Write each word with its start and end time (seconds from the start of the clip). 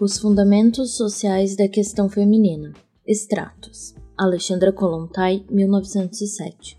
Os 0.00 0.16
Fundamentos 0.16 0.96
Sociais 0.96 1.56
da 1.56 1.66
Questão 1.66 2.08
Feminina. 2.08 2.72
Extratos. 3.04 3.96
Alexandra 4.16 4.72
Kolontai, 4.72 5.44
1907. 5.50 6.78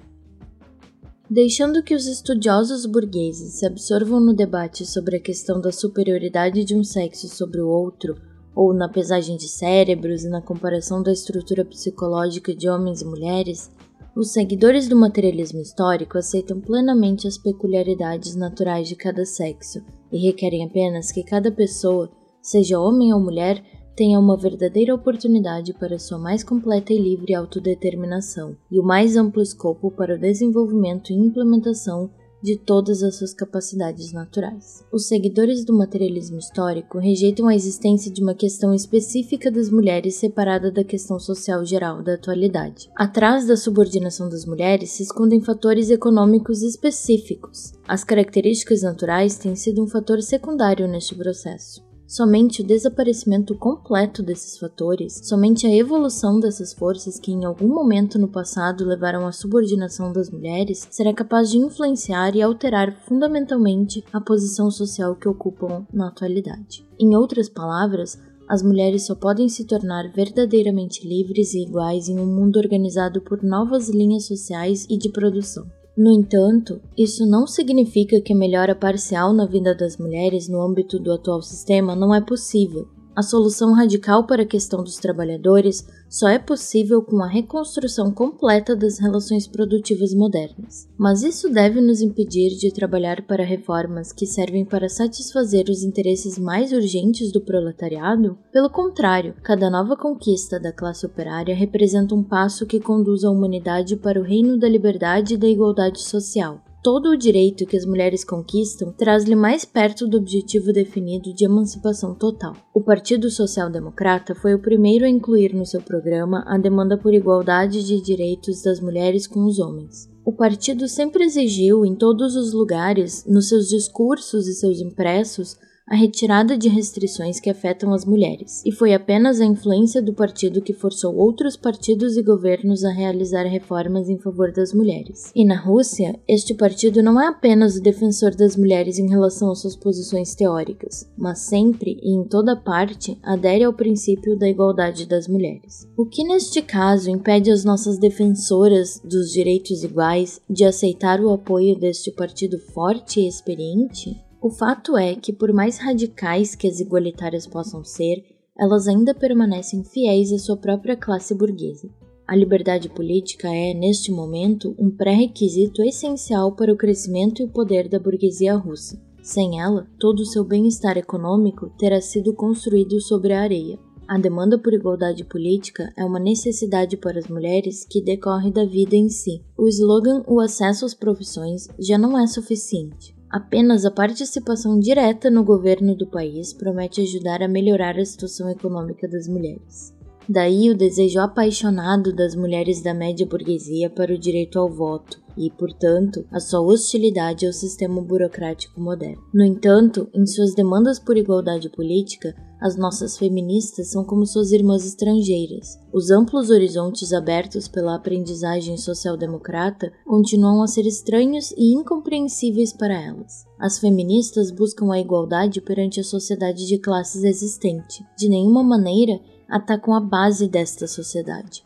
Deixando 1.30 1.84
que 1.84 1.94
os 1.94 2.08
estudiosos 2.08 2.86
burgueses 2.86 3.56
se 3.56 3.66
absorvam 3.66 4.22
no 4.22 4.34
debate 4.34 4.86
sobre 4.86 5.18
a 5.18 5.20
questão 5.20 5.60
da 5.60 5.70
superioridade 5.70 6.64
de 6.64 6.74
um 6.74 6.82
sexo 6.82 7.28
sobre 7.28 7.60
o 7.60 7.68
outro, 7.68 8.16
ou 8.56 8.74
na 8.74 8.88
pesagem 8.88 9.36
de 9.36 9.50
cérebros 9.50 10.24
e 10.24 10.30
na 10.30 10.42
comparação 10.42 11.04
da 11.04 11.12
estrutura 11.12 11.66
psicológica 11.66 12.56
de 12.56 12.70
homens 12.70 13.02
e 13.02 13.06
mulheres, 13.06 13.70
os 14.16 14.32
seguidores 14.32 14.88
do 14.88 14.96
materialismo 14.96 15.60
histórico 15.60 16.18
aceitam 16.18 16.62
plenamente 16.62 17.28
as 17.28 17.38
peculiaridades 17.38 18.34
naturais 18.38 18.88
de 18.88 18.96
cada 18.96 19.26
sexo 19.26 19.84
e 20.10 20.18
requerem 20.18 20.64
apenas 20.64 21.12
que 21.12 21.22
cada 21.22 21.52
pessoa, 21.52 22.10
seja 22.50 22.80
homem 22.80 23.14
ou 23.14 23.20
mulher, 23.20 23.64
tenha 23.96 24.20
uma 24.20 24.38
verdadeira 24.38 24.96
oportunidade 24.96 25.74
para 25.74 26.00
sua 26.00 26.18
mais 26.18 26.44
completa 26.44 26.92
e 26.92 26.98
livre 26.98 27.36
autodeterminação 27.36 28.56
e 28.72 28.80
o 28.80 28.84
mais 28.84 29.16
amplo 29.16 29.42
escopo 29.42 29.92
para 29.92 30.16
o 30.16 30.20
desenvolvimento 30.20 31.12
e 31.12 31.16
implementação 31.16 32.10
de 32.42 32.58
todas 32.58 33.04
as 33.04 33.18
suas 33.18 33.34
capacidades 33.34 34.14
naturais. 34.14 34.84
Os 34.92 35.08
seguidores 35.08 35.66
do 35.66 35.78
materialismo 35.78 36.40
histórico 36.40 36.98
rejeitam 36.98 37.48
a 37.48 37.54
existência 37.54 38.12
de 38.12 38.24
uma 38.24 38.34
questão 38.34 38.74
específica 38.74 39.52
das 39.52 39.70
mulheres 39.70 40.16
separada 40.16 40.72
da 40.72 40.84
questão 40.84 41.20
social 41.20 41.66
geral 41.66 42.02
da 42.02 42.14
atualidade. 42.14 42.90
Atrás 42.96 43.46
da 43.46 43.58
subordinação 43.58 44.30
das 44.30 44.46
mulheres 44.46 44.92
se 44.92 45.04
escondem 45.04 45.42
fatores 45.42 45.90
econômicos 45.90 46.64
específicos. 46.64 47.74
As 47.88 48.04
características 48.04 48.82
naturais 48.82 49.38
têm 49.38 49.56
sido 49.56 49.84
um 49.84 49.88
fator 49.88 50.22
secundário 50.22 50.88
neste 50.88 51.14
processo. 51.14 51.89
Somente 52.10 52.64
o 52.64 52.66
desaparecimento 52.66 53.56
completo 53.56 54.24
desses 54.24 54.58
fatores, 54.58 55.22
somente 55.26 55.68
a 55.68 55.76
evolução 55.76 56.40
dessas 56.40 56.74
forças 56.74 57.20
que 57.20 57.32
em 57.32 57.46
algum 57.46 57.68
momento 57.68 58.18
no 58.18 58.28
passado 58.28 58.84
levaram 58.84 59.28
à 59.28 59.32
subordinação 59.32 60.12
das 60.12 60.32
mulheres, 60.32 60.88
será 60.90 61.14
capaz 61.14 61.52
de 61.52 61.60
influenciar 61.60 62.36
e 62.36 62.42
alterar 62.42 63.00
fundamentalmente 63.06 64.04
a 64.12 64.20
posição 64.20 64.72
social 64.72 65.16
que 65.16 65.30
ocupam 65.30 65.86
na 65.94 66.08
atualidade. 66.08 66.84
Em 67.00 67.16
outras 67.16 67.48
palavras, 67.48 68.18
as 68.48 68.64
mulheres 68.64 69.06
só 69.06 69.14
podem 69.14 69.48
se 69.48 69.66
tornar 69.66 70.12
verdadeiramente 70.12 71.08
livres 71.08 71.54
e 71.54 71.62
iguais 71.62 72.10
em 72.10 72.20
um 72.20 72.26
mundo 72.26 72.58
organizado 72.58 73.22
por 73.22 73.44
novas 73.44 73.88
linhas 73.88 74.26
sociais 74.26 74.88
e 74.90 74.98
de 74.98 75.10
produção. 75.10 75.68
No 76.00 76.14
entanto, 76.14 76.80
isso 76.98 77.26
não 77.26 77.46
significa 77.46 78.22
que 78.22 78.32
a 78.32 78.36
melhora 78.36 78.74
parcial 78.74 79.34
na 79.34 79.46
vida 79.46 79.76
das 79.76 79.98
mulheres 79.98 80.48
no 80.48 80.62
âmbito 80.62 80.98
do 80.98 81.12
atual 81.12 81.42
sistema 81.42 81.94
não 81.94 82.16
é 82.16 82.22
possível. 82.22 82.88
A 83.20 83.22
solução 83.22 83.74
radical 83.74 84.26
para 84.26 84.44
a 84.44 84.46
questão 84.46 84.82
dos 84.82 84.96
trabalhadores 84.96 85.86
só 86.08 86.30
é 86.30 86.40
possível 86.40 87.02
com 87.02 87.22
a 87.22 87.28
reconstrução 87.28 88.14
completa 88.14 88.78
das 88.78 88.98
relações 88.98 89.46
produtivas 89.46 90.14
modernas. 90.14 90.88
Mas 90.98 91.22
isso 91.22 91.50
deve 91.50 91.82
nos 91.82 92.00
impedir 92.00 92.52
de 92.58 92.72
trabalhar 92.72 93.22
para 93.24 93.44
reformas 93.44 94.14
que 94.14 94.26
servem 94.26 94.64
para 94.64 94.88
satisfazer 94.88 95.66
os 95.70 95.84
interesses 95.84 96.40
mais 96.40 96.72
urgentes 96.72 97.30
do 97.30 97.42
proletariado? 97.42 98.38
Pelo 98.54 98.70
contrário, 98.70 99.36
cada 99.44 99.70
nova 99.70 99.98
conquista 99.98 100.58
da 100.58 100.72
classe 100.72 101.06
operária 101.06 101.54
representa 101.54 102.16
um 102.16 102.24
passo 102.24 102.66
que 102.66 102.80
conduz 102.80 103.26
a 103.26 103.30
humanidade 103.30 103.98
para 103.98 104.18
o 104.18 104.24
reino 104.24 104.58
da 104.58 104.70
liberdade 104.70 105.34
e 105.34 105.38
da 105.38 105.50
igualdade 105.50 106.00
social 106.00 106.62
todo 106.82 107.10
o 107.10 107.18
direito 107.18 107.66
que 107.66 107.76
as 107.76 107.86
mulheres 107.86 108.24
conquistam 108.24 108.92
traz-lhe 108.92 109.36
mais 109.36 109.66
perto 109.66 110.08
do 110.08 110.18
objetivo 110.18 110.72
definido 110.72 111.34
de 111.34 111.46
emancipação 111.46 112.16
total. 112.16 112.56
O 112.74 112.82
Partido 112.82 113.30
Social 113.30 113.70
Democrata 113.70 114.34
foi 114.34 114.54
o 114.54 114.62
primeiro 114.62 115.06
a 115.06 115.10
incluir 115.10 115.54
no 115.54 115.66
seu 115.66 115.82
programa 115.82 116.44
a 116.48 116.58
demanda 116.58 116.98
por 116.98 117.14
igualdade 117.14 117.86
de 117.86 118.02
direitos 118.02 118.64
das 118.64 118.80
mulheres 118.80 119.28
com 119.28 119.46
os 119.46 119.60
homens. 119.60 120.10
O 120.26 120.32
partido 120.32 120.88
sempre 120.88 121.24
exigiu, 121.24 121.86
em 121.86 121.96
todos 121.96 122.36
os 122.36 122.54
lugares, 122.54 123.26
nos 123.26 123.50
seus 123.50 123.68
discursos 123.68 124.48
e 124.48 124.54
seus 124.54 124.80
impressos, 124.80 125.58
a 125.90 125.96
retirada 125.96 126.56
de 126.56 126.70
restrições 126.70 127.40
que 127.40 127.50
afetam 127.50 127.92
as 127.94 128.06
mulheres, 128.06 128.62
e 128.64 128.72
foi 128.72 128.94
apenas 128.94 129.42
a 129.42 129.46
influência 129.46 130.02
do 130.02 130.14
partido 130.14 130.62
que 130.62 130.72
forçou 130.72 131.16
outros 131.16 131.58
partidos 131.58 132.16
e 132.16 132.22
governos 132.22 132.84
a 132.84 132.92
realizar 132.92 133.44
reformas 133.44 134.08
em 134.08 134.20
favor 134.20 134.52
das 134.52 134.72
mulheres. 134.72 135.32
E 135.36 135.44
na 135.44 135.60
Rússia, 135.60 136.20
este 136.28 136.54
partido 136.54 137.02
não 137.02 137.20
é 137.20 137.28
apenas 137.28 137.76
o 137.76 137.82
defensor 137.82 138.36
das 138.36 138.56
mulheres 138.56 139.00
em 139.00 139.10
relação 139.10 139.52
às 139.52 139.62
suas 139.62 139.76
posições 139.76 140.36
teóricas, 140.36 141.10
mas 141.18 141.40
sempre 141.40 141.98
e 142.04 142.14
em 142.14 142.24
toda 142.24 142.56
parte 142.56 143.18
adere 143.24 143.64
ao 143.64 143.74
princípio 143.74 144.38
da 144.38 144.48
igualdade 144.48 145.08
das 145.08 145.28
mulheres. 145.28 145.88
O 145.98 146.06
que 146.06 146.24
neste 146.24 146.62
caso 146.62 147.10
impede 147.10 147.50
as 147.50 147.64
nossas 147.64 147.98
defensoras 147.98 149.02
dos 149.04 149.32
direitos 149.32 149.84
iguais 149.84 150.40
de 150.48 150.64
aceitar 150.66 151.20
o 151.20 151.34
apoio 151.34 151.76
deste 151.76 152.12
partido 152.12 152.60
forte 152.60 153.22
e 153.22 153.28
experiente? 153.28 154.29
O 154.42 154.50
fato 154.50 154.98
é 154.98 155.16
que, 155.16 155.34
por 155.34 155.52
mais 155.52 155.78
radicais 155.78 156.56
que 156.56 156.66
as 156.66 156.80
igualitárias 156.80 157.46
possam 157.46 157.84
ser, 157.84 158.24
elas 158.58 158.88
ainda 158.88 159.14
permanecem 159.14 159.84
fiéis 159.84 160.32
à 160.32 160.40
sua 160.40 160.56
própria 160.56 160.96
classe 160.96 161.36
burguesa. 161.36 161.90
A 162.26 162.36
liberdade 162.36 162.88
política 162.88 163.50
é, 163.50 163.74
neste 163.74 164.12
momento, 164.12 164.74
um 164.80 164.90
pré-requisito 164.90 165.82
essencial 165.82 166.54
para 166.56 166.72
o 166.72 166.78
crescimento 166.78 167.42
e 167.42 167.46
o 167.46 167.50
poder 167.50 167.90
da 167.90 168.00
burguesia 168.00 168.56
russa. 168.56 169.02
Sem 169.22 169.60
ela, 169.60 169.86
todo 170.00 170.22
o 170.22 170.26
seu 170.26 170.46
bem-estar 170.46 170.98
econômico 170.98 171.70
terá 171.78 172.00
sido 172.00 172.34
construído 172.34 173.02
sobre 173.02 173.34
a 173.34 173.42
areia. 173.42 173.78
A 174.08 174.18
demanda 174.18 174.58
por 174.58 174.74
igualdade 174.74 175.26
política 175.26 175.92
é 175.98 176.06
uma 176.06 176.20
necessidade 176.20 176.96
para 176.96 177.20
as 177.20 177.28
mulheres 177.28 177.86
que 177.86 178.02
decorre 178.02 178.52
da 178.52 178.66
vida 178.66 178.96
em 178.96 179.10
si. 179.10 179.44
O 179.58 179.68
slogan 179.68 180.24
O 180.28 180.40
acesso 180.40 180.86
às 180.86 180.94
profissões 180.94 181.68
já 181.78 181.98
não 181.98 182.18
é 182.18 182.26
suficiente. 182.26 183.19
Apenas 183.30 183.86
a 183.86 183.92
participação 183.92 184.80
direta 184.80 185.30
no 185.30 185.44
governo 185.44 185.96
do 185.96 186.08
país 186.08 186.52
promete 186.52 187.02
ajudar 187.02 187.44
a 187.44 187.48
melhorar 187.48 187.98
a 188.00 188.04
situação 188.04 188.50
econômica 188.50 189.08
das 189.08 189.28
mulheres. 189.28 189.94
Daí 190.28 190.70
o 190.72 190.78
desejo 190.78 191.20
apaixonado 191.20 192.12
das 192.12 192.36
mulheres 192.36 192.82
da 192.82 192.94
média 192.94 193.28
burguesia 193.28 193.90
para 193.90 194.14
o 194.14 194.18
direito 194.18 194.58
ao 194.58 194.68
voto 194.68 195.22
e, 195.38 195.50
portanto, 195.52 196.26
a 196.32 196.40
sua 196.40 196.62
hostilidade 196.62 197.46
ao 197.46 197.54
sistema 197.54 198.02
burocrático 198.02 198.82
moderno. 198.82 199.24
No 199.34 199.44
entanto, 199.44 200.10
em 200.14 200.26
suas 200.26 200.56
demandas 200.56 201.00
por 201.00 201.16
igualdade 201.16 201.70
política, 201.70 202.36
as 202.60 202.76
nossas 202.76 203.18
feministas 203.18 203.88
são 203.88 204.04
como 204.04 204.26
suas 204.26 204.52
irmãs 204.52 204.86
estrangeiras. 204.86 205.80
Os 205.94 206.12
amplos 206.12 206.50
horizontes 206.50 207.14
abertos 207.14 207.68
pela 207.68 207.96
aprendizagem 207.96 208.76
social-democrata 208.78 209.92
continuam 210.06 210.62
a 210.62 210.68
ser 210.68 210.86
estranhos 210.86 211.52
e 211.58 211.74
incompreensíveis 211.74 212.74
para 212.74 212.94
elas. 212.94 213.46
As 213.58 213.80
feministas 213.80 214.52
buscam 214.52 214.92
a 214.92 215.00
igualdade 215.00 215.62
perante 215.62 216.00
a 216.00 216.04
sociedade 216.04 216.68
de 216.68 216.78
classes 216.78 217.24
existente. 217.24 218.06
De 218.18 218.28
nenhuma 218.28 218.64
maneira 218.64 219.20
atacam 219.48 219.94
a 219.94 220.00
base 220.02 220.48
desta 220.48 220.88
sociedade. 220.88 221.64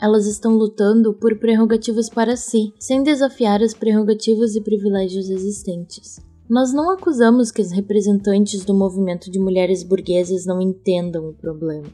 Elas 0.00 0.26
estão 0.26 0.56
lutando 0.56 1.14
por 1.14 1.38
prerrogativas 1.38 2.10
para 2.10 2.36
si, 2.36 2.72
sem 2.78 3.02
desafiar 3.02 3.62
as 3.62 3.72
prerrogativas 3.72 4.54
e 4.54 4.60
privilégios 4.60 5.30
existentes. 5.30 6.20
Nós 6.48 6.74
não 6.74 6.90
acusamos 6.90 7.50
que 7.50 7.62
as 7.62 7.72
representantes 7.72 8.66
do 8.66 8.74
movimento 8.74 9.30
de 9.30 9.38
mulheres 9.38 9.82
burguesas 9.82 10.44
não 10.44 10.60
entendam 10.60 11.30
o 11.30 11.32
problema. 11.32 11.86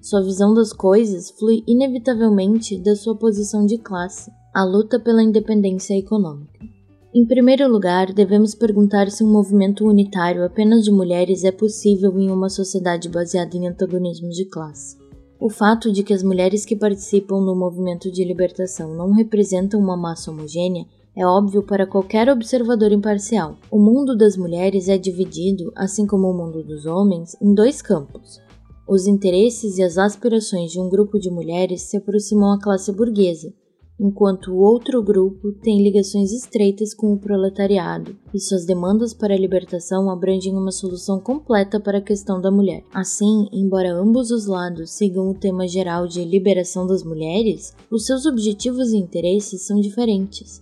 Sua 0.00 0.22
visão 0.22 0.54
das 0.54 0.72
coisas 0.72 1.30
flui 1.32 1.64
inevitavelmente 1.66 2.78
da 2.78 2.94
sua 2.94 3.16
posição 3.16 3.66
de 3.66 3.78
classe, 3.78 4.30
a 4.54 4.64
luta 4.64 5.00
pela 5.00 5.24
independência 5.24 5.98
econômica. 5.98 6.60
Em 7.12 7.26
primeiro 7.26 7.68
lugar, 7.68 8.12
devemos 8.12 8.54
perguntar 8.54 9.10
se 9.10 9.24
um 9.24 9.30
movimento 9.30 9.84
unitário 9.84 10.44
apenas 10.44 10.84
de 10.84 10.92
mulheres 10.92 11.42
é 11.42 11.50
possível 11.50 12.16
em 12.16 12.30
uma 12.30 12.48
sociedade 12.48 13.08
baseada 13.08 13.56
em 13.56 13.66
antagonismos 13.66 14.36
de 14.36 14.44
classe. 14.44 14.96
O 15.40 15.50
fato 15.50 15.90
de 15.90 16.04
que 16.04 16.14
as 16.14 16.22
mulheres 16.22 16.64
que 16.64 16.76
participam 16.76 17.40
no 17.40 17.56
movimento 17.56 18.08
de 18.12 18.24
libertação 18.24 18.94
não 18.94 19.10
representam 19.10 19.80
uma 19.80 19.96
massa 19.96 20.30
homogênea 20.30 20.86
é 21.16 21.26
óbvio 21.26 21.62
para 21.62 21.86
qualquer 21.86 22.28
observador 22.28 22.92
imparcial. 22.92 23.56
O 23.70 23.78
mundo 23.78 24.16
das 24.16 24.36
mulheres 24.36 24.88
é 24.88 24.96
dividido, 24.96 25.72
assim 25.76 26.06
como 26.06 26.28
o 26.28 26.36
mundo 26.36 26.62
dos 26.62 26.86
homens, 26.86 27.36
em 27.42 27.54
dois 27.54 27.82
campos. 27.82 28.40
Os 28.88 29.06
interesses 29.06 29.78
e 29.78 29.82
as 29.82 29.98
aspirações 29.98 30.72
de 30.72 30.80
um 30.80 30.88
grupo 30.88 31.18
de 31.18 31.30
mulheres 31.30 31.82
se 31.82 31.96
aproximam 31.96 32.52
à 32.52 32.60
classe 32.60 32.92
burguesa, 32.92 33.52
enquanto 34.00 34.52
o 34.52 34.58
outro 34.58 35.02
grupo 35.02 35.52
tem 35.52 35.82
ligações 35.82 36.32
estreitas 36.32 36.94
com 36.94 37.12
o 37.12 37.18
proletariado 37.18 38.16
e 38.32 38.40
suas 38.40 38.64
demandas 38.64 39.12
para 39.12 39.34
a 39.34 39.38
libertação 39.38 40.10
abrangem 40.10 40.56
uma 40.56 40.72
solução 40.72 41.20
completa 41.20 41.78
para 41.78 41.98
a 41.98 42.02
questão 42.02 42.40
da 42.40 42.50
mulher. 42.50 42.82
Assim, 42.94 43.46
embora 43.52 43.92
ambos 43.92 44.30
os 44.30 44.46
lados 44.46 44.90
sigam 44.92 45.28
o 45.28 45.34
tema 45.34 45.68
geral 45.68 46.08
de 46.08 46.24
liberação 46.24 46.86
das 46.86 47.04
mulheres, 47.04 47.74
os 47.90 48.06
seus 48.06 48.24
objetivos 48.24 48.92
e 48.92 48.96
interesses 48.96 49.66
são 49.66 49.78
diferentes. 49.78 50.60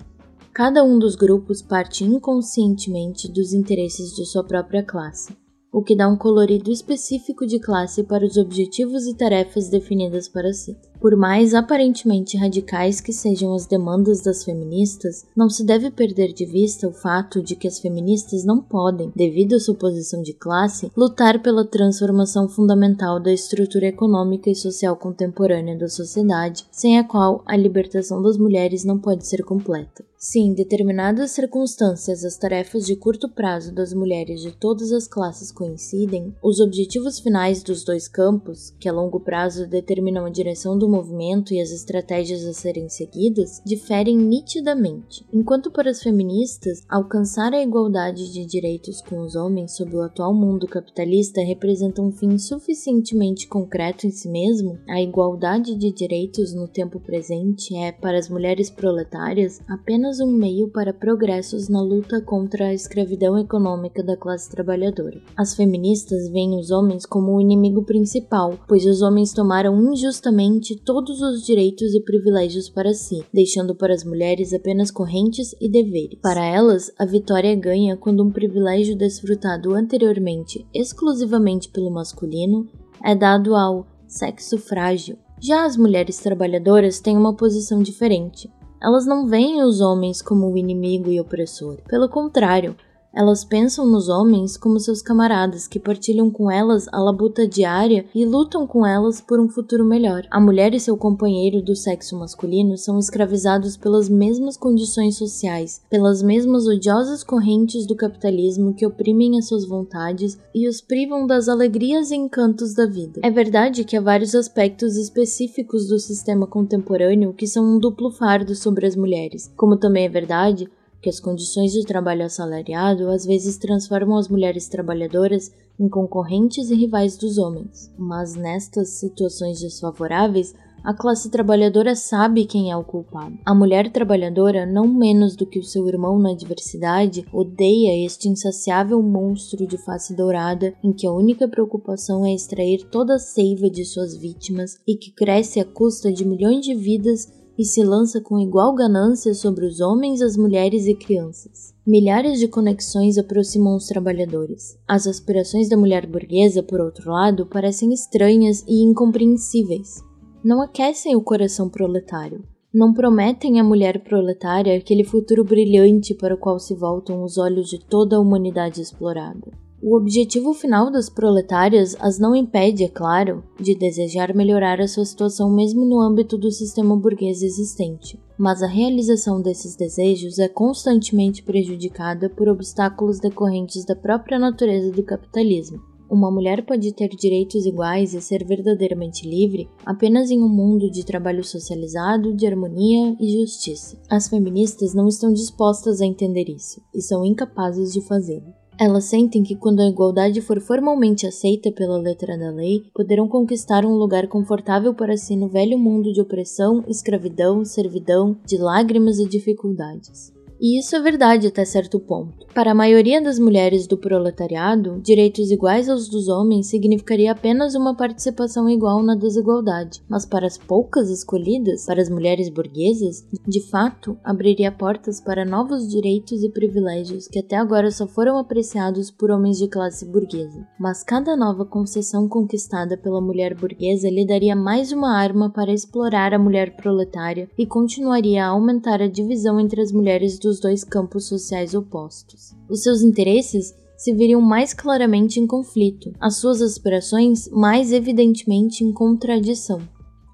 Cada 0.59 0.83
um 0.83 0.99
dos 0.99 1.15
grupos 1.15 1.63
parte 1.63 2.03
inconscientemente 2.03 3.31
dos 3.31 3.53
interesses 3.53 4.13
de 4.13 4.27
sua 4.27 4.43
própria 4.43 4.83
classe. 4.83 5.33
o 5.71 5.83
que 5.83 5.95
dá 5.95 6.09
um 6.09 6.17
colorido 6.17 6.73
específico 6.73 7.47
de 7.47 7.61
classe 7.61 8.03
para 8.03 8.25
os 8.25 8.37
objetivos 8.37 9.07
e 9.07 9.15
tarefas 9.15 9.69
definidas 9.69 10.27
para 10.27 10.53
si. 10.53 10.77
Por 10.99 11.15
mais 11.15 11.55
aparentemente 11.55 12.37
radicais 12.37 13.01
que 13.01 13.13
sejam 13.13 13.55
as 13.55 13.67
demandas 13.67 14.23
das 14.23 14.43
feministas, 14.43 15.27
não 15.37 15.49
se 15.49 15.65
deve 15.65 15.91
perder 15.91 16.33
de 16.33 16.47
vista 16.47 16.89
o 16.89 16.93
fato 16.93 17.41
de 17.43 17.55
que 17.55 17.69
as 17.69 17.79
feministas 17.79 18.45
não 18.45 18.61
podem, 18.61 19.13
devido 19.15 19.55
à 19.55 19.61
sua 19.61 19.75
posição 19.75 20.23
de 20.23 20.33
classe, 20.33 20.91
lutar 20.97 21.41
pela 21.41 21.67
transformação 21.67 22.49
fundamental 22.49 23.21
da 23.21 23.33
estrutura 23.33 23.87
econômica 23.87 24.51
e 24.51 24.57
social 24.57 24.97
contemporânea 24.97 25.79
da 25.79 25.87
sociedade, 25.87 26.67
sem 26.73 26.99
a 26.99 27.05
qual 27.05 27.45
a 27.47 27.55
libertação 27.55 28.23
das 28.23 28.39
mulheres 28.39 28.85
não 28.85 28.99
pode 28.99 29.27
ser 29.27 29.45
completa. 29.45 30.08
Se 30.21 30.41
em 30.41 30.53
determinadas 30.53 31.31
circunstâncias 31.31 32.25
as 32.25 32.37
tarefas 32.37 32.85
de 32.85 32.97
curto 32.97 33.29
prazo 33.29 33.73
das 33.73 33.95
mulheres 33.95 34.41
de 34.41 34.51
todas 34.51 34.91
as 34.91 35.07
classes 35.07 35.53
coincidem, 35.53 36.35
os 36.43 36.59
objetivos 36.59 37.21
finais 37.21 37.63
dos 37.63 37.85
dois 37.85 38.09
campos, 38.09 38.75
que 38.81 38.89
a 38.89 38.93
longo 38.93 39.21
prazo 39.21 39.69
determinam 39.69 40.27
a 40.27 40.31
direção 40.31 40.77
do 40.77 40.89
movimento 40.89 41.55
e 41.55 41.61
as 41.61 41.71
estratégias 41.71 42.45
a 42.45 42.53
serem 42.53 42.89
seguidas, 42.89 43.63
diferem 43.65 44.17
nitidamente. 44.17 45.25
Enquanto 45.33 45.71
para 45.71 45.89
as 45.89 46.03
feministas, 46.03 46.83
alcançar 46.89 47.55
a 47.55 47.63
igualdade 47.63 48.33
de 48.33 48.45
direitos 48.45 49.01
com 49.01 49.21
os 49.21 49.37
homens 49.37 49.77
sob 49.77 49.95
o 49.95 50.03
atual 50.03 50.35
mundo 50.35 50.67
capitalista 50.67 51.41
representa 51.43 52.03
um 52.03 52.11
fim 52.11 52.37
suficientemente 52.39 53.47
concreto 53.47 54.05
em 54.05 54.11
si 54.11 54.29
mesmo, 54.29 54.81
a 54.89 55.01
igualdade 55.01 55.77
de 55.77 55.93
direitos 55.93 56.53
no 56.53 56.67
tempo 56.67 56.99
presente 56.99 57.77
é, 57.77 57.93
para 57.93 58.19
as 58.19 58.29
mulheres 58.29 58.69
proletárias, 58.69 59.61
apenas 59.69 60.08
apenas 60.09 60.21
um 60.21 60.33
meio 60.33 60.69
para 60.69 60.93
progressos 60.93 61.69
na 61.69 61.83
luta 61.83 62.21
contra 62.23 62.69
a 62.69 62.75
escravidão 62.75 63.39
econômica 63.39 64.03
da 64.03 64.17
classe 64.17 64.51
trabalhadora. 64.51 65.21
As 65.37 65.55
feministas 65.55 66.31
veem 66.31 66.59
os 66.59 66.71
homens 66.71 67.05
como 67.05 67.35
o 67.35 67.41
inimigo 67.41 67.85
principal, 67.85 68.59
pois 68.67 68.87
os 68.87 69.03
homens 69.03 69.33
tomaram 69.35 69.79
injustamente 69.93 70.77
todos 70.77 71.21
os 71.21 71.45
direitos 71.45 71.95
e 71.95 72.01
privilégios 72.01 72.71
para 72.71 72.95
si, 72.95 73.23
deixando 73.33 73.75
para 73.75 73.93
as 73.93 74.03
mulheres 74.03 74.55
apenas 74.55 74.91
correntes 74.91 75.55
e 75.61 75.69
deveres. 75.69 76.19
Para 76.23 76.45
elas, 76.45 76.91
a 76.99 77.05
vitória 77.05 77.55
ganha 77.55 77.97
quando 77.97 78.25
um 78.25 78.31
privilégio 78.31 78.97
desfrutado 78.97 79.75
anteriormente 79.75 80.67
exclusivamente 80.73 81.69
pelo 81.69 81.91
masculino 81.91 82.67
é 83.05 83.15
dado 83.15 83.55
ao 83.55 83.87
sexo 84.07 84.57
frágil. 84.57 85.19
Já 85.41 85.65
as 85.65 85.77
mulheres 85.77 86.19
trabalhadoras 86.19 86.99
têm 86.99 87.17
uma 87.17 87.35
posição 87.35 87.81
diferente. 87.83 88.51
Elas 88.81 89.07
não 89.07 89.27
veem 89.27 89.63
os 89.63 89.81
homens 89.81 90.23
como 90.23 90.51
o 90.51 90.57
inimigo 90.57 91.11
e 91.11 91.21
opressor. 91.21 91.79
Pelo 91.89 92.09
contrário, 92.09 92.77
elas 93.19 93.45
pensam 93.45 93.85
nos 93.85 94.09
homens 94.09 94.57
como 94.57 94.79
seus 94.79 95.03
camaradas 95.03 95.67
que 95.67 95.81
partilham 95.81 96.31
com 96.31 96.49
elas 96.49 96.87
a 96.93 97.01
labuta 97.01 97.49
diária 97.49 98.05
e 98.15 98.25
lutam 98.25 98.65
com 98.65 98.87
elas 98.87 99.21
por 99.21 99.41
um 99.41 99.49
futuro 99.49 99.85
melhor. 99.85 100.23
A 100.31 100.41
mulher 100.41 100.73
e 100.73 100.79
seu 100.79 100.97
companheiro 100.97 101.61
do 101.61 101.75
sexo 101.75 102.17
masculino 102.17 102.79
são 102.79 102.97
escravizados 102.97 103.77
pelas 103.77 104.09
mesmas 104.09 104.57
condições 104.57 105.17
sociais, 105.17 105.83
pelas 105.91 106.23
mesmas 106.23 106.69
odiosas 106.69 107.25
correntes 107.25 107.89
do 107.89 107.97
capitalismo 107.97 108.73
que 108.73 108.87
oprimem 108.87 109.37
as 109.37 109.49
suas 109.49 109.67
vontades 109.67 110.39
e 110.55 110.69
os 110.69 110.81
privam 110.81 111.27
das 111.27 111.49
alegrias 111.49 112.13
e 112.13 112.15
encantos 112.15 112.73
da 112.73 112.87
vida. 112.87 113.21
É 113.25 113.31
verdade 113.33 113.83
que 113.83 113.97
há 113.97 114.01
vários 114.01 114.33
aspectos 114.33 114.97
específicos 114.97 115.89
do 115.89 115.99
sistema 115.99 116.47
contemporâneo 116.47 117.33
que 117.33 117.49
são 117.49 117.65
um 117.65 117.81
duplo 117.81 118.13
fardo 118.13 118.55
sobre 118.55 118.87
as 118.87 118.95
mulheres, 118.95 119.53
como 119.57 119.77
também 119.77 120.05
é 120.05 120.09
verdade 120.09 120.71
que 121.01 121.09
as 121.09 121.21
condições 121.21 121.73
de 121.73 121.85
trabalho 121.85 122.25
assalariado 122.25 123.09
às 123.09 123.25
vezes 123.25 123.57
transformam 123.57 124.17
as 124.19 124.29
mulheres 124.29 124.69
trabalhadoras 124.69 125.53
em 125.79 125.89
concorrentes 125.89 126.71
e 126.71 126.75
rivais 126.75 127.17
dos 127.17 127.39
homens. 127.39 127.93
Mas 127.97 128.35
nestas 128.35 128.91
situações 128.91 129.61
desfavoráveis, 129.61 130.55
a 130.85 130.95
classe 130.95 131.29
trabalhadora 131.29 131.95
sabe 131.95 132.47
quem 132.47 132.71
é 132.71 132.77
o 132.77 132.85
culpado. 132.85 133.37
A 133.45 133.55
mulher 133.55 133.91
trabalhadora, 133.91 134.65
não 134.65 134.87
menos 134.87 135.37
do 135.37 135.45
que 135.45 135.59
o 135.59 135.65
seu 135.65 135.87
irmão 135.89 136.19
na 136.19 136.31
adversidade, 136.31 137.27
odeia 137.33 138.05
este 138.05 138.29
insaciável 138.29 139.03
monstro 139.03 139.67
de 139.67 139.77
face 139.77 140.15
dourada 140.15 140.75
em 140.83 140.93
que 140.93 141.07
a 141.07 141.13
única 141.13 141.49
preocupação 141.49 142.25
é 142.25 142.33
extrair 142.33 142.89
toda 142.91 143.17
a 143.17 143.19
seiva 143.19 143.69
de 143.69 143.85
suas 143.85 144.17
vítimas 144.17 144.79
e 144.87 144.97
que 144.97 145.11
cresce 145.11 145.61
à 145.61 145.65
custa 145.65 146.13
de 146.13 146.25
milhões 146.25 146.65
de 146.65 146.75
vidas 146.75 147.38
e 147.59 147.65
se 147.65 147.83
lança 147.83 148.21
com 148.21 148.39
igual 148.39 148.73
ganância 148.73 149.35
sobre 149.35 149.67
os 149.67 149.81
homens, 149.81 150.23
as 150.23 150.37
mulheres 150.37 150.87
e 150.87 150.95
crianças. 150.95 151.75
Milhares 151.85 152.39
de 152.39 152.47
conexões 152.47 153.19
aproximam 153.19 153.75
os 153.75 153.87
trabalhadores. 153.87 154.79
As 154.87 155.09
aspirações 155.09 155.69
da 155.69 155.77
mulher 155.77 156.07
burguesa, 156.07 156.63
por 156.63 156.81
outro 156.81 157.11
lado, 157.11 157.45
parecem 157.47 157.93
estranhas 157.93 158.65
e 158.69 158.83
incompreensíveis. 158.85 160.01
Não 160.45 160.63
aquecem 160.63 161.17
o 161.17 161.21
coração 161.21 161.69
proletário. 161.69 162.45
Não 162.73 162.93
prometem 162.93 163.59
à 163.59 163.65
mulher 163.65 164.05
proletária 164.05 164.77
aquele 164.77 165.03
futuro 165.03 165.43
brilhante 165.43 166.15
para 166.15 166.35
o 166.35 166.39
qual 166.39 166.61
se 166.61 166.75
voltam 166.75 167.25
os 167.25 167.39
olhos 167.39 167.69
de 167.69 167.79
toda 167.79 168.17
a 168.17 168.21
humanidade 168.21 168.81
explorada. 168.81 169.51
O 169.81 169.97
objetivo 169.97 170.53
final 170.55 170.91
das 170.91 171.09
proletárias 171.09 171.97
as 172.01 172.19
não 172.19 172.35
impede, 172.35 172.83
é 172.83 172.89
claro, 172.89 173.45
de 173.61 173.77
desejar 173.77 174.35
melhorar 174.35 174.81
a 174.81 174.89
sua 174.89 175.05
situação 175.05 175.49
mesmo 175.49 175.85
no 175.85 176.01
âmbito 176.01 176.37
do 176.37 176.51
sistema 176.51 176.97
burguês 176.97 177.43
existente, 177.43 178.19
mas 178.37 178.61
a 178.61 178.67
realização 178.67 179.41
desses 179.41 179.77
desejos 179.77 180.41
é 180.41 180.49
constantemente 180.49 181.45
prejudicada 181.45 182.29
por 182.29 182.49
obstáculos 182.49 183.21
decorrentes 183.21 183.85
da 183.85 183.95
própria 183.95 184.37
natureza 184.37 184.91
do 184.91 185.05
capitalismo. 185.05 185.79
Uma 186.11 186.31
mulher 186.31 186.67
pode 186.67 186.93
ter 186.93 187.11
direitos 187.11 187.65
iguais 187.65 188.15
e 188.15 188.21
ser 188.21 188.45
verdadeiramente 188.45 189.29
livre 189.29 189.69
apenas 189.87 190.31
em 190.33 190.43
um 190.43 190.49
mundo 190.49 190.91
de 190.91 191.05
trabalho 191.05 191.45
socializado, 191.45 192.35
de 192.35 192.47
harmonia 192.49 193.15
e 193.21 193.39
justiça. 193.39 193.97
As 194.11 194.27
feministas 194.27 194.93
não 194.93 195.07
estão 195.07 195.33
dispostas 195.33 196.01
a 196.01 196.07
entender 196.07 196.49
isso 196.49 196.83
e 196.93 197.01
são 197.01 197.25
incapazes 197.25 197.93
de 197.93 198.01
fazê-lo. 198.01 198.59
Elas 198.81 199.07
sentem 199.07 199.43
que 199.43 199.57
quando 199.57 199.81
a 199.81 199.89
igualdade 199.89 200.41
for 200.41 200.61
formalmente 200.61 201.27
aceita 201.27 201.73
pela 201.73 201.99
letra 201.99 202.39
da 202.39 202.49
lei, 202.49 202.85
poderão 202.95 203.27
conquistar 203.27 203.85
um 203.85 203.97
lugar 203.97 204.29
confortável 204.29 204.95
para 204.95 205.17
si 205.17 205.35
no 205.35 205.49
velho 205.49 205.77
mundo 205.77 206.13
de 206.13 206.21
opressão, 206.21 206.85
escravidão, 206.87 207.65
servidão, 207.65 208.37
de 208.47 208.57
lágrimas 208.57 209.19
e 209.19 209.29
dificuldades. 209.29 210.38
E 210.61 210.79
isso 210.79 210.97
é 210.97 211.01
verdade 211.01 211.47
até 211.47 211.65
certo 211.65 212.01
ponto. 212.01 212.47
Para 212.53 212.73
a 212.73 212.75
maioria 212.75 213.23
das 213.23 213.39
mulheres 213.39 213.87
do 213.87 213.97
proletariado, 213.97 215.01
direitos 215.01 215.53
iguais 215.53 215.89
aos 215.89 216.09
dos 216.09 216.29
homens 216.29 216.67
significaria 216.67 217.31
apenas 217.31 217.77
uma 217.77 217.95
participação 217.95 218.69
igual 218.69 219.01
na 219.01 219.15
desigualdade, 219.15 220.03
mas 220.09 220.27
para 220.27 220.47
as 220.47 220.59
poucas 220.59 221.09
escolhidas, 221.09 221.87
para 221.87 222.03
as 222.03 222.11
mulheres 222.11 222.49
burguesas, 222.49 223.25
de 223.47 223.61
fato, 223.71 224.19
abriria 224.25 224.73
portas 224.73 225.21
para 225.21 225.45
novos 225.45 225.89
direitos 225.89 226.43
e 226.43 226.49
privilégios 226.49 227.29
que 227.29 227.39
até 227.39 227.55
agora 227.55 227.93
só 227.93 228.09
foram 228.09 228.37
apreciados 228.39 229.09
por 229.09 229.31
homens 229.31 229.59
de 229.59 229.69
classe 229.69 230.05
burguesa. 230.05 230.67
Mas 230.81 231.05
cada 231.05 231.37
nova 231.37 231.65
concessão 231.65 232.29
conquistada 232.29 232.97
pela 232.97 233.21
mulher 233.21 233.55
burguesa 233.55 234.11
lhe 234.11 234.27
daria 234.27 234.57
mais 234.57 234.91
uma 234.91 235.17
arma 235.17 235.49
para 235.51 235.73
explorar 235.73 236.35
a 236.35 236.39
mulher 236.39 236.75
proletária 236.75 237.49
e 237.57 237.65
continuaria 237.65 238.45
a 238.45 238.49
aumentar 238.49 239.01
a 239.01 239.07
divisão 239.07 239.61
entre 239.61 239.81
as 239.81 239.93
mulheres 239.93 240.41
do 240.41 240.48
dos 240.49 240.59
dois 240.59 240.83
campos 240.83 241.27
sociais 241.27 241.75
opostos. 241.75 242.55
Os 242.71 242.83
seus 242.83 243.03
interesses 243.03 243.75
se 243.99 244.15
viriam 244.15 244.41
mais 244.41 244.73
claramente 244.73 245.39
em 245.39 245.47
conflito, 245.47 246.11
as 246.19 246.37
suas 246.37 246.63
aspirações 246.63 247.49
mais 247.51 247.93
evidentemente 247.93 248.83
em 248.83 248.93
contradição. 248.93 249.81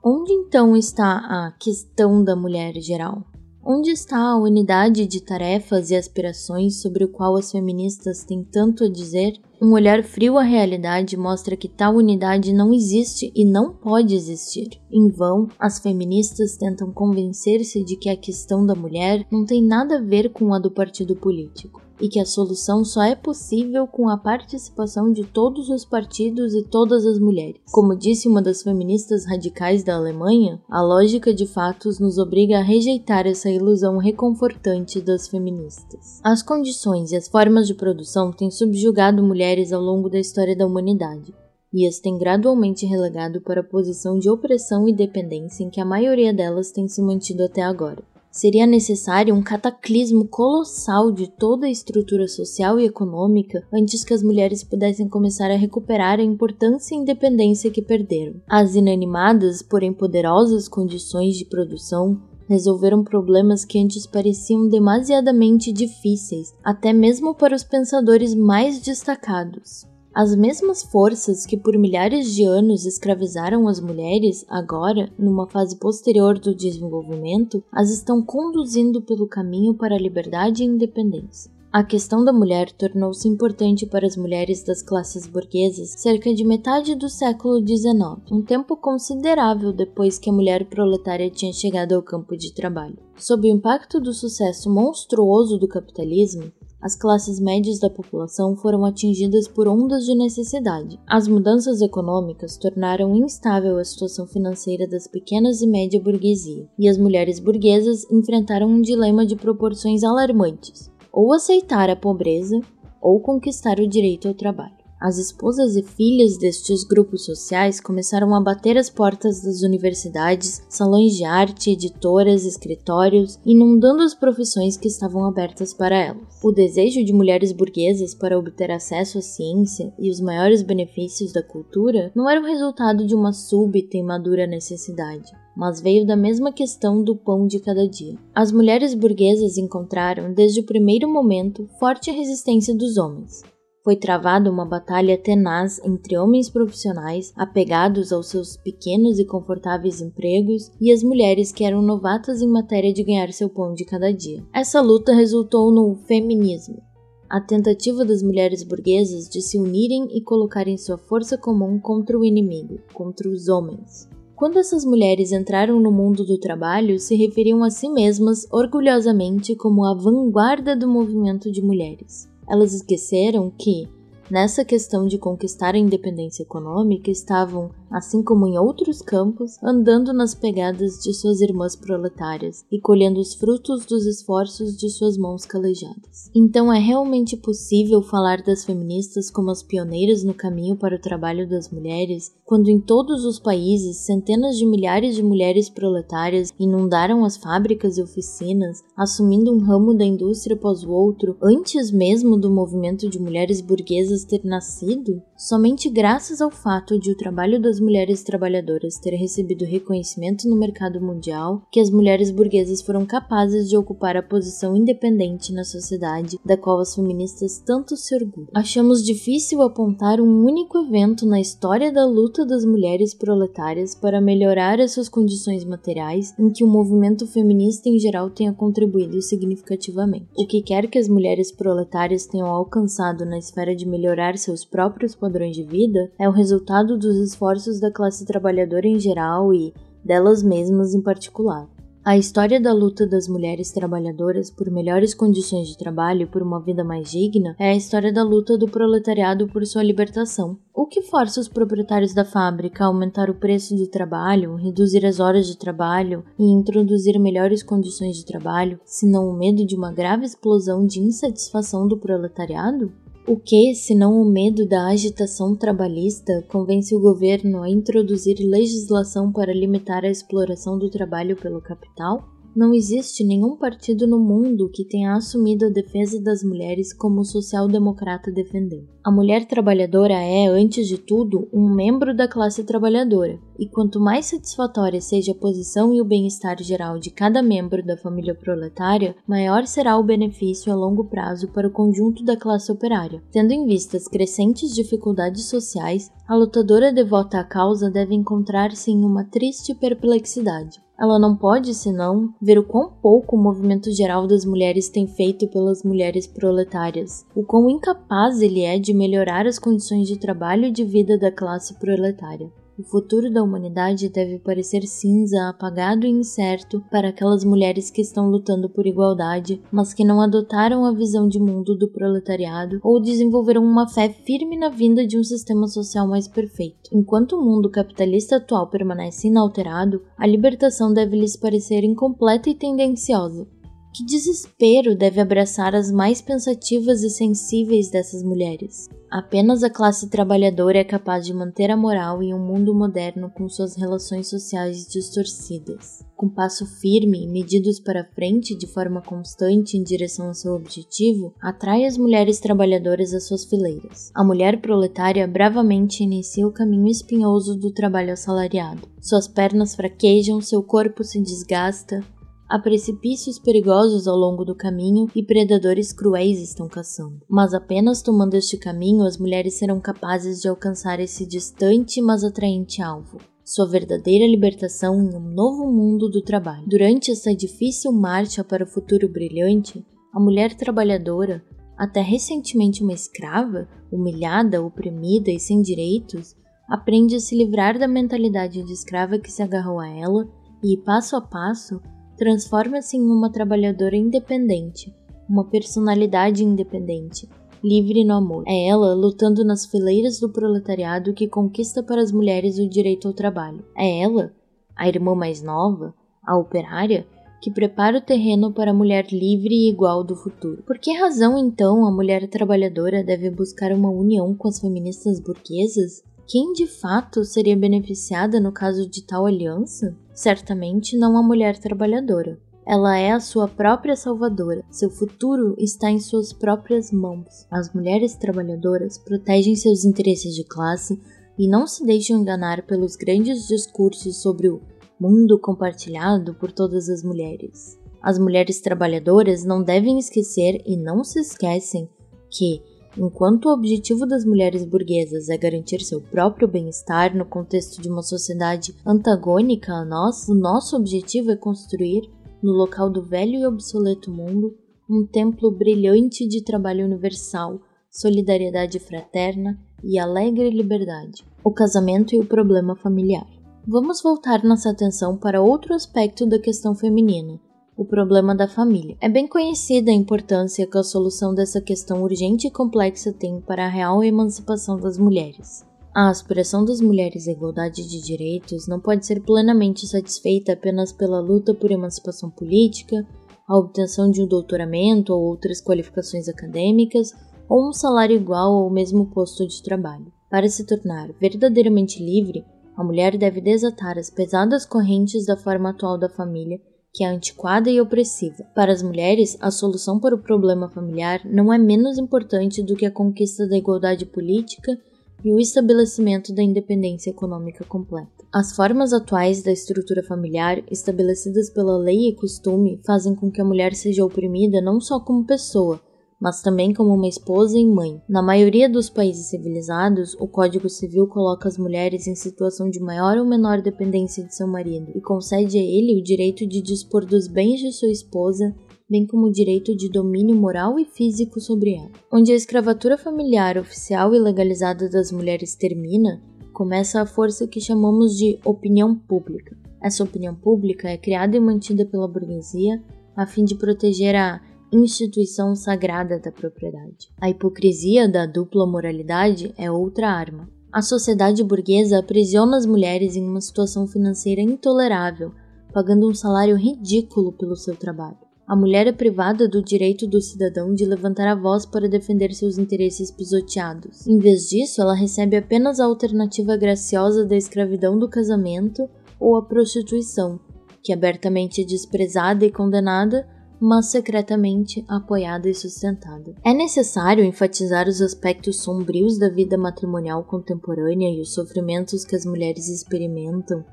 Onde 0.04 0.33
então 0.33 0.76
está 0.76 1.16
a 1.16 1.52
questão 1.59 2.23
da 2.23 2.37
mulher 2.37 2.75
geral? 2.75 3.25
Onde 3.64 3.90
está 3.90 4.18
a 4.18 4.38
unidade 4.38 5.06
de 5.06 5.21
tarefas 5.21 5.90
e 5.90 5.97
aspirações 5.97 6.80
sobre 6.80 7.04
o 7.04 7.09
qual 7.09 7.37
as 7.37 7.50
feministas 7.50 8.23
têm 8.23 8.44
tanto 8.44 8.85
a 8.85 8.88
dizer? 8.88 9.33
Um 9.64 9.73
olhar 9.73 10.04
frio 10.04 10.37
à 10.37 10.42
realidade 10.42 11.16
mostra 11.16 11.56
que 11.56 11.68
tal 11.68 11.94
unidade 11.94 12.52
não 12.52 12.71
existe 12.71 13.33
e 13.35 13.47
não 13.47 13.73
pode 13.73 14.14
existir. 14.14 14.78
Em 14.92 15.09
vão, 15.09 15.49
as 15.59 15.78
feministas 15.78 16.59
tentam 16.59 16.92
convencer-se 16.92 17.83
de 17.83 17.97
que 17.97 18.11
a 18.11 18.16
questão 18.16 18.66
da 18.66 18.75
mulher 18.75 19.26
não 19.33 19.47
tem 19.47 19.62
nada 19.62 19.97
a 19.97 20.02
ver 20.02 20.28
com 20.28 20.52
a 20.52 20.59
do 20.59 20.71
partido 20.71 21.16
político 21.16 21.80
e 22.00 22.09
que 22.09 22.21
a 22.21 22.26
solução 22.26 22.85
só 22.85 23.02
é 23.02 23.14
possível 23.14 23.87
com 23.87 24.09
a 24.09 24.16
participação 24.16 25.12
de 25.12 25.25
todos 25.25 25.68
os 25.68 25.85
partidos 25.85 26.54
e 26.54 26.62
todas 26.62 27.06
as 27.06 27.18
mulheres. 27.18 27.61
Como 27.73 27.97
disse 27.97 28.28
uma 28.28 28.42
das 28.42 28.62
feministas 28.62 29.25
radicais 29.26 29.83
da 29.85 29.94
Alemanha, 29.94 30.61
a 30.68 30.83
lógica 30.83 31.33
de 31.33 31.47
fatos 31.47 31.99
nos 31.99 32.18
obriga 32.18 32.59
a 32.59 32.62
rejeitar 32.62 33.26
essa 33.26 33.50
ilusão 33.50 33.99
reconfortante 33.99 35.00
das 35.00 35.28
feministas. 35.28 36.21
As 36.23 36.42
condições 36.42 37.12
e 37.12 37.16
as 37.16 37.28
formas 37.28 37.66
de 37.66 37.75
produção 37.75 38.33
têm 38.33 38.50
subjugado 38.50 39.23
mulheres 39.23 39.53
ao 39.73 39.80
longo 39.80 40.08
da 40.08 40.18
história 40.18 40.56
da 40.56 40.66
humanidade 40.66 41.34
e 41.75 41.88
as 41.88 41.99
têm 41.99 42.16
gradualmente 42.16 42.87
relegado 42.87 43.40
para 43.40 43.61
a 43.61 43.64
posição 43.64 44.16
de 44.16 44.30
opressão 44.30 44.88
e 44.88 44.92
dependência 44.92 45.64
em 45.64 45.70
que 45.70 45.80
a 45.80 45.84
maioria 45.84 46.32
delas 46.32 46.70
tem 46.70 46.87
se 46.87 47.02
mantido 47.02 47.42
até 47.42 47.62
agora. 47.62 48.02
Seria 48.30 48.66
necessário 48.66 49.34
um 49.34 49.42
cataclismo 49.42 50.26
colossal 50.26 51.12
de 51.12 51.28
toda 51.28 51.66
a 51.66 51.70
estrutura 51.70 52.26
social 52.26 52.80
e 52.80 52.84
econômica 52.84 53.64
antes 53.73 54.02
que 54.04 54.14
as 54.14 54.23
mulheres 54.23 54.64
pudessem 54.64 55.08
começar 55.08 55.50
a 55.50 55.56
recuperar 55.56 56.18
a 56.18 56.25
importância 56.25 56.94
e 56.94 56.99
independência 56.99 57.70
que 57.70 57.82
perderam. 57.82 58.34
As 58.49 58.75
inanimadas, 58.75 59.62
porém 59.62 59.92
poderosas 59.92 60.68
condições 60.68 61.37
de 61.37 61.44
produção 61.44 62.20
resolveram 62.48 63.02
problemas 63.02 63.64
que 63.64 63.78
antes 63.78 64.06
pareciam 64.06 64.68
demasiadamente 64.68 65.72
difíceis, 65.72 66.54
até 66.62 66.92
mesmo 66.92 67.34
para 67.34 67.54
os 67.54 67.64
pensadores 67.64 68.34
mais 68.34 68.80
destacados. 68.80 69.86
As 70.14 70.36
mesmas 70.36 70.82
forças 70.82 71.44
que 71.44 71.56
por 71.56 71.76
milhares 71.76 72.32
de 72.32 72.44
anos 72.44 72.86
escravizaram 72.86 73.66
as 73.66 73.80
mulheres, 73.80 74.44
agora, 74.48 75.12
numa 75.18 75.48
fase 75.48 75.76
posterior 75.76 76.38
do 76.38 76.54
desenvolvimento, 76.54 77.64
as 77.72 77.90
estão 77.90 78.22
conduzindo 78.22 79.02
pelo 79.02 79.26
caminho 79.26 79.74
para 79.74 79.96
a 79.96 79.98
liberdade 79.98 80.62
e 80.62 80.66
independência. 80.66 81.53
A 81.75 81.83
questão 81.83 82.25
da 82.25 82.33
mulher 82.33 82.71
tornou-se 82.71 83.26
importante 83.26 83.85
para 83.85 84.07
as 84.07 84.16
mulheres 84.16 84.62
das 84.62 84.81
classes 84.81 85.26
burguesas 85.26 85.97
cerca 85.99 86.33
de 86.33 86.45
metade 86.45 86.95
do 86.95 87.09
século 87.09 87.59
XIX, 87.59 88.23
um 88.31 88.40
tempo 88.40 88.76
considerável 88.76 89.73
depois 89.73 90.16
que 90.16 90.31
a 90.31 90.33
mulher 90.33 90.66
proletária 90.66 91.28
tinha 91.28 91.52
chegado 91.52 91.97
ao 91.97 92.00
campo 92.00 92.37
de 92.37 92.54
trabalho. 92.54 92.97
Sob 93.16 93.49
o 93.49 93.50
impacto 93.50 93.99
do 93.99 94.12
sucesso 94.12 94.73
monstruoso 94.73 95.59
do 95.59 95.66
capitalismo, 95.66 96.45
as 96.81 96.95
classes 96.95 97.40
médias 97.40 97.81
da 97.81 97.90
população 97.90 98.54
foram 98.54 98.85
atingidas 98.85 99.49
por 99.49 99.66
ondas 99.66 100.04
de 100.04 100.14
necessidade. 100.14 101.00
As 101.09 101.26
mudanças 101.26 101.81
econômicas 101.81 102.57
tornaram 102.57 103.16
instável 103.16 103.78
a 103.78 103.85
situação 103.85 104.28
financeira 104.28 104.87
das 104.87 105.09
pequenas 105.09 105.61
e 105.61 105.66
média 105.66 105.99
burguesia, 105.99 106.69
e 106.78 106.88
as 106.88 106.99
mulheres 106.99 107.40
burguesas 107.40 108.09
enfrentaram 108.12 108.69
um 108.69 108.81
dilema 108.81 109.26
de 109.26 109.35
proporções 109.35 110.04
alarmantes: 110.04 110.93
ou 111.14 111.33
aceitar 111.33 111.88
a 111.88 111.94
pobreza 111.94 112.61
ou 113.00 113.21
conquistar 113.21 113.78
o 113.78 113.87
direito 113.87 114.26
ao 114.26 114.35
trabalho. 114.35 114.75
As 115.00 115.18
esposas 115.18 115.76
e 115.76 115.83
filhas 115.83 116.38
destes 116.38 116.83
grupos 116.83 117.26
sociais 117.26 117.78
começaram 117.78 118.35
a 118.35 118.40
bater 118.40 118.78
as 118.78 118.88
portas 118.88 119.42
das 119.42 119.62
universidades, 119.62 120.62
salões 120.68 121.12
de 121.12 121.25
arte, 121.25 121.73
editoras, 121.73 122.47
escritórios, 122.47 123.38
inundando 123.44 124.02
as 124.02 124.14
profissões 124.14 124.78
que 124.78 124.88
estavam 124.88 125.26
abertas 125.26 125.75
para 125.75 125.94
elas. 125.94 126.40
O 126.42 126.50
desejo 126.50 127.04
de 127.04 127.12
mulheres 127.12 127.52
burguesas 127.52 128.14
para 128.14 128.38
obter 128.38 128.71
acesso 128.71 129.18
à 129.18 129.23
ciência 129.23 129.92
e 129.99 130.11
os 130.11 130.21
maiores 130.21 130.62
benefícios 130.62 131.33
da 131.33 131.42
cultura 131.42 132.11
não 132.14 132.28
era 132.28 132.40
o 132.40 132.47
resultado 132.47 133.06
de 133.06 133.14
uma 133.14 133.33
súbita 133.33 133.99
e 133.99 134.02
madura 134.02 134.47
necessidade 134.47 135.43
mas 135.56 135.80
veio 135.80 136.06
da 136.06 136.16
mesma 136.16 136.52
questão 136.52 137.02
do 137.02 137.14
pão 137.14 137.46
de 137.46 137.61
cada 137.61 137.88
dia. 137.88 138.16
As 138.34 138.52
mulheres 138.52 138.94
burguesas 138.94 139.56
encontraram, 139.56 140.32
desde 140.32 140.61
o 140.61 140.64
primeiro 140.64 141.08
momento, 141.08 141.68
forte 141.78 142.11
resistência 142.11 142.75
dos 142.75 142.96
homens. 142.96 143.42
Foi 143.84 143.96
travada 143.96 144.50
uma 144.50 144.64
batalha 144.64 145.18
tenaz 145.18 145.78
entre 145.84 146.16
homens 146.16 146.49
profissionais 146.49 147.34
apegados 147.37 148.12
aos 148.12 148.28
seus 148.28 148.56
pequenos 148.56 149.18
e 149.18 149.26
confortáveis 149.26 150.00
empregos 150.00 150.73
e 150.80 150.90
as 150.90 151.02
mulheres 151.02 151.52
que 151.52 151.64
eram 151.64 151.82
novatas 151.82 152.40
em 152.40 152.49
matéria 152.49 152.94
de 152.94 153.02
ganhar 153.02 153.30
seu 153.30 153.50
pão 153.50 153.75
de 153.75 153.84
cada 153.84 154.11
dia. 154.11 154.42
Essa 154.54 154.80
luta 154.80 155.14
resultou 155.14 155.70
no 155.70 155.96
feminismo, 156.06 156.82
a 157.28 157.42
tentativa 157.42 158.06
das 158.06 158.23
mulheres 158.23 158.62
burguesas 158.62 159.28
de 159.28 159.42
se 159.42 159.58
unirem 159.58 160.08
e 160.16 160.23
colocarem 160.23 160.78
sua 160.78 160.96
força 160.96 161.37
comum 161.37 161.78
contra 161.78 162.18
o 162.18 162.25
inimigo, 162.25 162.78
contra 162.94 163.28
os 163.28 163.49
homens. 163.49 164.08
Quando 164.44 164.58
essas 164.58 164.84
mulheres 164.84 165.32
entraram 165.32 165.80
no 165.80 165.90
mundo 165.90 166.22
do 166.22 166.36
trabalho, 166.36 166.98
se 166.98 167.16
referiam 167.16 167.64
a 167.64 167.70
si 167.70 167.88
mesmas 167.88 168.46
orgulhosamente 168.52 169.56
como 169.56 169.86
a 169.86 169.94
vanguarda 169.94 170.76
do 170.76 170.86
movimento 170.86 171.50
de 171.50 171.62
mulheres. 171.62 172.28
Elas 172.46 172.74
esqueceram 172.74 173.50
que, 173.50 173.88
nessa 174.31 174.64
questão 174.64 175.07
de 175.07 175.19
conquistar 175.19 175.75
a 175.75 175.78
independência 175.78 176.43
econômica, 176.43 177.11
estavam 177.11 177.71
assim 177.90 178.23
como 178.23 178.47
em 178.47 178.59
outros 178.59 179.00
campos, 179.00 179.57
andando 179.62 180.12
nas 180.12 180.35
pegadas 180.35 180.99
de 180.99 181.14
suas 181.14 181.40
irmãs 181.40 181.76
proletárias 181.76 182.64
e 182.71 182.81
colhendo 182.81 183.21
os 183.21 183.35
frutos 183.35 183.87
dos 183.87 184.04
esforços 184.04 184.76
de 184.76 184.90
suas 184.90 185.16
mãos 185.16 185.47
calejadas. 185.47 186.31
Então 186.35 186.73
é 186.73 186.78
realmente 186.78 187.37
possível 187.37 188.02
falar 188.02 188.43
das 188.43 188.64
feministas 188.64 189.31
como 189.31 189.50
as 189.50 189.62
pioneiras 189.62 190.25
no 190.25 190.35
caminho 190.35 190.76
para 190.76 190.97
o 190.97 191.00
trabalho 191.00 191.49
das 191.49 191.71
mulheres, 191.71 192.33
quando 192.45 192.69
em 192.69 192.81
todos 192.81 193.25
os 193.25 193.38
países 193.38 193.99
centenas 193.99 194.57
de 194.57 194.66
milhares 194.66 195.14
de 195.14 195.23
mulheres 195.23 195.71
proletárias 195.71 196.52
inundaram 196.59 197.25
as 197.25 197.37
fábricas 197.37 197.97
e 197.97 198.02
oficinas, 198.02 198.83
assumindo 198.97 199.52
um 199.52 199.61
ramo 199.61 199.95
da 199.95 200.04
indústria 200.04 200.57
após 200.57 200.83
o 200.83 200.90
outro, 200.90 201.37
antes 201.43 201.90
mesmo 201.90 202.37
do 202.37 202.50
movimento 202.50 203.09
de 203.09 203.21
mulheres 203.21 203.61
burguesas 203.61 204.13
ter 204.23 204.44
nascido? 204.44 205.23
Somente 205.37 205.91
graças 205.91 206.41
ao 206.41 206.50
fato 206.50 206.97
de 206.97 207.11
o 207.11 207.17
trabalho 207.17 207.61
das 207.61 207.81
mulheres 207.81 208.23
trabalhadoras 208.23 208.99
ter 208.99 209.17
recebido 209.17 209.64
reconhecimento 209.64 210.49
no 210.49 210.55
mercado 210.55 211.00
mundial 211.00 211.67
que 211.73 211.81
as 211.81 211.91
mulheres 211.91 212.31
burguesas 212.31 212.81
foram 212.81 213.05
capazes 213.05 213.69
de 213.69 213.76
ocupar 213.76 214.17
a 214.17 214.23
posição 214.23 214.76
independente 214.76 215.53
na 215.53 215.64
sociedade 215.64 216.38
da 216.45 216.57
qual 216.57 216.79
as 216.79 216.95
feministas 216.95 217.59
tanto 217.59 217.97
se 217.97 218.14
orgulham. 218.14 218.49
Achamos 218.55 219.05
difícil 219.05 219.61
apontar 219.61 220.21
um 220.21 220.45
único 220.45 220.79
evento 220.79 221.26
na 221.26 221.41
história 221.41 221.93
da 221.93 222.07
luta 222.07 222.47
das 222.47 222.64
mulheres 222.64 223.12
proletárias 223.12 223.93
para 223.93 224.21
melhorar 224.21 224.81
as 224.81 224.93
suas 224.93 225.09
condições 225.09 225.64
materiais 225.64 226.33
em 226.38 226.49
que 226.49 226.62
o 226.62 226.69
movimento 226.69 227.26
feminista 227.26 227.88
em 227.88 227.99
geral 227.99 228.31
tenha 228.31 228.53
contribuído 228.53 229.21
significativamente. 229.21 230.29
O 230.37 230.47
que 230.47 230.62
quer 230.62 230.87
que 230.87 230.99
as 230.99 231.09
mulheres 231.09 231.50
proletárias 231.50 232.25
tenham 232.25 232.47
alcançado 232.47 233.25
na 233.25 233.37
esfera 233.37 233.75
de 233.75 233.85
melhorar 233.85 234.38
seus 234.38 234.64
próprios 234.64 235.17
padrões 235.25 235.57
de 235.57 235.62
vida 235.62 236.11
é 236.19 236.28
o 236.28 236.33
resultado 236.33 236.99
dos 236.99 237.16
esforços 237.16 237.81
da 237.81 237.90
classe 237.90 238.26
trabalhadora 238.26 238.87
em 238.87 238.99
geral 238.99 239.54
e 239.54 239.73
delas 240.04 240.43
mesmas 240.43 240.93
em 240.93 241.00
particular. 241.00 241.66
A 242.04 242.19
história 242.19 242.61
da 242.61 242.75
luta 242.75 243.07
das 243.07 243.26
mulheres 243.26 243.73
trabalhadoras 243.73 244.50
por 244.50 244.71
melhores 244.71 245.14
condições 245.14 245.69
de 245.69 245.78
trabalho 245.78 246.25
e 246.25 246.26
por 246.26 246.43
uma 246.43 246.61
vida 246.61 246.85
mais 246.85 247.11
digna 247.11 247.57
é 247.59 247.71
a 247.71 247.75
história 247.75 248.12
da 248.12 248.23
luta 248.23 248.59
do 248.59 248.69
proletariado 248.69 249.49
por 249.49 249.64
sua 249.64 249.83
libertação. 249.83 250.59
O 250.75 250.87
que 250.87 251.00
força 251.00 251.40
os 251.40 251.49
proprietários 251.49 252.12
da 252.12 252.26
fábrica 252.26 252.85
a 252.85 252.88
aumentar 252.88 253.31
o 253.31 253.35
preço 253.35 253.75
do 253.75 253.87
trabalho, 253.87 254.57
reduzir 254.57 255.07
as 255.07 255.21
horas 255.21 255.47
de 255.47 255.57
trabalho 255.57 256.23
e 256.38 256.45
introduzir 256.45 257.19
melhores 257.19 257.62
condições 257.62 258.16
de 258.16 258.26
trabalho, 258.26 258.78
se 258.85 259.11
não 259.11 259.31
o 259.31 259.33
medo 259.33 259.64
de 259.64 259.75
uma 259.75 259.90
grave 259.90 260.26
explosão 260.26 260.87
de 260.87 261.00
insatisfação 261.00 261.88
do 261.88 261.97
proletariado? 261.97 262.93
O 263.26 263.38
que, 263.38 263.75
se 263.75 263.95
não 263.95 264.21
o 264.21 264.25
medo 264.25 264.69
da 264.69 264.88
agitação 264.88 265.57
trabalhista, 265.57 266.45
convence 266.47 266.95
o 266.95 267.00
governo 267.00 267.62
a 267.62 267.71
introduzir 267.71 268.37
legislação 268.38 269.33
para 269.33 269.50
limitar 269.50 270.04
a 270.04 270.11
exploração 270.11 270.78
do 270.78 270.90
trabalho 270.90 271.35
pelo 271.35 271.62
capital? 271.62 272.34
Não 272.56 272.73
existe 272.73 273.25
nenhum 273.25 273.56
partido 273.56 274.06
no 274.06 274.16
mundo 274.16 274.70
que 274.73 274.84
tenha 274.84 275.16
assumido 275.16 275.66
a 275.66 275.70
defesa 275.70 276.23
das 276.23 276.44
mulheres 276.44 276.92
como 276.92 277.20
o 277.20 277.25
social-democrata 277.25 278.30
defendeu. 278.30 278.84
A 279.02 279.11
mulher 279.11 279.44
trabalhadora 279.44 280.14
é, 280.14 280.46
antes 280.46 280.87
de 280.87 280.96
tudo, 280.96 281.49
um 281.52 281.68
membro 281.68 282.14
da 282.14 282.28
classe 282.28 282.62
trabalhadora, 282.62 283.40
e 283.58 283.66
quanto 283.66 283.99
mais 283.99 284.26
satisfatória 284.26 285.00
seja 285.00 285.32
a 285.32 285.34
posição 285.34 285.92
e 285.92 286.00
o 286.00 286.04
bem-estar 286.04 286.62
geral 286.62 286.96
de 286.96 287.11
cada 287.11 287.42
membro 287.42 287.84
da 287.84 287.96
família 287.96 288.37
proletária, 288.37 289.16
maior 289.26 289.66
será 289.66 289.99
o 289.99 290.04
benefício 290.04 290.73
a 290.73 290.76
longo 290.76 291.06
prazo 291.06 291.49
para 291.49 291.66
o 291.66 291.73
conjunto 291.73 292.23
da 292.23 292.37
classe 292.37 292.70
operária. 292.70 293.20
Tendo 293.32 293.52
em 293.52 293.66
vista 293.66 293.96
as 293.96 294.06
crescentes 294.06 294.73
dificuldades 294.73 295.46
sociais, 295.46 296.08
a 296.28 296.37
lutadora 296.37 296.92
devota 296.92 297.40
à 297.40 297.44
causa 297.44 297.90
deve 297.90 298.14
encontrar-se 298.14 298.92
em 298.92 299.04
uma 299.04 299.25
triste 299.25 299.75
perplexidade. 299.75 300.84
Ela 300.98 301.18
não 301.18 301.36
pode, 301.36 301.74
senão, 301.74 302.32
ver 302.40 302.58
o 302.58 302.64
quão 302.64 302.88
pouco 302.88 303.34
o 303.34 303.38
movimento 303.38 303.90
geral 303.90 304.28
das 304.28 304.44
mulheres 304.44 304.88
tem 304.88 305.08
feito 305.08 305.48
pelas 305.48 305.82
mulheres 305.82 306.26
proletárias, 306.26 307.26
o 307.34 307.42
quão 307.42 307.68
incapaz 307.68 308.40
ele 308.40 308.62
é 308.62 308.78
de 308.78 308.94
melhorar 308.94 309.46
as 309.46 309.58
condições 309.58 310.06
de 310.06 310.18
trabalho 310.18 310.66
e 310.66 310.70
de 310.70 310.84
vida 310.84 311.18
da 311.18 311.32
classe 311.32 311.74
proletária. 311.74 312.50
O 312.76 312.83
futuro 312.83 313.33
da 313.33 313.40
humanidade 313.40 314.09
deve 314.09 314.40
parecer 314.40 314.85
cinza, 314.85 315.49
apagado 315.49 316.07
e 316.07 316.11
incerto 316.11 316.85
para 316.90 317.11
aquelas 317.11 317.45
mulheres 317.45 317.88
que 317.88 318.02
estão 318.02 318.28
lutando 318.28 318.69
por 318.69 318.85
igualdade, 318.85 319.62
mas 319.71 319.95
que 319.95 320.04
não 320.04 320.21
adotaram 320.21 320.85
a 320.85 320.93
visão 320.93 321.28
de 321.28 321.38
mundo 321.38 321.78
do 321.78 321.88
proletariado 321.88 322.81
ou 322.83 323.00
desenvolveram 323.00 323.62
uma 323.62 323.88
fé 323.88 324.09
firme 324.09 324.59
na 324.59 324.71
vinda 324.71 325.07
de 325.07 325.16
um 325.16 325.23
sistema 325.23 325.69
social 325.69 326.09
mais 326.09 326.26
perfeito. 326.26 326.90
Enquanto 326.93 327.37
o 327.37 327.45
mundo 327.45 327.71
capitalista 327.71 328.37
atual 328.37 328.69
permanece 328.69 329.28
inalterado, 329.28 330.02
a 330.19 330.26
libertação 330.26 330.93
deve 330.93 331.16
lhes 331.16 331.37
parecer 331.37 331.85
incompleta 331.85 332.50
e 332.50 332.57
tendenciosa. 332.57 333.47
Que 333.94 334.04
desespero 334.04 334.96
deve 334.96 335.20
abraçar 335.20 335.72
as 335.72 335.88
mais 335.88 336.20
pensativas 336.20 337.04
e 337.04 337.10
sensíveis 337.10 337.90
dessas 337.90 338.24
mulheres. 338.24 338.88
Apenas 339.08 339.62
a 339.62 339.70
classe 339.70 340.10
trabalhadora 340.10 340.78
é 340.78 340.82
capaz 340.82 341.24
de 341.24 341.32
manter 341.32 341.70
a 341.70 341.76
moral 341.76 342.20
em 342.20 342.34
um 342.34 342.44
mundo 342.44 342.74
moderno 342.74 343.30
com 343.30 343.48
suas 343.48 343.76
relações 343.76 344.26
sociais 344.26 344.88
distorcidas. 344.88 346.04
Com 346.16 346.28
passo 346.28 346.66
firme 346.66 347.22
e 347.22 347.28
medidos 347.28 347.78
para 347.78 348.08
frente 348.16 348.58
de 348.58 348.66
forma 348.66 349.00
constante 349.00 349.76
em 349.76 349.84
direção 349.84 350.26
ao 350.26 350.34
seu 350.34 350.54
objetivo, 350.54 351.32
atrai 351.40 351.84
as 351.84 351.96
mulheres 351.96 352.40
trabalhadoras 352.40 353.14
às 353.14 353.28
suas 353.28 353.44
fileiras. 353.44 354.10
A 354.12 354.24
mulher 354.24 354.60
proletária 354.60 355.28
bravamente 355.28 356.02
inicia 356.02 356.46
o 356.46 356.52
caminho 356.52 356.88
espinhoso 356.88 357.56
do 357.56 357.70
trabalho 357.70 358.12
assalariado. 358.12 358.88
Suas 359.00 359.28
pernas 359.28 359.76
fraquejam, 359.76 360.40
seu 360.40 360.62
corpo 360.62 361.04
se 361.04 361.20
desgasta, 361.20 362.02
Há 362.46 362.58
precipícios 362.58 363.38
perigosos 363.38 364.06
ao 364.06 364.16
longo 364.16 364.44
do 364.44 364.54
caminho 364.54 365.08
e 365.16 365.22
predadores 365.22 365.92
cruéis 365.92 366.40
estão 366.40 366.68
caçando. 366.68 367.22
Mas 367.28 367.54
apenas 367.54 368.02
tomando 368.02 368.34
este 368.34 368.58
caminho 368.58 369.04
as 369.04 369.16
mulheres 369.16 369.54
serão 369.54 369.80
capazes 369.80 370.40
de 370.40 370.48
alcançar 370.48 371.00
esse 371.00 371.26
distante 371.26 372.02
mas 372.02 372.22
atraente 372.22 372.82
alvo. 372.82 373.18
Sua 373.42 373.66
verdadeira 373.66 374.26
libertação 374.26 375.02
em 375.02 375.14
um 375.14 375.20
novo 375.20 375.70
mundo 375.72 376.08
do 376.08 376.22
trabalho. 376.22 376.66
Durante 376.66 377.10
essa 377.10 377.34
difícil 377.34 377.92
marcha 377.92 378.44
para 378.44 378.64
o 378.64 378.68
futuro 378.68 379.08
brilhante, 379.08 379.84
a 380.12 380.20
mulher 380.20 380.54
trabalhadora, 380.54 381.42
até 381.76 382.00
recentemente 382.00 382.82
uma 382.82 382.92
escrava, 382.92 383.66
humilhada, 383.90 384.62
oprimida 384.62 385.30
e 385.30 385.40
sem 385.40 385.60
direitos, 385.60 386.36
aprende 386.68 387.16
a 387.16 387.20
se 387.20 387.36
livrar 387.36 387.78
da 387.78 387.88
mentalidade 387.88 388.62
de 388.62 388.72
escrava 388.72 389.18
que 389.18 389.32
se 389.32 389.42
agarrou 389.42 389.80
a 389.80 389.88
ela 389.88 390.28
e, 390.62 390.76
passo 390.78 391.16
a 391.16 391.20
passo, 391.20 391.80
transforma-se 392.16 392.97
em 392.97 393.02
uma 393.02 393.30
trabalhadora 393.30 393.97
independente, 393.97 394.94
uma 395.28 395.44
personalidade 395.44 396.44
independente, 396.44 397.28
livre 397.62 398.04
no 398.04 398.14
amor. 398.14 398.44
É 398.47 398.68
ela 398.68 398.94
lutando 398.94 399.44
nas 399.44 399.64
fileiras 399.64 400.21
do 400.21 400.28
proletariado 400.28 401.14
que 401.14 401.26
conquista 401.26 401.83
para 401.83 402.02
as 402.02 402.12
mulheres 402.12 402.59
o 402.59 402.68
direito 402.68 403.09
ao 403.09 403.14
trabalho. 403.14 403.64
É 403.76 404.02
ela, 404.02 404.33
a 404.76 404.87
irmã 404.87 405.14
mais 405.14 405.42
nova, 405.42 405.94
a 406.26 406.37
operária, 406.37 407.06
que 407.40 407.50
prepara 407.50 407.99
o 407.99 408.00
terreno 408.00 408.52
para 408.52 408.71
a 408.71 408.75
mulher 408.75 409.06
livre 409.12 409.54
e 409.54 409.68
igual 409.68 410.02
do 410.02 410.16
futuro. 410.16 410.62
Por 410.62 410.78
que 410.78 410.92
razão 410.92 411.37
então 411.37 411.87
a 411.87 411.90
mulher 411.90 412.26
trabalhadora 412.28 413.04
deve 413.04 413.30
buscar 413.30 413.71
uma 413.73 413.90
união 413.90 414.35
com 414.35 414.49
as 414.49 414.59
feministas 414.59 415.21
burguesas? 415.21 416.02
Quem 416.26 416.54
de 416.54 416.66
fato 416.66 417.23
seria 417.23 417.54
beneficiada 417.54 418.40
no 418.40 418.50
caso 418.50 418.88
de 418.88 419.06
tal 419.06 419.26
aliança? 419.26 419.94
Certamente 420.14 420.97
não 420.97 421.16
a 421.16 421.23
mulher 421.23 421.59
trabalhadora. 421.59 422.38
Ela 422.66 422.97
é 422.97 423.11
a 423.11 423.21
sua 423.21 423.47
própria 423.47 423.97
salvadora. 423.97 424.64
Seu 424.71 424.88
futuro 424.88 425.54
está 425.59 425.90
em 425.90 425.99
suas 425.99 426.33
próprias 426.33 426.90
mãos. 426.90 427.47
As 427.50 427.75
mulheres 427.75 428.14
trabalhadoras 428.14 428.97
protegem 428.97 429.54
seus 429.54 429.85
interesses 429.85 430.35
de 430.35 430.44
classe 430.44 430.99
e 431.38 431.49
não 431.49 431.66
se 431.66 431.85
deixam 431.85 432.21
enganar 432.21 432.64
pelos 432.64 432.97
grandes 432.97 433.47
discursos 433.49 434.23
sobre 434.23 434.49
o 434.49 434.62
mundo 434.99 435.38
compartilhado 435.38 436.35
por 436.35 436.52
todas 436.52 436.88
as 436.88 437.02
mulheres. 437.02 437.78
As 438.00 438.18
mulheres 438.18 438.61
trabalhadoras 438.61 439.44
não 439.44 439.62
devem 439.62 439.99
esquecer 439.99 440.62
e 440.64 440.76
não 440.76 441.02
se 441.02 441.18
esquecem 441.21 441.88
que 442.30 442.62
Enquanto 442.96 443.46
o 443.46 443.52
objetivo 443.52 444.06
das 444.06 444.24
mulheres 444.24 444.64
burguesas 444.64 445.28
é 445.28 445.36
garantir 445.36 445.80
seu 445.80 446.00
próprio 446.00 446.46
bem-estar 446.46 447.16
no 447.16 447.24
contexto 447.24 447.82
de 447.82 447.88
uma 447.88 448.02
sociedade 448.02 448.72
antagônica 448.86 449.72
a 449.72 449.84
nós, 449.84 450.28
o 450.28 450.34
nosso 450.34 450.76
objetivo 450.76 451.32
é 451.32 451.36
construir, 451.36 452.08
no 452.40 452.52
local 452.52 452.88
do 452.88 453.02
velho 453.02 453.34
e 453.40 453.46
obsoleto 453.46 454.12
mundo, 454.12 454.56
um 454.88 455.04
templo 455.04 455.50
brilhante 455.50 456.28
de 456.28 456.44
trabalho 456.44 456.84
universal, 456.84 457.60
solidariedade 457.90 458.78
fraterna 458.78 459.58
e 459.82 459.98
alegre 459.98 460.50
liberdade. 460.50 461.24
O 461.42 461.50
casamento 461.50 462.14
e 462.14 462.20
o 462.20 462.26
problema 462.26 462.76
familiar. 462.76 463.26
Vamos 463.66 464.02
voltar 464.02 464.44
nossa 464.44 464.70
atenção 464.70 465.16
para 465.16 465.42
outro 465.42 465.74
aspecto 465.74 466.26
da 466.26 466.38
questão 466.38 466.74
feminina, 466.74 467.40
o 467.76 467.85
problema 467.85 468.35
da 468.35 468.49
família. 468.49 468.97
É 469.00 469.09
bem 469.09 469.26
conhecida 469.26 469.90
a 469.90 469.95
importância 469.95 470.66
que 470.66 470.78
a 470.78 470.83
solução 470.83 471.35
dessa 471.35 471.61
questão 471.61 472.02
urgente 472.02 472.47
e 472.47 472.50
complexa 472.50 473.12
tem 473.12 473.40
para 473.40 473.66
a 473.66 473.68
real 473.68 474.03
emancipação 474.03 474.79
das 474.79 474.96
mulheres. 474.96 475.64
A 475.94 476.09
aspiração 476.09 476.64
das 476.64 476.81
mulheres 476.81 477.29
à 477.29 477.33
igualdade 477.33 477.87
de 477.88 478.03
direitos 478.03 478.66
não 478.66 478.81
pode 478.81 479.07
ser 479.07 479.20
plenamente 479.20 479.87
satisfeita 479.87 480.53
apenas 480.53 480.92
pela 480.92 481.20
luta 481.20 481.55
por 481.55 481.70
emancipação 481.70 482.31
política, 482.31 483.07
a 483.46 483.57
obtenção 483.57 484.11
de 484.11 484.22
um 484.22 484.27
doutoramento 484.27 485.12
ou 485.12 485.22
outras 485.22 485.61
qualificações 485.61 486.29
acadêmicas, 486.29 487.12
ou 487.48 487.68
um 487.68 487.72
salário 487.72 488.16
igual 488.16 488.55
ao 488.55 488.70
mesmo 488.70 489.07
posto 489.07 489.46
de 489.46 489.62
trabalho. 489.62 490.12
Para 490.31 490.48
se 490.48 490.66
tornar 490.66 491.12
verdadeiramente 491.20 492.03
livre, 492.03 492.44
a 492.77 492.83
mulher 492.83 493.16
deve 493.16 493.40
desatar 493.40 493.98
as 493.98 494.11
pesadas 494.11 494.66
correntes 494.66 495.27
da 495.27 495.37
forma 495.37 495.70
atual 495.70 495.96
da 495.96 496.09
família 496.09 496.61
que 496.94 497.02
é 497.02 497.09
antiquada 497.09 497.68
e 497.68 497.80
opressiva. 497.80 498.44
Para 498.54 498.72
as 498.72 498.80
mulheres, 498.80 499.37
a 499.40 499.50
solução 499.50 499.98
para 499.98 500.14
o 500.14 500.22
problema 500.22 500.70
familiar 500.70 501.20
não 501.24 501.52
é 501.52 501.59
menos 501.59 501.98
importante 501.98 502.62
do 502.62 502.76
que 502.76 502.87
a 502.87 502.90
conquista 502.90 503.48
da 503.48 503.59
igualdade 503.59 504.07
política 504.07 504.78
e 505.24 505.33
o 505.33 505.40
estabelecimento 505.40 506.33
da 506.33 506.42
independência 506.42 507.11
econômica 507.11 507.64
completa. 507.64 508.09
As 508.33 508.54
formas 508.54 508.92
atuais 508.92 509.42
da 509.42 509.50
estrutura 509.50 510.04
familiar, 510.04 510.62
estabelecidas 510.70 511.50
pela 511.50 511.76
lei 511.76 512.11
e 512.11 512.14
costume, 512.14 512.80
fazem 512.87 513.14
com 513.14 513.28
que 513.28 513.40
a 513.40 513.44
mulher 513.44 513.74
seja 513.74 514.04
oprimida 514.04 514.61
não 514.61 514.80
só 514.80 515.00
como 515.00 515.26
pessoa, 515.26 515.80
mas 516.24 516.40
também 516.40 516.72
como 516.72 516.94
uma 516.94 517.06
esposa 517.06 517.58
e 517.58 517.66
mãe. 517.66 518.00
Na 518.08 518.22
maioria 518.22 518.66
dos 518.66 518.88
países 518.88 519.26
civilizados, 519.26 520.16
o 520.18 520.26
Código 520.26 520.70
Civil 520.70 521.06
coloca 521.06 521.46
as 521.46 521.58
mulheres 521.58 522.06
em 522.06 522.14
situação 522.14 522.70
de 522.70 522.80
maior 522.80 523.18
ou 523.18 523.26
menor 523.26 523.60
dependência 523.60 524.24
de 524.24 524.34
seu 524.34 524.46
marido 524.46 524.90
e 524.94 525.02
concede 525.02 525.58
a 525.58 525.62
ele 525.62 526.00
o 526.00 526.02
direito 526.02 526.46
de 526.46 526.62
dispor 526.62 527.04
dos 527.04 527.28
bens 527.28 527.60
de 527.60 527.70
sua 527.72 527.90
esposa 527.90 528.54
bem 528.88 529.06
como 529.06 529.26
o 529.26 529.32
direito 529.32 529.76
de 529.76 529.90
domínio 529.90 530.34
moral 530.34 530.78
e 530.78 530.87
físico 530.87 531.38
sobre 531.40 531.74
ela. 531.74 531.90
Onde 532.10 532.32
a 532.32 532.37
escravatura 532.37 532.96
familiar 532.96 533.58
oficial 533.58 534.14
e 534.14 534.18
legalizada 534.18 534.88
das 534.88 535.12
mulheres 535.12 535.54
termina, 535.54 536.22
começa 536.54 537.02
a 537.02 537.06
força 537.06 537.46
que 537.46 537.60
chamamos 537.60 538.16
de 538.16 538.38
opinião 538.46 538.94
pública. 538.94 539.54
Essa 539.82 540.02
opinião 540.02 540.34
pública 540.34 540.88
é 540.88 540.96
criada 540.96 541.37
e 541.37 541.40
mantida 541.40 541.84
pela 541.84 542.08
burguesia 542.08 542.82
a 543.14 543.26
fim 543.26 543.44
de 543.44 543.54
proteger 543.54 544.14
a 544.16 544.40
instituição 544.76 545.54
sagrada 545.54 546.18
da 546.18 546.32
propriedade. 546.32 547.08
A 547.20 547.30
hipocrisia 547.30 548.08
da 548.08 548.26
dupla 548.26 548.66
moralidade 548.66 549.54
é 549.56 549.70
outra 549.70 550.08
arma. 550.08 550.48
A 550.72 550.82
sociedade 550.82 551.44
burguesa 551.44 551.98
aprisiona 551.98 552.56
as 552.56 552.66
mulheres 552.66 553.14
em 553.14 553.26
uma 553.26 553.40
situação 553.40 553.87
financeira 553.87 554.40
intolerável, 554.40 555.32
pagando 555.72 556.08
um 556.08 556.14
salário 556.14 556.56
ridículo 556.56 557.32
pelo 557.32 557.54
seu 557.54 557.76
trabalho. 557.76 558.18
A 558.46 558.54
mulher 558.54 558.87
é 558.87 558.92
privada 558.92 559.48
do 559.48 559.62
direito 559.62 560.06
do 560.06 560.20
cidadão 560.20 560.74
de 560.74 560.84
levantar 560.84 561.26
a 561.28 561.34
voz 561.34 561.64
para 561.64 561.88
defender 561.88 562.34
seus 562.34 562.58
interesses 562.58 563.10
pisoteados. 563.10 564.06
Em 564.06 564.18
vez 564.18 564.48
disso, 564.50 564.82
ela 564.82 564.94
recebe 564.94 565.37
apenas 565.37 565.80
a 565.80 565.87
alternativa 565.87 566.54
graciosa 566.56 567.24
da 567.24 567.37
escravidão 567.37 567.98
do 567.98 568.08
casamento 568.08 568.87
ou 569.18 569.37
a 569.37 569.42
prostituição, 569.42 570.38
que 570.82 570.92
abertamente 570.92 571.62
é 571.62 571.64
desprezada 571.64 572.44
e 572.44 572.50
condenada 572.50 573.26
mas 573.61 573.87
secretamente 573.87 574.85
apoiada 574.88 575.49
e 575.49 575.55
sustentada. 575.55 576.35
É 576.45 576.53
necessário 576.53 577.25
enfatizar 577.25 577.88
os 577.88 578.01
aspectos 578.01 578.62
sombrios 578.62 579.19
da 579.19 579.29
vida 579.29 579.57
matrimonial 579.57 580.25
contemporânea 580.25 581.11
e 581.11 581.21
os 581.21 581.35
sofrimentos 581.35 582.05
que 582.05 582.17
as 582.17 582.25
mulheres 582.25 582.69
experimentam 582.69 583.64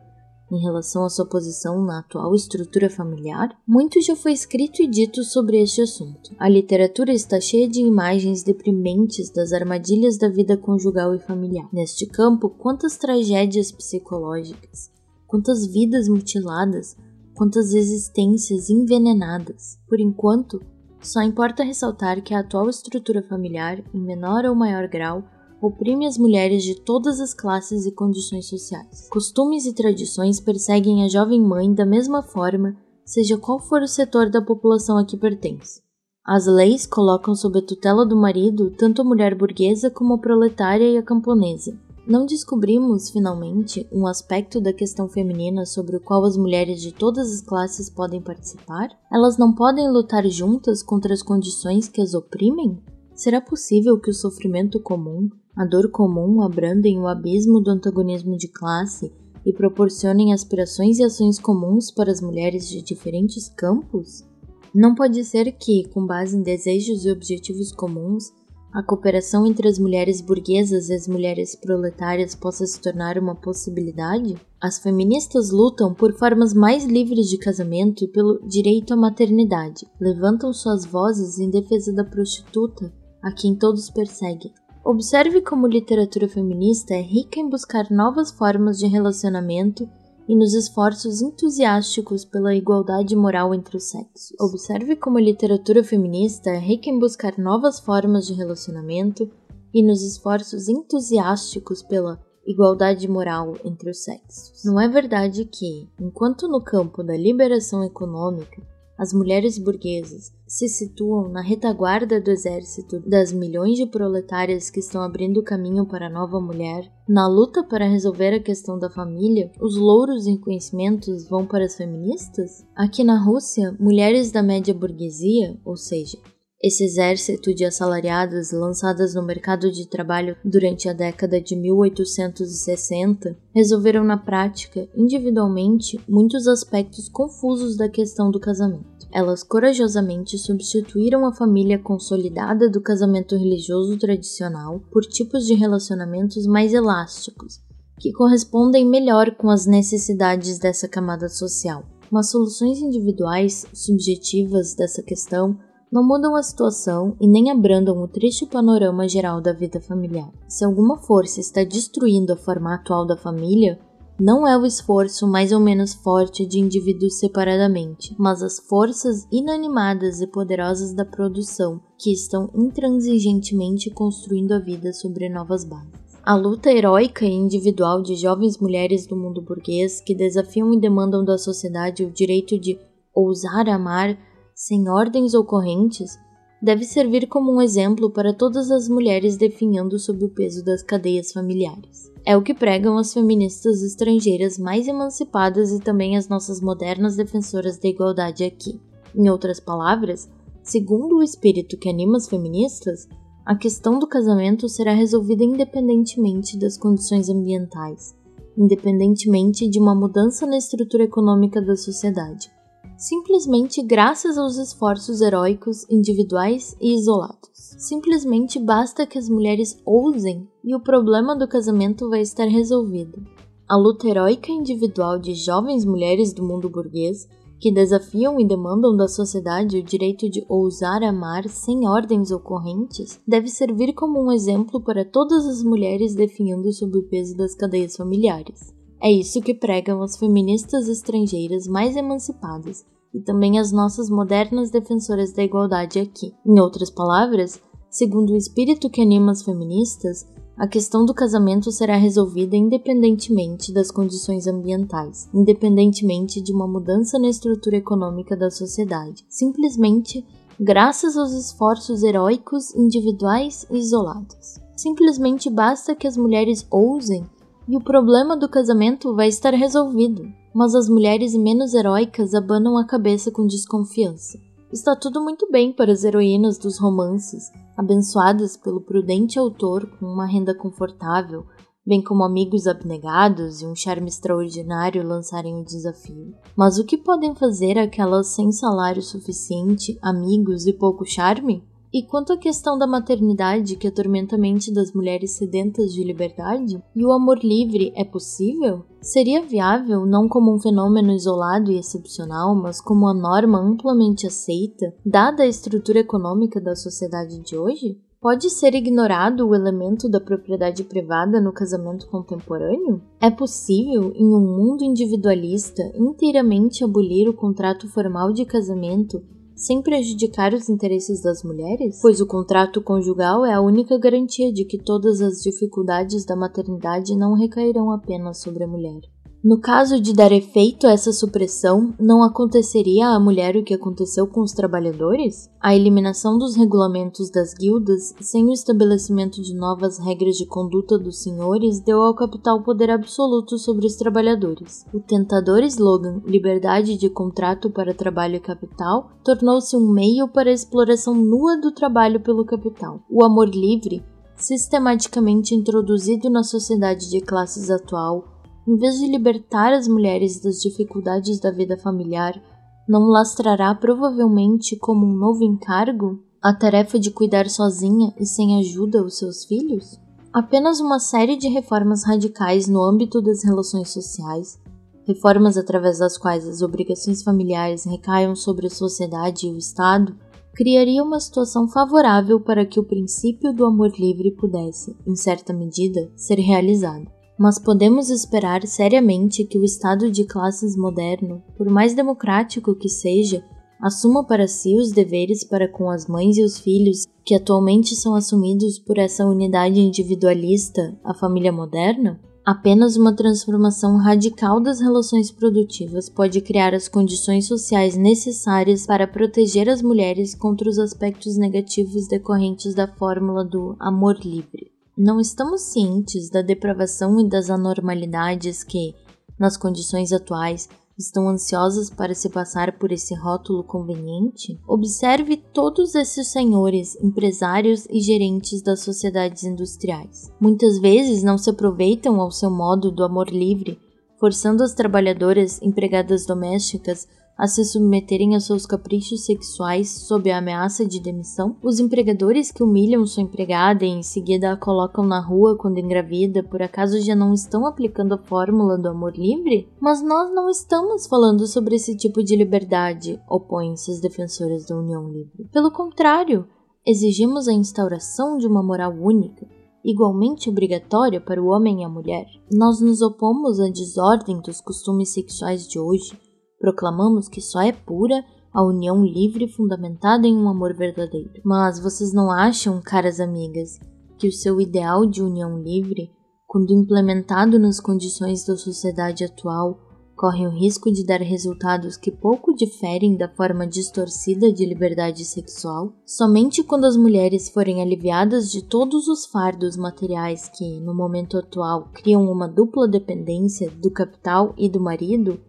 em 0.52 0.60
relação 0.60 1.06
à 1.06 1.10
sua 1.10 1.26
posição 1.26 1.82
na 1.82 2.00
atual 2.00 2.36
estrutura 2.36 2.89
familiar? 2.89 3.50
Muito 3.65 4.02
já 4.02 4.15
foi 4.15 4.34
escrito 4.34 4.84
e 4.84 4.88
dito 4.88 5.24
sobre 5.24 5.62
este 5.62 5.82
assunto. 5.82 6.36
A 6.38 6.50
literatura 6.50 7.13
está 7.13 7.39
cheia 7.39 7.70
de 7.70 7.80
imagens 7.80 8.44
deprimentes 8.44 9.32
das 9.32 9.54
armadilhas 9.54 10.17
da 10.17 10.28
vida 10.28 10.58
conjugal 10.58 11.15
e 11.15 11.20
familiar. 11.20 11.70
Neste 11.72 12.06
campo, 12.06 12.50
quantas 12.50 12.98
tragédias 12.98 13.72
psicológicas, 13.72 14.91
quantas 15.26 15.65
vidas 15.65 16.10
mutiladas, 16.10 16.98
quantas 17.41 17.73
existências 17.73 18.69
envenenadas. 18.69 19.80
Por 19.89 19.99
enquanto, 19.99 20.62
só 21.01 21.23
importa 21.23 21.63
ressaltar 21.63 22.21
que 22.21 22.36
a 22.36 22.41
atual 22.41 22.69
estrutura 22.69 23.23
familiar, 23.23 23.84
em 23.91 23.99
menor 23.99 24.45
ou 24.45 24.54
maior 24.54 24.88
grau, 24.88 25.23
oprime 25.60 26.06
as 26.06 26.19
mulheres 26.19 26.62
de 26.62 26.80
todas 26.80 27.19
as 27.19 27.34
classes 27.34 27.88
e 27.88 27.91
condições 27.91 28.47
sociais. 28.47 29.10
Costumes 29.10 29.65
e 29.65 29.73
tradições 29.73 30.39
perseguem 30.39 31.04
a 31.04 31.08
jovem 31.08 31.41
mãe 31.41 31.73
da 31.73 31.84
mesma 31.84 32.21
forma, 32.21 32.77
seja 33.04 33.39
qual 33.39 33.60
for 33.60 33.82
o 33.82 33.88
setor 33.88 34.30
da 34.30 34.39
população 34.39 34.99
a 34.99 35.04
que 35.04 35.17
pertence. 35.17 35.82
As 36.23 36.45
leis 36.45 36.86
colocam 36.86 37.34
sob 37.34 37.58
a 37.58 37.65
tutela 37.65 38.06
do 38.06 38.15
marido 38.15 38.69
tanto 38.77 39.01
a 39.01 39.04
mulher 39.04 39.34
burguesa 39.34 39.89
como 39.89 40.13
a 40.13 40.19
proletária 40.19 40.88
e 40.88 40.95
a 40.95 41.01
camponesa. 41.01 41.75
Não 42.05 42.25
descobrimos, 42.25 43.11
finalmente, 43.11 43.87
um 43.91 44.07
aspecto 44.07 44.59
da 44.59 44.73
questão 44.73 45.07
feminina 45.07 45.65
sobre 45.67 45.95
o 45.95 46.01
qual 46.01 46.25
as 46.25 46.35
mulheres 46.35 46.81
de 46.81 46.91
todas 46.91 47.31
as 47.31 47.41
classes 47.41 47.91
podem 47.91 48.19
participar? 48.19 48.89
Elas 49.11 49.37
não 49.37 49.53
podem 49.53 49.89
lutar 49.89 50.27
juntas 50.27 50.81
contra 50.81 51.13
as 51.13 51.21
condições 51.21 51.87
que 51.87 52.01
as 52.01 52.15
oprimem? 52.15 52.79
Será 53.13 53.39
possível 53.39 53.99
que 53.99 54.09
o 54.09 54.15
sofrimento 54.15 54.79
comum, 54.79 55.29
a 55.55 55.63
dor 55.63 55.91
comum 55.91 56.41
abrandem 56.41 56.99
o 56.99 57.07
abismo 57.07 57.59
do 57.59 57.69
antagonismo 57.69 58.35
de 58.35 58.47
classe 58.47 59.13
e 59.45 59.53
proporcionem 59.53 60.33
aspirações 60.33 60.97
e 60.97 61.03
ações 61.03 61.37
comuns 61.37 61.91
para 61.91 62.11
as 62.11 62.19
mulheres 62.19 62.67
de 62.67 62.81
diferentes 62.81 63.47
campos? 63.47 64.25
Não 64.73 64.95
pode 64.95 65.23
ser 65.23 65.51
que, 65.51 65.87
com 65.89 66.05
base 66.05 66.35
em 66.35 66.41
desejos 66.41 67.05
e 67.05 67.11
objetivos 67.11 67.71
comuns, 67.71 68.31
a 68.73 68.81
cooperação 68.81 69.45
entre 69.45 69.67
as 69.67 69.77
mulheres 69.77 70.21
burguesas 70.21 70.89
e 70.89 70.93
as 70.93 71.07
mulheres 71.07 71.55
proletárias 71.55 72.34
possa 72.34 72.65
se 72.65 72.79
tornar 72.79 73.17
uma 73.17 73.36
possibilidade? 73.36 74.36
As 74.62 74.79
feministas 74.79 75.51
lutam 75.51 75.93
por 75.93 76.13
formas 76.13 76.53
mais 76.53 76.86
livres 76.86 77.27
de 77.27 77.38
casamento 77.38 78.03
e 78.03 78.07
pelo 78.07 78.39
direito 78.47 78.93
à 78.93 78.97
maternidade, 78.97 79.88
levantam 79.99 80.53
suas 80.53 80.86
vozes 80.86 81.39
em 81.39 81.49
defesa 81.49 81.93
da 81.93 82.03
prostituta, 82.03 82.91
a 83.21 83.31
quem 83.31 83.55
todos 83.55 83.89
perseguem. 83.89 84.53
Observe 84.84 85.41
como 85.41 85.67
literatura 85.67 86.27
feminista 86.27 86.93
é 86.93 87.01
rica 87.01 87.39
em 87.39 87.47
buscar 87.47 87.91
novas 87.91 88.31
formas 88.31 88.79
de 88.79 88.88
relacionamento 88.88 89.88
e 90.32 90.36
nos 90.36 90.54
esforços 90.54 91.22
entusiásticos 91.22 92.24
pela 92.24 92.56
igualdade 92.56 93.13
moral 93.17 93.54
entre 93.54 93.76
os 93.76 93.84
sexos. 93.89 94.34
Observe 94.39 94.96
como 94.96 95.17
a 95.17 95.22
literatura 95.22 95.84
feminista 95.84 96.50
é 96.50 96.58
rica 96.58 96.89
em 96.89 96.98
buscar 96.98 97.38
novas 97.38 97.82
formas 97.82 98.26
de 98.26 98.34
relacionamento 98.34 99.30
e 99.74 99.84
nos 99.84 100.02
esforços 100.02 100.70
entusiásticos 100.70 101.84
pela 101.84 102.17
igualdade 102.48 103.10
moral 103.10 103.58
entre 103.65 103.89
os 103.89 104.06
sexos. 104.06 104.63
Não 104.63 104.80
é 104.80 104.88
verdade 104.88 105.44
que, 105.44 105.89
enquanto 106.00 106.48
no 106.48 106.63
campo 106.63 107.04
da 107.04 107.17
liberação 107.17 107.84
econômica 107.84 108.62
as 109.01 109.11
mulheres 109.13 109.57
burguesas 109.57 110.31
se 110.45 110.67
situam 110.67 111.27
na 111.27 111.41
retaguarda 111.41 112.21
do 112.21 112.29
exército 112.29 112.99
das 112.99 113.33
milhões 113.33 113.75
de 113.75 113.87
proletárias 113.87 114.69
que 114.69 114.79
estão 114.79 115.01
abrindo 115.01 115.41
caminho 115.41 115.87
para 115.87 116.05
a 116.05 116.09
nova 116.09 116.39
mulher. 116.39 116.87
Na 117.09 117.27
luta 117.27 117.63
para 117.63 117.89
resolver 117.89 118.31
a 118.35 118.39
questão 118.39 118.77
da 118.77 118.91
família, 118.91 119.51
os 119.59 119.75
louros 119.75 120.27
e 120.27 120.37
conhecimentos 120.37 121.27
vão 121.27 121.47
para 121.47 121.65
as 121.65 121.75
feministas? 121.75 122.63
Aqui 122.75 123.03
na 123.03 123.17
Rússia, 123.17 123.75
mulheres 123.79 124.31
da 124.31 124.43
média 124.43 124.73
burguesia, 124.73 125.57
ou 125.65 125.75
seja, 125.75 126.19
esse 126.63 126.84
exército 126.84 127.56
de 127.56 127.65
assalariadas 127.65 128.52
lançadas 128.52 129.15
no 129.15 129.24
mercado 129.24 129.71
de 129.71 129.88
trabalho 129.88 130.38
durante 130.45 130.88
a 130.88 130.93
década 130.93 131.41
de 131.41 131.56
1860 131.56 133.36
resolveram 133.54 134.04
na 134.04 134.15
prática, 134.17 134.88
individualmente, 134.95 136.00
muitos 136.08 136.47
aspectos 136.47 137.10
confusos 137.10 137.76
da 137.76 137.89
questão 137.89 138.30
do 138.30 138.39
casamento. 138.39 139.08
Elas 139.12 139.43
corajosamente 139.43 140.38
substituíram 140.38 141.26
a 141.26 141.34
família 141.34 141.80
consolidada 141.80 142.69
do 142.69 142.80
casamento 142.80 143.36
religioso 143.36 143.97
tradicional 143.97 144.82
por 144.91 145.02
tipos 145.02 145.47
de 145.47 145.56
relacionamentos 145.56 146.45
mais 146.45 146.74
elásticos, 146.74 147.60
que 148.00 148.13
correspondem 148.13 148.88
melhor 148.88 149.36
com 149.36 149.50
as 149.50 149.65
necessidades 149.65 150.60
dessa 150.60 150.88
camada 150.88 151.28
social. 151.28 151.84
Mas 152.10 152.30
soluções 152.30 152.80
individuais, 152.80 153.65
subjetivas 153.74 154.76
dessa 154.76 155.02
questão 155.02 155.58
não 155.91 156.08
mudam 156.08 156.36
a 156.38 156.41
situação 156.41 157.17
e 157.19 157.27
nem 157.27 157.51
abrandam 157.51 158.01
o 158.01 158.08
triste 158.08 158.45
panorama 158.45 159.10
geral 159.10 159.41
da 159.41 159.51
vida 159.51 159.82
familiar. 159.82 160.32
Se 160.47 160.63
alguma 160.63 160.97
força 160.97 161.41
está 161.41 161.65
destruindo 161.65 162.32
a 162.32 162.38
forma 162.38 162.73
atual 162.73 163.06
da 163.06 163.17
família, 163.17 163.77
não 164.17 164.47
é 164.47 164.58
o 164.58 164.65
esforço 164.65 165.27
mais 165.27 165.51
ou 165.51 165.60
menos 165.60 165.93
forte 165.93 166.45
de 166.45 166.60
indivíduos 166.60 167.19
separadamente, 167.19 168.15
mas 168.17 168.41
as 168.41 168.60
forças 168.60 169.27
inanimadas 169.32 170.21
e 170.21 170.27
poderosas 170.27 170.93
da 170.93 171.04
produção 171.04 171.82
que 171.97 172.13
estão 172.13 172.49
intransigentemente 172.56 173.89
construindo 173.89 174.54
a 174.54 174.60
vida 174.60 174.93
sobre 174.93 175.27
novas 175.27 175.65
bases. 175.65 175.91
A 176.23 176.36
luta 176.36 176.71
heróica 176.71 177.25
e 177.25 177.34
individual 177.34 178.01
de 178.01 178.15
jovens 178.15 178.60
mulheres 178.60 179.08
do 179.08 179.15
mundo 179.17 179.41
burguês 179.41 179.99
que 179.99 180.15
desafiam 180.15 180.71
e 180.71 180.80
demandam 180.80 181.25
da 181.25 181.38
sociedade 181.38 182.06
o 182.06 182.12
direito 182.12 182.60
de 182.60 182.80
ousar 183.13 183.67
amar 183.67 184.15
sem 184.62 184.88
ordens 184.88 185.34
ou 185.34 185.43
correntes, 185.43 186.19
deve 186.62 186.86
servir 186.86 187.28
como 187.28 187.52
um 187.52 187.60
exemplo 187.60 188.12
para 188.12 188.32
todas 188.32 188.69
as 188.69 188.88
mulheres 188.88 189.36
definhando 189.36 189.97
sob 189.97 190.24
o 190.24 190.30
peso 190.30 190.63
das 190.63 190.84
cadeias 190.84 191.32
familiares. 191.32 192.12
É 192.24 192.38
o 192.38 192.43
que 192.43 192.54
pregam 192.54 192.95
as 192.95 193.12
feministas 193.12 193.82
estrangeiras 193.82 194.60
mais 194.60 194.88
emancipadas 194.88 195.71
e 195.71 195.80
também 195.80 196.15
as 196.15 196.30
nossas 196.30 196.62
modernas 196.62 197.15
defensoras 197.15 197.80
da 197.80 197.89
igualdade 197.89 198.43
aqui. 198.43 198.80
Em 199.15 199.32
outras 199.32 199.60
palavras, 199.60 200.30
segundo 200.62 201.15
o 201.15 201.24
espírito 201.24 201.76
que 201.76 201.89
anima 201.89 202.17
as 202.17 202.30
feministas, 202.30 203.10
a 203.43 203.56
questão 203.56 203.97
do 203.97 204.06
casamento 204.06 204.69
será 204.69 204.93
resolvida 204.93 205.43
independentemente 205.43 206.56
das 206.56 206.78
condições 206.78 207.30
ambientais, 207.30 208.15
independentemente 208.56 209.67
de 209.67 209.80
uma 209.80 209.95
mudança 209.95 210.45
na 210.45 210.58
estrutura 210.58 211.06
econômica 211.06 211.60
da 211.60 211.76
sociedade 211.76 212.52
simplesmente 213.01 213.81
graças 213.81 214.37
aos 214.37 214.57
esforços 214.57 215.21
heróicos 215.21 215.89
individuais 215.89 216.77
e 216.79 216.93
isolados. 216.93 217.49
Simplesmente 217.79 218.59
basta 218.59 219.07
que 219.07 219.17
as 219.17 219.27
mulheres 219.27 219.81
ousem 219.83 220.47
e 220.63 220.75
o 220.75 220.79
problema 220.79 221.35
do 221.35 221.47
casamento 221.47 222.07
vai 222.09 222.21
estar 222.21 222.45
resolvido. 222.45 223.25
A 223.67 223.75
luta 223.75 224.07
heróica 224.07 224.51
individual 224.51 225.17
de 225.17 225.33
jovens 225.33 225.83
mulheres 225.83 226.31
do 226.31 226.43
mundo 226.43 226.69
burguês 226.69 227.27
que 227.59 227.71
desafiam 227.71 228.39
e 228.39 228.45
demandam 228.45 228.95
da 228.95 229.07
sociedade 229.07 229.79
o 229.79 229.83
direito 229.83 230.29
de 230.29 230.45
ousar 230.47 231.03
amar 231.03 231.49
sem 231.49 231.87
ordens 231.87 232.29
ou 232.29 232.39
correntes, 232.39 233.19
deve 233.27 233.47
servir 233.47 233.93
como 233.93 234.19
um 234.19 234.31
exemplo 234.31 234.79
para 234.79 235.03
todas 235.03 235.47
as 235.47 235.63
mulheres 235.63 236.13
definhando 236.13 236.71
sob 236.71 236.99
o 236.99 237.03
peso 237.03 237.35
das 237.35 237.55
cadeias 237.55 237.95
familiares. 237.95 238.79
É 239.01 239.11
isso 239.11 239.41
que 239.41 239.55
pregam 239.55 240.03
as 240.03 240.15
feministas 240.15 240.87
estrangeiras 240.87 241.65
mais 241.67 241.95
emancipadas 241.95 242.85
e 243.11 243.19
também 243.19 243.57
as 243.57 243.71
nossas 243.71 244.11
modernas 244.11 244.69
defensoras 244.69 245.33
da 245.33 245.43
igualdade 245.43 245.99
aqui. 245.99 246.31
Em 246.45 246.59
outras 246.59 246.91
palavras, 246.91 247.59
segundo 247.89 248.33
o 248.33 248.37
espírito 248.37 248.91
que 248.91 249.01
anima 249.01 249.31
as 249.31 249.41
feministas, 249.41 250.27
a 250.55 250.67
questão 250.67 251.03
do 251.03 251.15
casamento 251.15 251.71
será 251.71 251.95
resolvida 251.95 252.55
independentemente 252.55 253.73
das 253.73 253.89
condições 253.89 254.45
ambientais, 254.45 255.27
independentemente 255.33 256.39
de 256.39 256.53
uma 256.53 256.67
mudança 256.67 257.17
na 257.17 257.27
estrutura 257.27 257.77
econômica 257.77 258.37
da 258.37 258.51
sociedade, 258.51 259.25
simplesmente 259.27 260.23
graças 260.59 261.17
aos 261.17 261.33
esforços 261.33 262.03
heróicos 262.03 262.75
individuais 262.75 263.65
e 263.71 263.79
isolados. 263.79 264.59
Simplesmente 264.77 265.49
basta 265.49 265.95
que 265.95 266.05
as 266.05 266.15
mulheres 266.15 266.67
ousem 266.69 267.25
e 267.71 267.77
o 267.77 267.81
problema 267.81 268.36
do 268.36 268.49
casamento 268.49 269.15
vai 269.15 269.29
estar 269.29 269.53
resolvido. 269.53 270.29
Mas 270.53 270.75
as 270.75 270.89
mulheres 270.89 271.34
menos 271.34 271.73
heróicas 271.73 272.34
abanam 272.34 272.77
a 272.77 272.86
cabeça 272.86 273.31
com 273.31 273.47
desconfiança. 273.47 274.38
Está 274.73 274.93
tudo 274.93 275.23
muito 275.23 275.49
bem 275.49 275.71
para 275.71 275.89
as 275.89 276.03
heroínas 276.03 276.57
dos 276.57 276.77
romances, 276.77 277.49
abençoadas 277.77 278.57
pelo 278.57 278.81
prudente 278.81 279.39
autor 279.39 279.89
com 279.97 280.05
uma 280.05 280.25
renda 280.25 280.53
confortável, 280.53 281.45
bem 281.88 282.03
como 282.03 282.25
amigos 282.25 282.67
abnegados 282.67 283.62
e 283.62 283.65
um 283.65 283.73
charme 283.73 284.10
extraordinário 284.10 285.07
lançarem 285.07 285.55
o 285.55 285.63
desafio. 285.63 286.36
Mas 286.57 286.77
o 286.77 286.84
que 286.84 286.97
podem 286.97 287.34
fazer 287.34 287.79
aquelas 287.79 288.27
sem 288.27 288.51
salário 288.51 289.01
suficiente, 289.01 289.97
amigos 290.01 290.67
e 290.67 290.73
pouco 290.73 291.05
charme? 291.05 291.63
E 291.93 292.04
quanto 292.04 292.32
à 292.32 292.38
questão 292.38 292.77
da 292.77 292.88
maternidade 292.88 293.75
que 293.75 293.86
atormenta 293.86 294.38
a 294.38 294.39
mente 294.39 294.73
das 294.73 294.93
mulheres 294.93 295.32
sedentas 295.32 295.91
de 295.91 296.01
liberdade, 296.06 296.82
e 296.95 297.06
o 297.06 297.12
amor 297.12 297.39
livre 297.43 297.91
é 297.97 298.06
possível? 298.06 298.86
Seria 299.01 299.41
viável 299.41 300.06
não 300.06 300.30
como 300.30 300.56
um 300.56 300.60
fenômeno 300.60 301.12
isolado 301.12 301.69
e 301.69 301.77
excepcional, 301.77 302.56
mas 302.56 302.80
como 302.80 303.10
a 303.10 303.13
norma 303.13 303.60
amplamente 303.60 304.25
aceita, 304.25 304.95
dada 305.06 305.43
a 305.43 305.47
estrutura 305.47 305.99
econômica 305.99 306.62
da 306.62 306.77
sociedade 306.77 307.41
de 307.41 307.58
hoje? 307.58 307.99
Pode 308.21 308.49
ser 308.51 308.73
ignorado 308.73 309.45
o 309.45 309.54
elemento 309.54 310.08
da 310.08 310.21
propriedade 310.21 310.86
privada 310.86 311.41
no 311.41 311.51
casamento 311.51 312.08
contemporâneo? 312.08 313.01
É 313.19 313.30
possível, 313.30 314.13
em 314.15 314.34
um 314.34 314.39
mundo 314.39 314.86
individualista, 314.86 315.84
inteiramente 315.93 316.86
abolir 316.86 317.27
o 317.27 317.34
contrato 317.34 317.89
formal 317.89 318.32
de 318.32 318.45
casamento 318.45 319.21
sem 319.62 319.80
prejudicar 319.80 320.56
os 320.56 320.67
interesses 320.67 321.21
das 321.21 321.43
mulheres? 321.43 322.00
Pois 322.02 322.19
o 322.19 322.26
contrato 322.26 322.82
conjugal 322.82 323.45
é 323.45 323.54
a 323.54 323.62
única 323.62 323.95
garantia 324.00 324.52
de 324.52 324.65
que 324.65 324.78
todas 324.78 325.21
as 325.21 325.43
dificuldades 325.43 326.26
da 326.26 326.36
maternidade 326.36 327.15
não 327.15 327.36
recairão 327.36 327.91
apenas 327.91 328.39
sobre 328.39 328.63
a 328.63 328.67
mulher. 328.67 329.02
No 329.43 329.58
caso 329.58 329.99
de 329.99 330.13
dar 330.13 330.32
efeito 330.32 330.86
a 330.86 330.91
essa 330.91 331.12
supressão, 331.12 331.95
não 331.99 332.21
aconteceria 332.21 333.08
à 333.08 333.19
mulher 333.19 333.56
o 333.56 333.63
que 333.63 333.73
aconteceu 333.73 334.27
com 334.27 334.41
os 334.41 334.51
trabalhadores? 334.51 335.49
A 335.60 335.75
eliminação 335.75 336.38
dos 336.38 336.56
regulamentos 336.56 337.32
das 337.32 337.51
guildas, 337.51 338.13
sem 338.21 338.45
o 338.45 338.54
estabelecimento 338.54 339.41
de 339.41 339.56
novas 339.56 339.97
regras 339.97 340.36
de 340.36 340.45
conduta 340.45 340.95
dos 340.95 341.23
senhores, 341.23 341.80
deu 341.80 342.04
ao 342.04 342.13
capital 342.13 342.62
poder 342.62 342.91
absoluto 342.91 343.58
sobre 343.58 343.88
os 343.88 343.95
trabalhadores. 343.95 344.86
O 344.93 344.99
tentador 344.99 345.63
slogan 345.63 346.21
liberdade 346.23 346.95
de 346.95 347.10
contrato 347.10 347.71
para 347.71 347.95
trabalho 347.95 348.36
e 348.36 348.39
capital 348.39 349.10
tornou-se 349.23 349.75
um 349.75 349.91
meio 349.91 350.27
para 350.27 350.51
a 350.51 350.54
exploração 350.54 351.15
nua 351.15 351.60
do 351.60 351.71
trabalho 351.71 352.19
pelo 352.19 352.45
capital. 352.45 352.99
O 353.10 353.25
amor 353.25 353.49
livre, 353.49 354.06
sistematicamente 354.36 355.56
introduzido 355.56 356.30
na 356.30 356.43
sociedade 356.43 357.10
de 357.10 357.21
classes 357.21 357.71
atual, 357.71 358.31
em 358.67 358.78
vez 358.78 359.00
de 359.00 359.08
libertar 359.08 359.74
as 359.74 359.88
mulheres 359.88 360.39
das 360.39 360.62
dificuldades 360.62 361.39
da 361.39 361.52
vida 361.52 361.78
familiar, 361.78 362.39
não 362.88 363.08
lastrará 363.08 363.74
provavelmente 363.74 364.76
como 364.76 365.06
um 365.06 365.13
novo 365.13 365.43
encargo 365.43 366.24
a 366.41 366.54
tarefa 366.54 367.00
de 367.00 367.12
cuidar 367.12 367.50
sozinha 367.50 368.13
e 368.19 368.26
sem 368.26 368.60
ajuda 368.60 369.04
os 369.04 369.17
seus 369.17 369.45
filhos? 369.45 370.00
Apenas 370.34 370.80
uma 370.80 371.00
série 371.00 371.36
de 371.36 371.47
reformas 371.47 372.04
radicais 372.04 372.67
no 372.67 372.82
âmbito 372.84 373.21
das 373.21 373.43
relações 373.43 373.89
sociais, 373.89 374.60
reformas 375.06 375.58
através 375.58 376.00
das 376.00 376.17
quais 376.17 376.47
as 376.47 376.62
obrigações 376.62 377.24
familiares 377.24 377.84
recaiam 377.84 378.36
sobre 378.36 378.67
a 378.67 378.69
sociedade 378.69 379.47
e 379.47 379.52
o 379.52 379.58
Estado, 379.58 380.15
criaria 380.54 381.04
uma 381.04 381.19
situação 381.19 381.67
favorável 381.67 382.39
para 382.39 382.65
que 382.65 382.80
o 382.80 382.84
princípio 382.84 383.54
do 383.54 383.65
amor 383.65 383.91
livre 383.97 384.32
pudesse, 384.32 384.95
em 385.08 385.15
certa 385.15 385.52
medida, 385.54 386.12
ser 386.15 386.36
realizado 386.36 387.10
mas 387.41 387.58
podemos 387.58 388.12
esperar 388.12 388.67
seriamente 388.67 389.43
que 389.43 389.58
o 389.58 389.63
Estado 389.63 390.12
de 390.12 390.25
classes 390.25 390.77
moderno, 390.77 391.41
por 391.58 391.67
mais 391.67 391.95
democrático 391.95 392.75
que 392.75 392.88
seja, 392.88 393.43
assuma 393.82 394.23
para 394.23 394.47
si 394.47 394.77
os 394.77 394.91
deveres 394.91 395.43
para 395.43 395.67
com 395.67 395.89
as 395.89 396.06
mães 396.06 396.38
e 396.38 396.43
os 396.43 396.60
filhos 396.60 397.08
que 397.25 397.34
atualmente 397.34 397.95
são 397.95 398.13
assumidos 398.13 398.77
por 398.77 398.99
essa 398.99 399.25
unidade 399.25 399.80
individualista, 399.80 400.95
a 401.04 401.15
família 401.15 401.51
moderna? 401.51 402.21
Apenas 402.45 402.95
uma 402.95 403.15
transformação 403.15 403.97
radical 403.97 404.60
das 404.60 404.80
relações 404.80 405.32
produtivas 405.32 406.10
pode 406.10 406.41
criar 406.41 406.75
as 406.75 406.88
condições 406.88 407.47
sociais 407.47 407.97
necessárias 407.97 408.86
para 408.86 409.08
proteger 409.08 409.67
as 409.67 409.82
mulheres 409.82 410.36
contra 410.36 410.69
os 410.69 410.77
aspectos 410.77 411.38
negativos 411.38 412.08
decorrentes 412.08 412.75
da 412.75 412.88
fórmula 412.88 413.43
do 413.43 413.75
amor 413.80 414.19
livre. 414.23 414.70
Não 415.03 415.19
estamos 415.19 415.61
cientes 415.61 416.29
da 416.29 416.43
depravação 416.43 417.19
e 417.19 417.27
das 417.27 417.49
anormalidades 417.49 418.63
que, 418.63 418.93
nas 419.39 419.57
condições 419.57 420.13
atuais, 420.13 420.69
estão 420.95 421.27
ansiosas 421.27 421.89
para 421.89 422.13
se 422.13 422.29
passar 422.29 422.77
por 422.77 422.91
esse 422.91 423.15
rótulo 423.15 423.63
conveniente? 423.63 424.59
Observe 424.67 425.37
todos 425.37 425.95
esses 425.95 426.27
senhores, 426.27 426.95
empresários 427.01 427.87
e 427.89 427.99
gerentes 427.99 428.61
das 428.61 428.81
sociedades 428.81 429.43
industriais. 429.43 430.31
Muitas 430.39 430.77
vezes 430.77 431.23
não 431.23 431.35
se 431.35 431.49
aproveitam 431.49 432.21
ao 432.21 432.29
seu 432.29 432.51
modo 432.51 432.91
do 432.91 433.03
amor 433.03 433.27
livre, 433.29 433.79
forçando 434.19 434.63
as 434.63 434.75
trabalhadoras 434.75 435.59
empregadas 435.63 436.27
domésticas 436.27 437.07
a 437.41 437.47
se 437.47 437.65
submeterem 437.65 438.36
a 438.36 438.39
seus 438.39 438.67
caprichos 438.67 439.25
sexuais 439.25 439.89
sob 439.89 440.30
a 440.30 440.38
ameaça 440.38 440.86
de 440.86 441.01
demissão, 441.01 441.58
os 441.63 441.80
empregadores 441.80 442.51
que 442.51 442.62
humilham 442.62 443.04
sua 443.08 443.23
empregada 443.23 443.84
e 443.84 443.88
em 443.88 444.04
seguida 444.04 444.51
a 444.51 444.56
colocam 444.56 445.04
na 445.04 445.19
rua 445.19 445.58
quando 445.58 445.80
engravida, 445.80 446.43
por 446.43 446.62
acaso 446.62 447.01
já 447.01 447.15
não 447.15 447.34
estão 447.34 447.65
aplicando 447.65 448.13
a 448.13 448.17
fórmula 448.19 448.77
do 448.77 448.89
amor 448.89 449.17
livre? 449.17 449.67
Mas 449.82 450.04
nós 450.04 450.32
não 450.32 450.51
estamos 450.51 451.08
falando 451.08 451.47
sobre 451.47 451.77
esse 451.77 451.97
tipo 451.97 452.23
de 452.23 452.36
liberdade, 452.36 453.19
opõem-se 453.27 453.89
as 453.89 453.99
defensoras 453.99 454.67
da 454.67 454.77
união 454.77 455.10
livre. 455.10 455.49
Pelo 455.51 455.71
contrário, 455.71 456.45
exigimos 456.86 457.47
a 457.47 457.54
instauração 457.54 458.38
de 458.38 458.45
uma 458.45 458.62
moral 458.62 458.93
única, 458.93 459.47
igualmente 459.84 460.47
obrigatória 460.47 461.19
para 461.19 461.41
o 461.41 461.47
homem 461.47 461.82
e 461.82 461.84
a 461.84 461.89
mulher. 461.89 462.27
Nós 462.51 462.80
nos 462.80 463.01
opomos 463.01 463.60
à 463.60 463.67
desordem 463.67 464.39
dos 464.41 464.62
costumes 464.62 465.12
sexuais 465.12 465.67
de 465.67 465.80
hoje 465.80 466.15
Proclamamos 466.62 467.28
que 467.28 467.41
só 467.41 467.60
é 467.60 467.71
pura 467.71 468.24
a 468.54 468.63
união 468.63 469.04
livre 469.04 469.47
fundamentada 469.47 470.28
em 470.28 470.38
um 470.38 470.47
amor 470.47 470.76
verdadeiro. 470.76 471.41
Mas 471.43 471.80
vocês 471.80 472.13
não 472.13 472.30
acham, 472.30 472.80
caras 472.80 473.19
amigas, 473.19 473.80
que 474.19 474.28
o 474.28 474.32
seu 474.32 474.62
ideal 474.62 475.06
de 475.06 475.24
união 475.24 475.58
livre, 475.58 476.12
quando 476.45 476.71
implementado 476.71 477.58
nas 477.58 477.80
condições 477.80 478.45
da 478.45 478.56
sociedade 478.56 479.24
atual, 479.24 479.80
corre 480.15 480.45
o 480.45 480.52
risco 480.52 480.91
de 480.91 481.04
dar 481.04 481.19
resultados 481.19 481.97
que 481.97 482.12
pouco 482.12 482.54
diferem 482.54 483.17
da 483.17 483.28
forma 483.28 483.65
distorcida 483.65 484.54
de 484.54 484.63
liberdade 484.63 485.26
sexual? 485.26 485.93
Somente 486.06 486.63
quando 486.63 486.86
as 486.86 486.95
mulheres 486.95 487.50
forem 487.50 487.82
aliviadas 487.82 488.52
de 488.52 488.62
todos 488.63 489.08
os 489.08 489.26
fardos 489.26 489.76
materiais 489.76 490.47
que, 490.47 490.80
no 490.82 490.93
momento 490.93 491.39
atual, 491.39 491.89
criam 491.91 492.32
uma 492.32 492.47
dupla 492.47 492.88
dependência 492.88 493.71
do 493.71 493.89
capital 493.89 494.54
e 494.56 494.69
do 494.69 494.80
marido, 494.80 495.39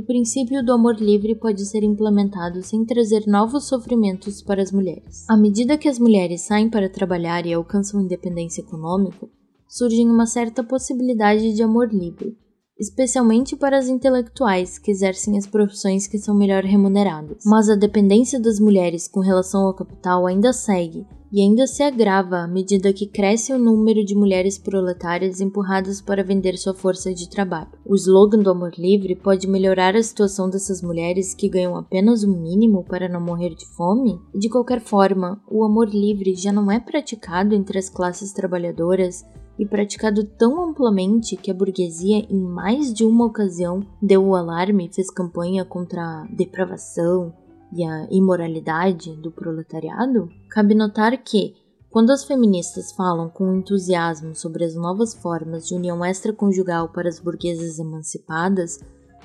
o 0.00 0.02
princípio 0.02 0.64
do 0.64 0.72
amor 0.72 0.96
livre 0.96 1.34
pode 1.34 1.66
ser 1.66 1.84
implementado 1.84 2.62
sem 2.62 2.86
trazer 2.86 3.26
novos 3.26 3.68
sofrimentos 3.68 4.42
para 4.42 4.62
as 4.62 4.72
mulheres. 4.72 5.26
À 5.28 5.36
medida 5.36 5.76
que 5.76 5.88
as 5.88 5.98
mulheres 5.98 6.40
saem 6.40 6.70
para 6.70 6.88
trabalhar 6.88 7.44
e 7.44 7.52
alcançam 7.52 8.00
independência 8.00 8.62
econômica, 8.62 9.28
surge 9.68 10.02
uma 10.02 10.24
certa 10.24 10.64
possibilidade 10.64 11.52
de 11.52 11.62
amor 11.62 11.92
livre, 11.92 12.34
especialmente 12.78 13.54
para 13.54 13.76
as 13.76 13.88
intelectuais 13.88 14.78
que 14.78 14.90
exercem 14.90 15.36
as 15.36 15.46
profissões 15.46 16.06
que 16.06 16.18
são 16.18 16.34
melhor 16.34 16.64
remuneradas. 16.64 17.42
Mas 17.44 17.68
a 17.68 17.76
dependência 17.76 18.40
das 18.40 18.58
mulheres 18.58 19.06
com 19.06 19.20
relação 19.20 19.66
ao 19.66 19.74
capital 19.74 20.26
ainda 20.26 20.50
segue 20.54 21.06
e 21.32 21.40
ainda 21.40 21.66
se 21.66 21.82
agrava 21.82 22.38
à 22.38 22.48
medida 22.48 22.92
que 22.92 23.06
cresce 23.06 23.52
o 23.52 23.58
número 23.58 24.04
de 24.04 24.14
mulheres 24.14 24.58
proletárias 24.58 25.40
empurradas 25.40 26.00
para 26.00 26.24
vender 26.24 26.56
sua 26.56 26.74
força 26.74 27.14
de 27.14 27.28
trabalho. 27.28 27.70
O 27.86 27.94
slogan 27.94 28.38
do 28.38 28.50
amor 28.50 28.72
livre 28.76 29.14
pode 29.14 29.46
melhorar 29.46 29.94
a 29.94 30.02
situação 30.02 30.50
dessas 30.50 30.82
mulheres 30.82 31.34
que 31.34 31.48
ganham 31.48 31.76
apenas 31.76 32.24
o 32.24 32.30
mínimo 32.30 32.84
para 32.84 33.08
não 33.08 33.20
morrer 33.20 33.54
de 33.54 33.66
fome? 33.76 34.20
De 34.34 34.48
qualquer 34.48 34.80
forma, 34.80 35.40
o 35.50 35.64
amor 35.64 35.88
livre 35.88 36.34
já 36.34 36.52
não 36.52 36.70
é 36.70 36.80
praticado 36.80 37.54
entre 37.54 37.78
as 37.78 37.88
classes 37.88 38.32
trabalhadoras 38.32 39.24
e 39.60 39.66
praticado 39.66 40.24
tão 40.24 40.70
amplamente 40.70 41.36
que 41.36 41.50
a 41.50 41.54
burguesia, 41.54 42.26
em 42.30 42.40
mais 42.40 42.94
de 42.94 43.04
uma 43.04 43.26
ocasião, 43.26 43.80
deu 44.00 44.24
o 44.24 44.34
alarme 44.34 44.86
e 44.86 44.94
fez 44.94 45.10
campanha 45.10 45.66
contra 45.66 46.00
a 46.00 46.26
depravação, 46.30 47.30
e 47.72 47.84
a 47.84 48.06
imoralidade 48.10 49.14
do 49.16 49.30
proletariado, 49.30 50.28
cabe 50.48 50.74
notar 50.74 51.16
que, 51.22 51.54
quando 51.90 52.10
as 52.10 52.24
feministas 52.24 52.92
falam 52.92 53.28
com 53.28 53.56
entusiasmo 53.56 54.34
sobre 54.34 54.64
as 54.64 54.74
novas 54.74 55.14
formas 55.14 55.66
de 55.66 55.74
união 55.74 56.04
extraconjugal 56.04 56.88
para 56.88 57.08
as 57.08 57.18
burguesas 57.18 57.78
emancipadas, 57.78 58.78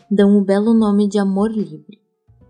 dão 0.10 0.38
o 0.38 0.43
belo 0.43 0.73
nome 0.73 1.08
de 1.08 1.17
amor 1.17 1.51
livre. 1.51 1.99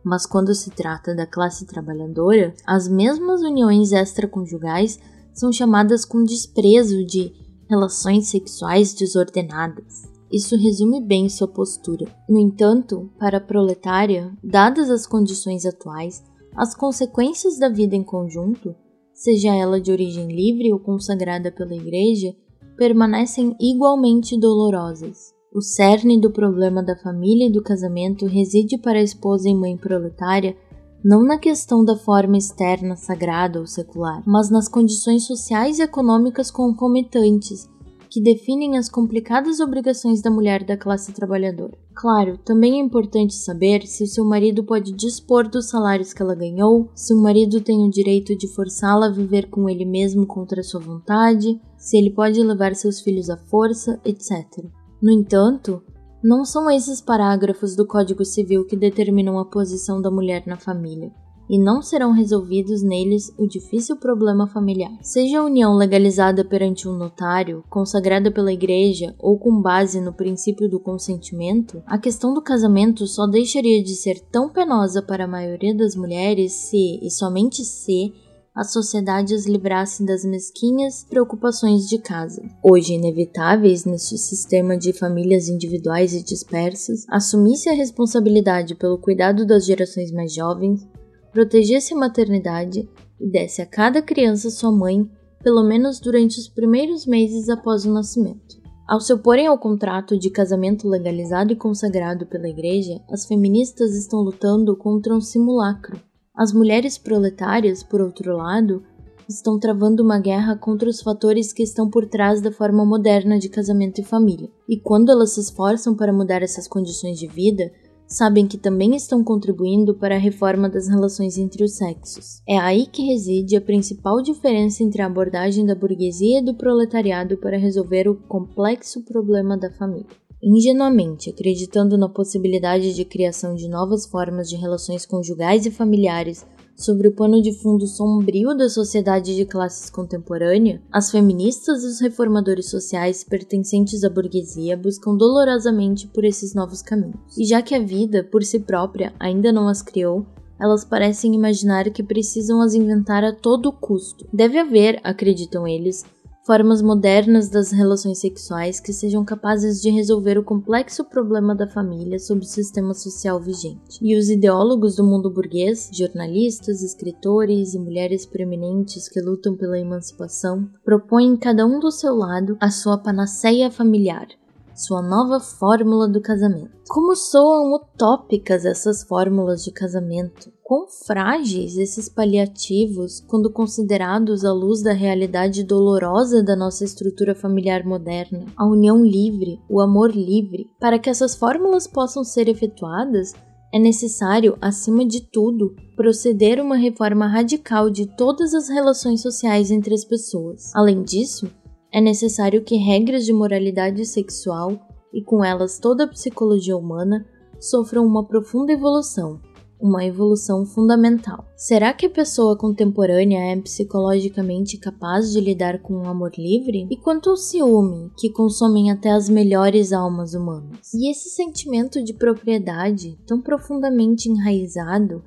Mas 0.03 0.25
quando 0.25 0.53
se 0.53 0.69
trata 0.69 1.15
da 1.15 1.25
classe 1.25 1.65
trabalhadora, 1.65 2.53
as 2.65 2.87
mesmas 2.87 3.41
uniões 3.41 3.91
extraconjugais 3.91 4.99
são 5.33 5.51
chamadas 5.51 6.05
com 6.05 6.23
desprezo 6.23 7.03
de 7.05 7.33
relações 7.69 8.27
sexuais 8.27 8.93
desordenadas. 8.93 10.14
Isso 10.31 10.55
resume 10.55 11.01
bem 11.01 11.29
sua 11.29 11.47
postura. 11.47 12.07
No 12.27 12.39
entanto, 12.39 13.09
para 13.19 13.37
a 13.37 13.41
proletária, 13.41 14.31
dadas 14.43 14.89
as 14.89 15.05
condições 15.05 15.65
atuais, 15.65 16.23
as 16.55 16.73
consequências 16.73 17.59
da 17.59 17.69
vida 17.69 17.95
em 17.95 18.03
conjunto, 18.03 18.75
seja 19.13 19.55
ela 19.55 19.79
de 19.79 19.91
origem 19.91 20.27
livre 20.27 20.73
ou 20.73 20.79
consagrada 20.79 21.51
pela 21.51 21.75
Igreja, 21.75 22.35
permanecem 22.77 23.55
igualmente 23.59 24.39
dolorosas. 24.39 25.33
O 25.53 25.61
cerne 25.61 26.19
do 26.19 26.31
problema 26.31 26.83
da 26.83 26.97
família 26.97 27.47
e 27.47 27.51
do 27.51 27.63
casamento 27.63 28.25
reside 28.25 28.77
para 28.77 28.99
a 28.99 29.03
esposa 29.03 29.47
e 29.47 29.55
mãe 29.55 29.77
proletária 29.77 30.55
não 31.03 31.23
na 31.23 31.37
questão 31.37 31.85
da 31.85 31.95
forma 31.95 32.35
externa 32.35 32.95
sagrada 32.95 33.59
ou 33.59 33.67
secular, 33.67 34.23
mas 34.25 34.49
nas 34.49 34.67
condições 34.67 35.23
sociais 35.27 35.77
e 35.77 35.83
econômicas 35.83 36.49
concomitantes 36.49 37.69
que 38.15 38.21
definem 38.21 38.77
as 38.77 38.87
complicadas 38.87 39.59
obrigações 39.59 40.21
da 40.21 40.31
mulher 40.31 40.63
da 40.63 40.77
classe 40.77 41.11
trabalhadora. 41.11 41.77
Claro, 41.93 42.37
também 42.45 42.79
é 42.79 42.81
importante 42.81 43.33
saber 43.33 43.85
se 43.85 44.05
o 44.05 44.07
seu 44.07 44.23
marido 44.23 44.63
pode 44.63 44.93
dispor 44.93 45.49
dos 45.49 45.67
salários 45.67 46.13
que 46.13 46.21
ela 46.21 46.33
ganhou, 46.33 46.89
se 46.95 47.13
o 47.13 47.21
marido 47.21 47.59
tem 47.59 47.83
o 47.83 47.89
direito 47.89 48.33
de 48.37 48.47
forçá-la 48.47 49.07
a 49.07 49.11
viver 49.11 49.49
com 49.49 49.67
ele 49.67 49.83
mesmo 49.83 50.25
contra 50.25 50.63
sua 50.63 50.79
vontade, 50.79 51.59
se 51.77 51.97
ele 51.97 52.09
pode 52.09 52.41
levar 52.41 52.73
seus 52.73 53.01
filhos 53.01 53.29
à 53.29 53.35
força, 53.35 53.99
etc. 54.05 54.63
No 55.01 55.11
entanto, 55.11 55.83
não 56.23 56.45
são 56.45 56.71
esses 56.71 57.01
parágrafos 57.01 57.75
do 57.75 57.85
Código 57.85 58.23
Civil 58.23 58.65
que 58.65 58.77
determinam 58.77 59.37
a 59.37 59.43
posição 59.43 60.01
da 60.01 60.09
mulher 60.09 60.43
na 60.47 60.55
família. 60.55 61.11
E 61.49 61.57
não 61.57 61.81
serão 61.81 62.11
resolvidos 62.11 62.81
neles 62.81 63.33
o 63.37 63.47
difícil 63.47 63.95
problema 63.97 64.47
familiar. 64.47 64.91
Seja 65.01 65.39
a 65.39 65.43
união 65.43 65.75
legalizada 65.75 66.43
perante 66.43 66.87
um 66.87 66.97
notário, 66.97 67.63
consagrada 67.69 68.31
pela 68.31 68.53
igreja 68.53 69.15
ou 69.19 69.37
com 69.37 69.61
base 69.61 70.01
no 70.01 70.13
princípio 70.13 70.69
do 70.69 70.79
consentimento, 70.79 71.81
a 71.85 71.97
questão 71.97 72.33
do 72.33 72.41
casamento 72.41 73.05
só 73.07 73.27
deixaria 73.27 73.83
de 73.83 73.95
ser 73.95 74.19
tão 74.31 74.49
penosa 74.49 75.01
para 75.01 75.25
a 75.25 75.27
maioria 75.27 75.75
das 75.75 75.95
mulheres 75.95 76.51
se, 76.53 76.99
e 77.01 77.09
somente 77.09 77.63
se, 77.63 78.13
a 78.55 78.63
sociedade 78.63 79.35
as 79.35 79.45
livrasse 79.45 80.05
das 80.05 80.23
mesquinhas 80.23 81.05
preocupações 81.09 81.89
de 81.89 81.97
casa. 81.97 82.41
Hoje 82.63 82.93
inevitáveis 82.93 83.83
neste 83.83 84.17
sistema 84.17 84.77
de 84.77 84.93
famílias 84.93 85.49
individuais 85.49 86.13
e 86.13 86.23
dispersas, 86.23 87.03
assumisse 87.09 87.67
a 87.67 87.73
responsabilidade 87.73 88.73
pelo 88.73 88.97
cuidado 88.97 89.45
das 89.45 89.65
gerações 89.65 90.09
mais 90.09 90.33
jovens, 90.33 90.87
protegesse 91.35 91.93
a 91.93 91.97
maternidade 91.97 92.89
e 93.19 93.29
desse 93.29 93.61
a 93.61 93.65
cada 93.67 94.01
criança 94.01 94.49
sua 94.49 94.71
mãe, 94.71 95.07
pelo 95.43 95.63
menos 95.63 95.99
durante 95.99 96.39
os 96.39 96.47
primeiros 96.47 97.05
meses 97.05 97.47
após 97.49 97.85
o 97.85 97.93
nascimento. 97.93 98.55
Ao 98.87 98.99
se 98.99 99.13
oporem 99.13 99.45
ao 99.45 99.59
contrato 99.59 100.17
de 100.17 100.31
casamento 100.31 100.87
legalizado 100.87 101.53
e 101.53 101.55
consagrado 101.55 102.25
pela 102.25 102.49
Igreja, 102.49 102.99
as 103.11 103.27
feministas 103.27 103.95
estão 103.95 104.21
lutando 104.21 104.75
contra 104.75 105.13
um 105.13 105.21
simulacro 105.21 105.99
as 106.35 106.51
mulheres 106.51 106.97
proletárias, 106.97 107.81
por 107.81 108.01
outro 108.01 108.35
lado, 108.35 108.83
estão 109.27 109.57
travando 109.57 110.03
uma 110.03 110.19
guerra 110.19 110.57
contra 110.57 110.89
os 110.89 111.01
fatores 111.01 111.53
que 111.53 111.63
estão 111.63 111.89
por 111.89 112.05
trás 112.07 112.41
da 112.41 112.51
forma 112.51 112.85
moderna 112.85 113.39
de 113.39 113.47
casamento 113.47 114.01
e 114.01 114.03
família. 114.03 114.49
E 114.67 114.77
quando 114.77 115.11
elas 115.11 115.33
se 115.33 115.39
esforçam 115.39 115.95
para 115.95 116.11
mudar 116.11 116.43
essas 116.43 116.67
condições 116.67 117.17
de 117.17 117.25
vida, 117.25 117.71
sabem 118.07 118.47
que 118.47 118.57
também 118.57 118.95
estão 118.95 119.23
contribuindo 119.23 119.95
para 119.95 120.15
a 120.15 120.19
reforma 120.19 120.69
das 120.69 120.87
relações 120.87 121.37
entre 121.37 121.63
os 121.63 121.77
sexos. 121.77 122.41
É 122.47 122.57
aí 122.57 122.85
que 122.85 123.05
reside 123.05 123.55
a 123.55 123.61
principal 123.61 124.21
diferença 124.21 124.83
entre 124.83 125.01
a 125.01 125.07
abordagem 125.07 125.65
da 125.65 125.75
burguesia 125.75 126.39
e 126.39 126.43
do 126.43 126.53
proletariado 126.53 127.37
para 127.37 127.57
resolver 127.57 128.07
o 128.07 128.15
complexo 128.15 129.03
problema 129.03 129.57
da 129.57 129.71
família. 129.71 130.05
Ingenuamente, 130.43 131.29
acreditando 131.29 131.97
na 131.97 132.07
possibilidade 132.07 132.93
de 132.93 133.03
criação 133.03 133.55
de 133.55 133.67
novas 133.67 134.05
formas 134.05 134.47
de 134.47 134.55
relações 134.55 135.05
conjugais 135.05 135.65
e 135.65 135.71
familiares 135.71 136.45
sobre 136.75 137.07
o 137.07 137.11
pano 137.11 137.41
de 137.41 137.53
fundo 137.53 137.87
sombrio 137.87 138.55
da 138.55 138.69
sociedade 138.69 139.35
de 139.35 139.45
classes 139.45 139.89
contemporânea, 139.89 140.81
as 140.91 141.09
feministas 141.09 141.83
e 141.83 141.87
os 141.87 141.99
reformadores 141.99 142.69
sociais 142.69 143.23
pertencentes 143.23 144.03
à 144.03 144.09
burguesia 144.09 144.75
buscam 144.75 145.15
dolorosamente 145.15 146.07
por 146.07 146.25
esses 146.25 146.53
novos 146.53 146.81
caminhos. 146.81 147.37
E 147.37 147.45
já 147.45 147.61
que 147.61 147.73
a 147.73 147.79
vida, 147.79 148.23
por 148.23 148.43
si 148.43 148.59
própria, 148.59 149.13
ainda 149.19 149.51
não 149.51 149.67
as 149.67 149.81
criou, 149.81 150.25
elas 150.59 150.85
parecem 150.85 151.35
imaginar 151.35 151.89
que 151.89 152.01
precisam 152.01 152.61
as 152.61 152.73
inventar 152.73 153.23
a 153.23 153.33
todo 153.33 153.71
custo. 153.71 154.25
Deve 154.31 154.57
haver, 154.57 154.99
acreditam 155.03 155.67
eles, 155.67 156.05
formas 156.45 156.79
modernas 156.79 157.49
das 157.49 157.71
relações 157.71 158.19
sexuais 158.19 158.79
que 158.79 158.93
sejam 158.93 159.25
capazes 159.25 159.81
de 159.81 159.89
resolver 159.89 160.37
o 160.37 160.43
complexo 160.43 161.03
problema 161.03 161.55
da 161.55 161.67
família 161.67 162.19
sob 162.19 162.41
o 162.41 162.45
sistema 162.45 162.93
social 162.93 163.41
vigente. 163.41 163.97
E 163.99 164.15
os 164.15 164.29
ideólogos 164.29 164.95
do 164.95 165.03
mundo 165.03 165.27
burguês, 165.29 165.89
jornalistas, 165.91 166.83
escritores 166.83 167.73
e 167.73 167.79
mulheres 167.79 168.27
preeminentes 168.27 169.09
que 169.09 169.19
lutam 169.19 169.55
pela 169.55 169.79
emancipação, 169.79 170.69
propõem 170.83 171.35
cada 171.35 171.65
um 171.65 171.79
do 171.79 171.91
seu 171.91 172.15
lado 172.15 172.55
a 172.59 172.69
sua 172.69 172.99
panaceia 172.99 173.71
familiar, 173.71 174.27
sua 174.75 175.01
nova 175.01 175.39
fórmula 175.39 176.07
do 176.07 176.21
casamento. 176.21 176.69
Como 176.89 177.15
soam 177.15 177.73
utópicas 177.73 178.65
essas 178.65 179.03
fórmulas 179.03 179.63
de 179.63 179.71
casamento? 179.71 180.51
Quão 180.61 180.87
frágeis 180.87 181.77
esses 181.77 182.09
paliativos 182.09 183.21
quando 183.27 183.51
considerados 183.51 184.43
à 184.43 184.51
luz 184.51 184.83
da 184.83 184.91
realidade 184.91 185.63
dolorosa 185.63 186.43
da 186.43 186.55
nossa 186.55 186.83
estrutura 186.83 187.33
familiar 187.33 187.85
moderna? 187.85 188.45
A 188.57 188.65
união 188.65 189.03
livre, 189.03 189.59
o 189.69 189.79
amor 189.79 190.11
livre. 190.11 190.69
Para 190.79 190.99
que 190.99 191.09
essas 191.09 191.35
fórmulas 191.35 191.87
possam 191.87 192.23
ser 192.23 192.49
efetuadas, 192.49 193.33
é 193.73 193.79
necessário, 193.79 194.57
acima 194.61 195.05
de 195.05 195.21
tudo, 195.21 195.75
proceder 195.95 196.61
uma 196.61 196.77
reforma 196.77 197.27
radical 197.27 197.89
de 197.89 198.05
todas 198.15 198.53
as 198.53 198.69
relações 198.69 199.21
sociais 199.21 199.69
entre 199.69 199.93
as 199.93 200.05
pessoas. 200.05 200.71
Além 200.73 201.03
disso, 201.03 201.49
é 201.95 202.01
necessário 202.01 202.61
que 202.61 202.75
regras 202.75 203.23
de 203.23 203.31
moralidade 203.31 204.05
sexual 204.05 204.77
e 205.13 205.23
com 205.23 205.45
elas 205.45 205.79
toda 205.79 206.03
a 206.03 206.07
psicologia 206.09 206.75
humana 206.75 207.25
sofram 207.57 208.05
uma 208.05 208.21
profunda 208.21 208.73
evolução, 208.73 209.39
uma 209.79 210.03
evolução 210.03 210.65
fundamental. 210.65 211.45
Será 211.55 211.93
que 211.93 212.07
a 212.07 212.09
pessoa 212.09 212.57
contemporânea 212.57 213.39
é 213.39 213.55
psicologicamente 213.55 214.77
capaz 214.77 215.31
de 215.31 215.39
lidar 215.39 215.81
com 215.81 215.93
um 215.93 216.09
amor 216.09 216.33
livre? 216.37 216.85
E 216.91 216.97
quanto 216.97 217.29
ao 217.29 217.37
ciúme, 217.37 218.11
que 218.17 218.29
consomem 218.29 218.91
até 218.91 219.11
as 219.11 219.29
melhores 219.29 219.93
almas 219.93 220.33
humanas? 220.33 220.93
E 220.93 221.09
esse 221.09 221.29
sentimento 221.29 222.03
de 222.03 222.13
propriedade, 222.13 223.17
tão 223.25 223.39
profundamente 223.41 224.29
enraizado, 224.29 225.23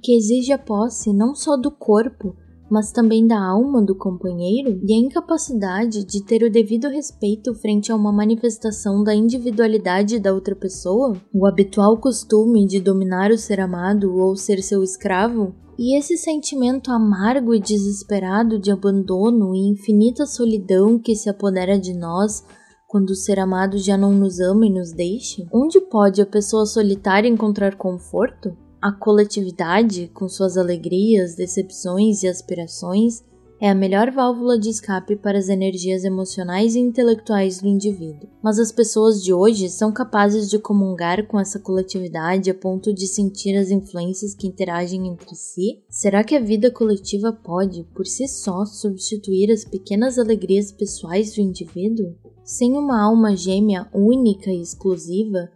que 0.00 0.14
exige 0.14 0.52
a 0.52 0.58
posse 0.58 1.12
não 1.12 1.34
só 1.34 1.56
do 1.56 1.72
corpo, 1.72 2.36
mas 2.74 2.90
também 2.90 3.24
da 3.24 3.40
alma 3.40 3.80
do 3.80 3.94
companheiro 3.94 4.80
e 4.82 4.92
a 4.92 4.98
incapacidade 4.98 6.04
de 6.04 6.24
ter 6.24 6.42
o 6.42 6.50
devido 6.50 6.88
respeito 6.88 7.54
frente 7.54 7.92
a 7.92 7.94
uma 7.94 8.12
manifestação 8.12 9.04
da 9.04 9.14
individualidade 9.14 10.18
da 10.18 10.34
outra 10.34 10.56
pessoa, 10.56 11.16
o 11.32 11.46
habitual 11.46 11.96
costume 11.98 12.66
de 12.66 12.80
dominar 12.80 13.30
o 13.30 13.38
ser 13.38 13.60
amado 13.60 14.16
ou 14.16 14.34
ser 14.34 14.60
seu 14.60 14.82
escravo, 14.82 15.54
e 15.78 15.96
esse 15.96 16.16
sentimento 16.16 16.90
amargo 16.90 17.54
e 17.54 17.60
desesperado 17.60 18.58
de 18.58 18.72
abandono 18.72 19.54
e 19.54 19.70
infinita 19.70 20.26
solidão 20.26 20.98
que 20.98 21.14
se 21.14 21.30
apodera 21.30 21.78
de 21.78 21.96
nós 21.96 22.42
quando 22.88 23.10
o 23.10 23.14
ser 23.14 23.38
amado 23.38 23.78
já 23.78 23.96
não 23.96 24.12
nos 24.12 24.40
ama 24.40 24.66
e 24.66 24.70
nos 24.70 24.92
deixa? 24.92 25.46
Onde 25.52 25.80
pode 25.80 26.20
a 26.20 26.26
pessoa 26.26 26.66
solitária 26.66 27.28
encontrar 27.28 27.76
conforto? 27.76 28.63
A 28.84 28.92
coletividade, 28.92 30.10
com 30.12 30.28
suas 30.28 30.58
alegrias, 30.58 31.34
decepções 31.34 32.22
e 32.22 32.28
aspirações, 32.28 33.24
é 33.58 33.70
a 33.70 33.74
melhor 33.74 34.10
válvula 34.10 34.58
de 34.58 34.68
escape 34.68 35.16
para 35.16 35.38
as 35.38 35.48
energias 35.48 36.04
emocionais 36.04 36.74
e 36.74 36.80
intelectuais 36.80 37.62
do 37.62 37.66
indivíduo. 37.66 38.28
Mas 38.42 38.58
as 38.58 38.70
pessoas 38.70 39.24
de 39.24 39.32
hoje 39.32 39.70
são 39.70 39.90
capazes 39.90 40.50
de 40.50 40.58
comungar 40.58 41.26
com 41.26 41.40
essa 41.40 41.58
coletividade 41.58 42.50
a 42.50 42.54
ponto 42.54 42.92
de 42.92 43.06
sentir 43.06 43.56
as 43.56 43.70
influências 43.70 44.34
que 44.34 44.46
interagem 44.46 45.08
entre 45.08 45.34
si? 45.34 45.82
Será 45.88 46.22
que 46.22 46.36
a 46.36 46.40
vida 46.40 46.70
coletiva 46.70 47.32
pode, 47.32 47.84
por 47.94 48.06
si 48.06 48.28
só, 48.28 48.66
substituir 48.66 49.50
as 49.50 49.64
pequenas 49.64 50.18
alegrias 50.18 50.70
pessoais 50.70 51.34
do 51.34 51.40
indivíduo? 51.40 52.14
Sem 52.44 52.76
uma 52.76 53.02
alma 53.02 53.34
gêmea 53.34 53.88
única 53.94 54.50
e 54.50 54.60
exclusiva, 54.60 55.48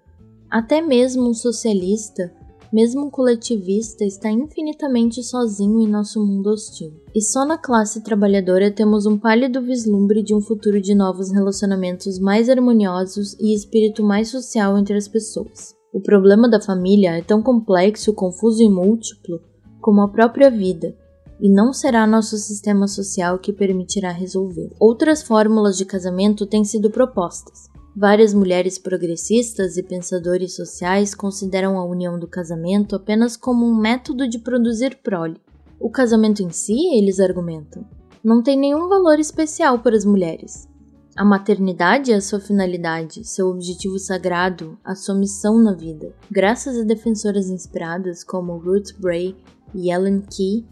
até 0.51 0.81
mesmo 0.81 1.29
um 1.29 1.35
socialista 1.35 2.33
mesmo 2.73 3.07
um 3.07 3.11
coletivista, 3.11 4.05
está 4.05 4.31
infinitamente 4.31 5.23
sozinho 5.23 5.81
em 5.81 5.89
nosso 5.89 6.25
mundo 6.25 6.51
hostil. 6.51 6.93
E 7.15 7.23
só 7.23 7.45
na 7.45 7.57
classe 7.57 8.03
trabalhadora 8.03 8.71
temos 8.71 9.07
um 9.07 9.19
pálido 9.19 9.63
vislumbre 9.63 10.23
de 10.23 10.35
um 10.35 10.41
futuro 10.41 10.81
de 10.81 10.95
novos 10.95 11.33
relacionamentos 11.33 12.19
mais 12.19 12.49
harmoniosos 12.49 13.35
e 13.41 13.55
espírito 13.55 14.05
mais 14.05 14.29
social 14.29 14.77
entre 14.77 14.97
as 14.97 15.09
pessoas. 15.09 15.75
O 15.93 16.01
problema 16.01 16.49
da 16.49 16.61
família 16.61 17.17
é 17.17 17.23
tão 17.23 17.43
complexo, 17.43 18.13
confuso 18.13 18.63
e 18.63 18.69
múltiplo 18.69 19.41
como 19.81 20.03
a 20.03 20.09
própria 20.09 20.51
vida, 20.51 20.95
e 21.41 21.49
não 21.49 21.73
será 21.73 22.07
nosso 22.07 22.37
sistema 22.37 22.89
social 22.89 23.39
que 23.39 23.53
permitirá 23.53 24.11
resolver. 24.11 24.71
Outras 24.79 25.23
fórmulas 25.23 25.77
de 25.77 25.85
casamento 25.85 26.47
têm 26.47 26.65
sido 26.65 26.91
propostas, 26.91 27.69
Várias 28.01 28.33
mulheres 28.33 28.79
progressistas 28.79 29.77
e 29.77 29.83
pensadores 29.83 30.55
sociais 30.55 31.17
consideram 31.17 31.77
a 31.77 31.85
união 31.85 32.17
do 32.17 32.29
casamento 32.29 32.95
apenas 32.95 33.37
como 33.37 33.67
um 33.67 33.75
método 33.75 34.29
de 34.29 34.39
produzir 34.39 35.01
prole. 35.03 35.37
O 35.81 35.91
casamento 35.91 36.41
em 36.41 36.49
si, 36.51 36.77
eles 36.97 37.19
argumentam, 37.19 37.85
não 38.23 38.41
tem 38.41 38.57
nenhum 38.57 38.89
valor 38.89 39.19
especial 39.19 39.81
para 39.81 39.97
as 39.97 40.05
mulheres. 40.05 40.69
A 41.17 41.25
maternidade 41.25 42.13
é 42.13 42.15
a 42.15 42.21
sua 42.21 42.39
finalidade, 42.39 43.25
seu 43.25 43.49
objetivo 43.49 43.99
sagrado, 43.99 44.79
a 44.85 44.95
sua 44.95 45.17
missão 45.17 45.61
na 45.61 45.75
vida. 45.75 46.15
Graças 46.31 46.79
a 46.79 46.85
defensoras 46.85 47.51
inspiradas 47.51 48.23
como 48.23 48.59
Ruth 48.59 48.93
Bray 49.01 49.35
e 49.75 49.91
Ellen 49.91 50.21
Key, 50.21 50.65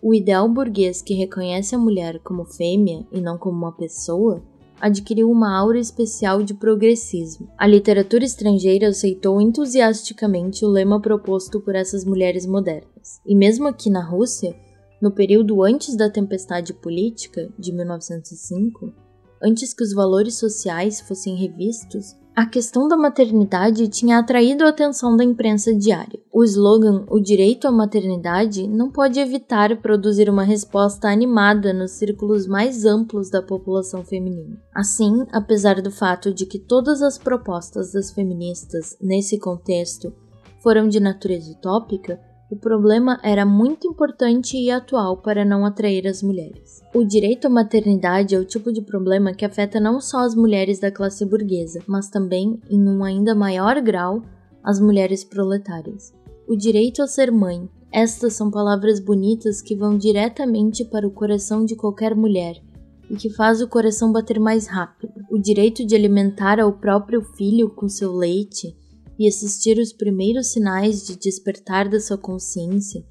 o 0.00 0.14
ideal 0.14 0.48
burguês 0.48 1.02
que 1.02 1.12
reconhece 1.12 1.74
a 1.74 1.78
mulher 1.78 2.20
como 2.20 2.46
fêmea 2.46 3.06
e 3.12 3.20
não 3.20 3.36
como 3.36 3.58
uma 3.58 3.72
pessoa 3.72 4.42
adquiriu 4.80 5.30
uma 5.30 5.56
aura 5.56 5.78
especial 5.78 6.42
de 6.42 6.54
progressismo. 6.54 7.48
A 7.58 7.66
literatura 7.66 8.24
estrangeira 8.24 8.88
aceitou 8.88 9.40
entusiasticamente 9.40 10.64
o 10.64 10.68
lema 10.68 11.00
proposto 11.00 11.60
por 11.60 11.74
essas 11.74 12.04
mulheres 12.04 12.46
modernas. 12.46 13.20
E 13.26 13.34
mesmo 13.34 13.68
aqui 13.68 13.90
na 13.90 14.04
Rússia, 14.04 14.54
no 15.00 15.10
período 15.10 15.62
antes 15.62 15.96
da 15.96 16.10
tempestade 16.10 16.74
política 16.74 17.48
de 17.58 17.72
1905, 17.72 18.92
antes 19.42 19.72
que 19.72 19.82
os 19.82 19.92
valores 19.92 20.38
sociais 20.38 21.00
fossem 21.00 21.36
revistos, 21.36 22.14
A 22.40 22.46
questão 22.46 22.88
da 22.88 22.96
maternidade 22.96 23.86
tinha 23.88 24.18
atraído 24.18 24.64
a 24.64 24.70
atenção 24.70 25.14
da 25.14 25.22
imprensa 25.22 25.74
diária. 25.74 26.18
O 26.32 26.42
slogan 26.42 27.04
O 27.10 27.20
direito 27.20 27.68
à 27.68 27.70
maternidade 27.70 28.66
não 28.66 28.90
pode 28.90 29.20
evitar 29.20 29.76
produzir 29.82 30.30
uma 30.30 30.42
resposta 30.42 31.06
animada 31.06 31.74
nos 31.74 31.90
círculos 31.90 32.46
mais 32.46 32.86
amplos 32.86 33.28
da 33.28 33.42
população 33.42 34.02
feminina. 34.02 34.58
Assim, 34.74 35.26
apesar 35.30 35.82
do 35.82 35.90
fato 35.90 36.32
de 36.32 36.46
que 36.46 36.58
todas 36.58 37.02
as 37.02 37.18
propostas 37.18 37.92
das 37.92 38.10
feministas 38.10 38.96
nesse 38.98 39.38
contexto 39.38 40.10
foram 40.62 40.88
de 40.88 40.98
natureza 40.98 41.52
utópica, 41.52 42.18
o 42.50 42.56
problema 42.56 43.20
era 43.22 43.46
muito 43.46 43.86
importante 43.86 44.56
e 44.56 44.72
atual 44.72 45.18
para 45.18 45.44
não 45.44 45.64
atrair 45.64 46.08
as 46.08 46.20
mulheres. 46.20 46.82
O 46.92 47.04
direito 47.04 47.46
à 47.46 47.48
maternidade 47.48 48.34
é 48.34 48.38
o 48.38 48.44
tipo 48.44 48.72
de 48.72 48.82
problema 48.82 49.32
que 49.32 49.44
afeta 49.44 49.78
não 49.78 50.00
só 50.00 50.18
as 50.18 50.34
mulheres 50.34 50.80
da 50.80 50.90
classe 50.90 51.24
burguesa, 51.24 51.80
mas 51.86 52.10
também, 52.10 52.60
em 52.68 52.88
um 52.88 53.04
ainda 53.04 53.36
maior 53.36 53.80
grau, 53.80 54.22
as 54.64 54.80
mulheres 54.80 55.22
proletárias. 55.22 56.12
O 56.48 56.56
direito 56.56 57.00
a 57.02 57.06
ser 57.06 57.30
mãe. 57.30 57.68
Estas 57.92 58.34
são 58.34 58.50
palavras 58.50 58.98
bonitas 58.98 59.62
que 59.62 59.76
vão 59.76 59.96
diretamente 59.96 60.84
para 60.84 61.06
o 61.06 61.10
coração 61.10 61.64
de 61.64 61.76
qualquer 61.76 62.16
mulher 62.16 62.60
e 63.08 63.14
que 63.14 63.30
faz 63.30 63.60
o 63.60 63.68
coração 63.68 64.12
bater 64.12 64.38
mais 64.40 64.66
rápido. 64.66 65.12
O 65.30 65.38
direito 65.38 65.84
de 65.84 65.94
alimentar 65.94 66.60
ao 66.60 66.72
próprio 66.72 67.22
filho 67.22 67.70
com 67.70 67.88
seu 67.88 68.12
leite 68.12 68.76
e 69.20 69.28
assistir 69.28 69.78
os 69.78 69.92
primeiros 69.92 70.46
sinais 70.46 71.06
de 71.06 71.14
despertar 71.14 71.90
da 71.90 72.00
sua 72.00 72.16
consciência, 72.16 73.04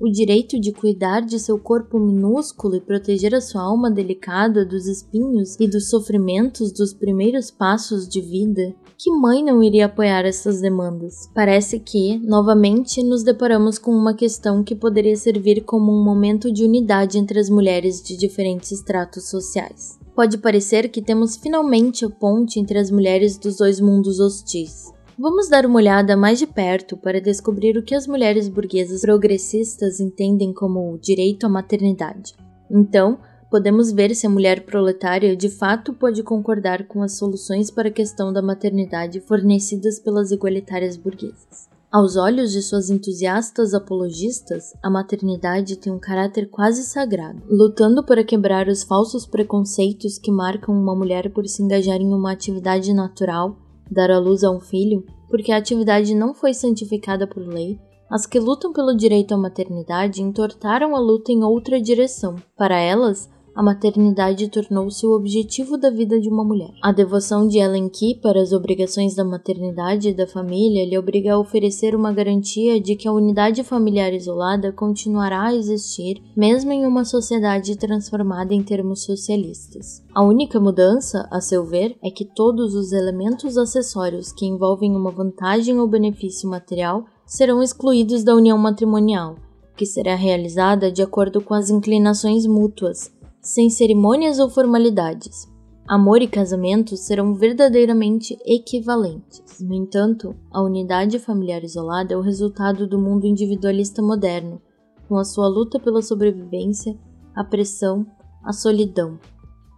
o 0.00 0.10
direito 0.10 0.58
de 0.58 0.72
cuidar 0.72 1.20
de 1.20 1.38
seu 1.38 1.56
corpo 1.56 2.00
minúsculo 2.00 2.74
e 2.74 2.80
proteger 2.80 3.32
a 3.32 3.40
sua 3.40 3.62
alma 3.62 3.88
delicada 3.88 4.66
dos 4.66 4.88
espinhos 4.88 5.54
e 5.60 5.68
dos 5.68 5.88
sofrimentos 5.88 6.72
dos 6.72 6.92
primeiros 6.92 7.52
passos 7.52 8.08
de 8.08 8.20
vida, 8.20 8.74
que 8.98 9.12
mãe 9.12 9.44
não 9.44 9.62
iria 9.62 9.86
apoiar 9.86 10.24
essas 10.24 10.60
demandas? 10.60 11.30
Parece 11.32 11.78
que, 11.78 12.18
novamente, 12.18 13.00
nos 13.00 13.22
deparamos 13.22 13.78
com 13.78 13.92
uma 13.92 14.14
questão 14.14 14.64
que 14.64 14.74
poderia 14.74 15.14
servir 15.14 15.60
como 15.60 15.92
um 15.92 16.02
momento 16.02 16.52
de 16.52 16.64
unidade 16.64 17.18
entre 17.18 17.38
as 17.38 17.48
mulheres 17.48 18.02
de 18.02 18.16
diferentes 18.16 18.72
estratos 18.72 19.30
sociais. 19.30 19.96
Pode 20.16 20.38
parecer 20.38 20.88
que 20.88 21.00
temos 21.00 21.36
finalmente 21.36 22.04
a 22.04 22.10
ponte 22.10 22.58
entre 22.58 22.76
as 22.78 22.90
mulheres 22.90 23.38
dos 23.38 23.58
dois 23.58 23.80
mundos 23.80 24.18
hostis. 24.18 24.92
Vamos 25.18 25.46
dar 25.48 25.66
uma 25.66 25.76
olhada 25.76 26.16
mais 26.16 26.38
de 26.38 26.46
perto 26.46 26.96
para 26.96 27.20
descobrir 27.20 27.76
o 27.76 27.82
que 27.82 27.94
as 27.94 28.06
mulheres 28.06 28.48
burguesas 28.48 29.02
progressistas 29.02 30.00
entendem 30.00 30.54
como 30.54 30.94
o 30.94 30.98
direito 30.98 31.44
à 31.44 31.50
maternidade. 31.50 32.34
Então, 32.70 33.18
podemos 33.50 33.92
ver 33.92 34.14
se 34.16 34.26
a 34.26 34.30
mulher 34.30 34.64
proletária 34.64 35.36
de 35.36 35.50
fato 35.50 35.92
pode 35.92 36.22
concordar 36.22 36.86
com 36.86 37.02
as 37.02 37.18
soluções 37.18 37.70
para 37.70 37.88
a 37.88 37.92
questão 37.92 38.32
da 38.32 38.40
maternidade 38.40 39.20
fornecidas 39.20 40.00
pelas 40.00 40.30
igualitárias 40.30 40.96
burguesas. 40.96 41.68
Aos 41.92 42.16
olhos 42.16 42.50
de 42.50 42.62
suas 42.62 42.88
entusiastas 42.88 43.74
apologistas, 43.74 44.72
a 44.82 44.88
maternidade 44.88 45.76
tem 45.76 45.92
um 45.92 45.98
caráter 45.98 46.48
quase 46.48 46.84
sagrado, 46.84 47.42
lutando 47.50 48.02
para 48.02 48.24
quebrar 48.24 48.66
os 48.66 48.82
falsos 48.82 49.26
preconceitos 49.26 50.16
que 50.16 50.32
marcam 50.32 50.74
uma 50.74 50.96
mulher 50.96 51.30
por 51.30 51.46
se 51.46 51.62
engajar 51.62 52.00
em 52.00 52.14
uma 52.14 52.32
atividade 52.32 52.94
natural 52.94 53.58
dar 53.90 54.10
à 54.10 54.18
luz 54.18 54.44
a 54.44 54.50
um 54.50 54.60
filho, 54.60 55.04
porque 55.28 55.52
a 55.52 55.56
atividade 55.56 56.14
não 56.14 56.34
foi 56.34 56.52
santificada 56.52 57.26
por 57.26 57.46
lei, 57.46 57.78
as 58.10 58.26
que 58.26 58.38
lutam 58.38 58.74
pelo 58.74 58.94
direito 58.94 59.32
à 59.32 59.38
maternidade 59.38 60.20
entortaram 60.20 60.94
a 60.94 61.00
luta 61.00 61.32
em 61.32 61.42
outra 61.42 61.80
direção. 61.80 62.36
Para 62.54 62.78
elas, 62.78 63.30
a 63.54 63.62
maternidade 63.62 64.48
tornou-se 64.48 65.06
o 65.06 65.12
objetivo 65.12 65.76
da 65.76 65.90
vida 65.90 66.18
de 66.18 66.28
uma 66.28 66.42
mulher. 66.42 66.72
A 66.80 66.90
devoção 66.90 67.46
de 67.46 67.58
Ellen 67.58 67.88
Key 67.88 68.14
para 68.14 68.40
as 68.40 68.52
obrigações 68.52 69.14
da 69.14 69.24
maternidade 69.24 70.08
e 70.08 70.14
da 70.14 70.26
família 70.26 70.86
lhe 70.86 70.96
obriga 70.96 71.34
a 71.34 71.38
oferecer 71.38 71.94
uma 71.94 72.12
garantia 72.12 72.80
de 72.80 72.96
que 72.96 73.06
a 73.06 73.12
unidade 73.12 73.62
familiar 73.62 74.12
isolada 74.14 74.72
continuará 74.72 75.48
a 75.48 75.54
existir, 75.54 76.22
mesmo 76.34 76.72
em 76.72 76.86
uma 76.86 77.04
sociedade 77.04 77.76
transformada 77.76 78.54
em 78.54 78.62
termos 78.62 79.04
socialistas. 79.04 80.02
A 80.14 80.24
única 80.24 80.58
mudança, 80.58 81.28
a 81.30 81.40
seu 81.40 81.64
ver, 81.64 81.96
é 82.02 82.10
que 82.10 82.24
todos 82.24 82.74
os 82.74 82.92
elementos 82.92 83.58
acessórios 83.58 84.32
que 84.32 84.46
envolvem 84.46 84.96
uma 84.96 85.10
vantagem 85.10 85.78
ou 85.78 85.86
benefício 85.86 86.48
material 86.48 87.04
serão 87.26 87.62
excluídos 87.62 88.24
da 88.24 88.34
união 88.34 88.56
matrimonial, 88.56 89.36
que 89.76 89.84
será 89.84 90.14
realizada 90.14 90.90
de 90.90 91.02
acordo 91.02 91.40
com 91.40 91.54
as 91.54 91.68
inclinações 91.68 92.46
mútuas 92.46 93.10
sem 93.42 93.68
cerimônias 93.68 94.38
ou 94.38 94.48
formalidades. 94.48 95.50
Amor 95.86 96.22
e 96.22 96.28
casamento 96.28 96.96
serão 96.96 97.34
verdadeiramente 97.34 98.38
equivalentes. 98.46 99.42
No 99.60 99.74
entanto, 99.74 100.34
a 100.50 100.62
unidade 100.62 101.18
familiar 101.18 101.64
isolada 101.64 102.14
é 102.14 102.16
o 102.16 102.22
resultado 102.22 102.86
do 102.86 102.98
mundo 102.98 103.26
individualista 103.26 104.00
moderno, 104.00 104.62
com 105.08 105.18
a 105.18 105.24
sua 105.24 105.48
luta 105.48 105.80
pela 105.80 106.00
sobrevivência, 106.00 106.96
a 107.34 107.42
pressão, 107.42 108.06
a 108.44 108.52
solidão. 108.52 109.18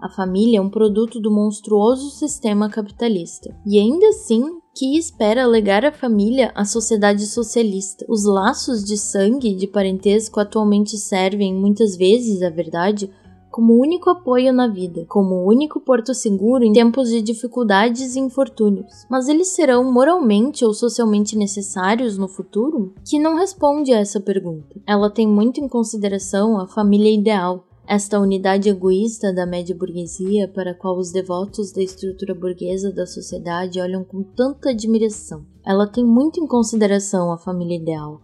A 0.00 0.10
família 0.10 0.58
é 0.58 0.60
um 0.60 0.68
produto 0.68 1.18
do 1.18 1.30
monstruoso 1.30 2.10
sistema 2.10 2.68
capitalista. 2.68 3.56
E 3.66 3.78
ainda 3.78 4.06
assim, 4.08 4.42
que 4.76 4.98
espera 4.98 5.46
legar 5.46 5.84
à 5.84 5.90
família 5.90 6.52
à 6.54 6.66
sociedade 6.66 7.26
socialista. 7.26 8.04
Os 8.08 8.24
laços 8.24 8.84
de 8.84 8.98
sangue 8.98 9.54
de 9.54 9.66
parentesco 9.66 10.38
atualmente 10.38 10.98
servem, 10.98 11.54
muitas 11.54 11.96
vezes, 11.96 12.42
a 12.42 12.50
verdade, 12.50 13.10
como 13.54 13.80
único 13.80 14.10
apoio 14.10 14.52
na 14.52 14.66
vida, 14.66 15.04
como 15.08 15.44
único 15.44 15.78
porto 15.78 16.12
seguro 16.12 16.64
em 16.64 16.72
tempos 16.72 17.08
de 17.08 17.22
dificuldades 17.22 18.16
e 18.16 18.18
infortúnios. 18.18 19.06
Mas 19.08 19.28
eles 19.28 19.46
serão 19.46 19.92
moralmente 19.92 20.64
ou 20.64 20.74
socialmente 20.74 21.38
necessários 21.38 22.18
no 22.18 22.26
futuro? 22.26 22.92
Que 23.08 23.16
não 23.16 23.36
responde 23.36 23.92
a 23.92 24.00
essa 24.00 24.18
pergunta. 24.18 24.74
Ela 24.84 25.08
tem 25.08 25.24
muito 25.24 25.60
em 25.60 25.68
consideração 25.68 26.58
a 26.58 26.66
família 26.66 27.14
ideal, 27.14 27.64
esta 27.86 28.18
unidade 28.18 28.68
egoísta 28.68 29.32
da 29.32 29.46
média 29.46 29.76
burguesia 29.76 30.48
para 30.48 30.72
a 30.72 30.74
qual 30.74 30.98
os 30.98 31.12
devotos 31.12 31.70
da 31.70 31.80
estrutura 31.80 32.34
burguesa 32.34 32.90
da 32.90 33.06
sociedade 33.06 33.80
olham 33.80 34.02
com 34.02 34.24
tanta 34.24 34.70
admiração. 34.70 35.46
Ela 35.64 35.86
tem 35.86 36.04
muito 36.04 36.40
em 36.40 36.46
consideração 36.46 37.30
a 37.30 37.38
família 37.38 37.76
ideal, 37.76 38.20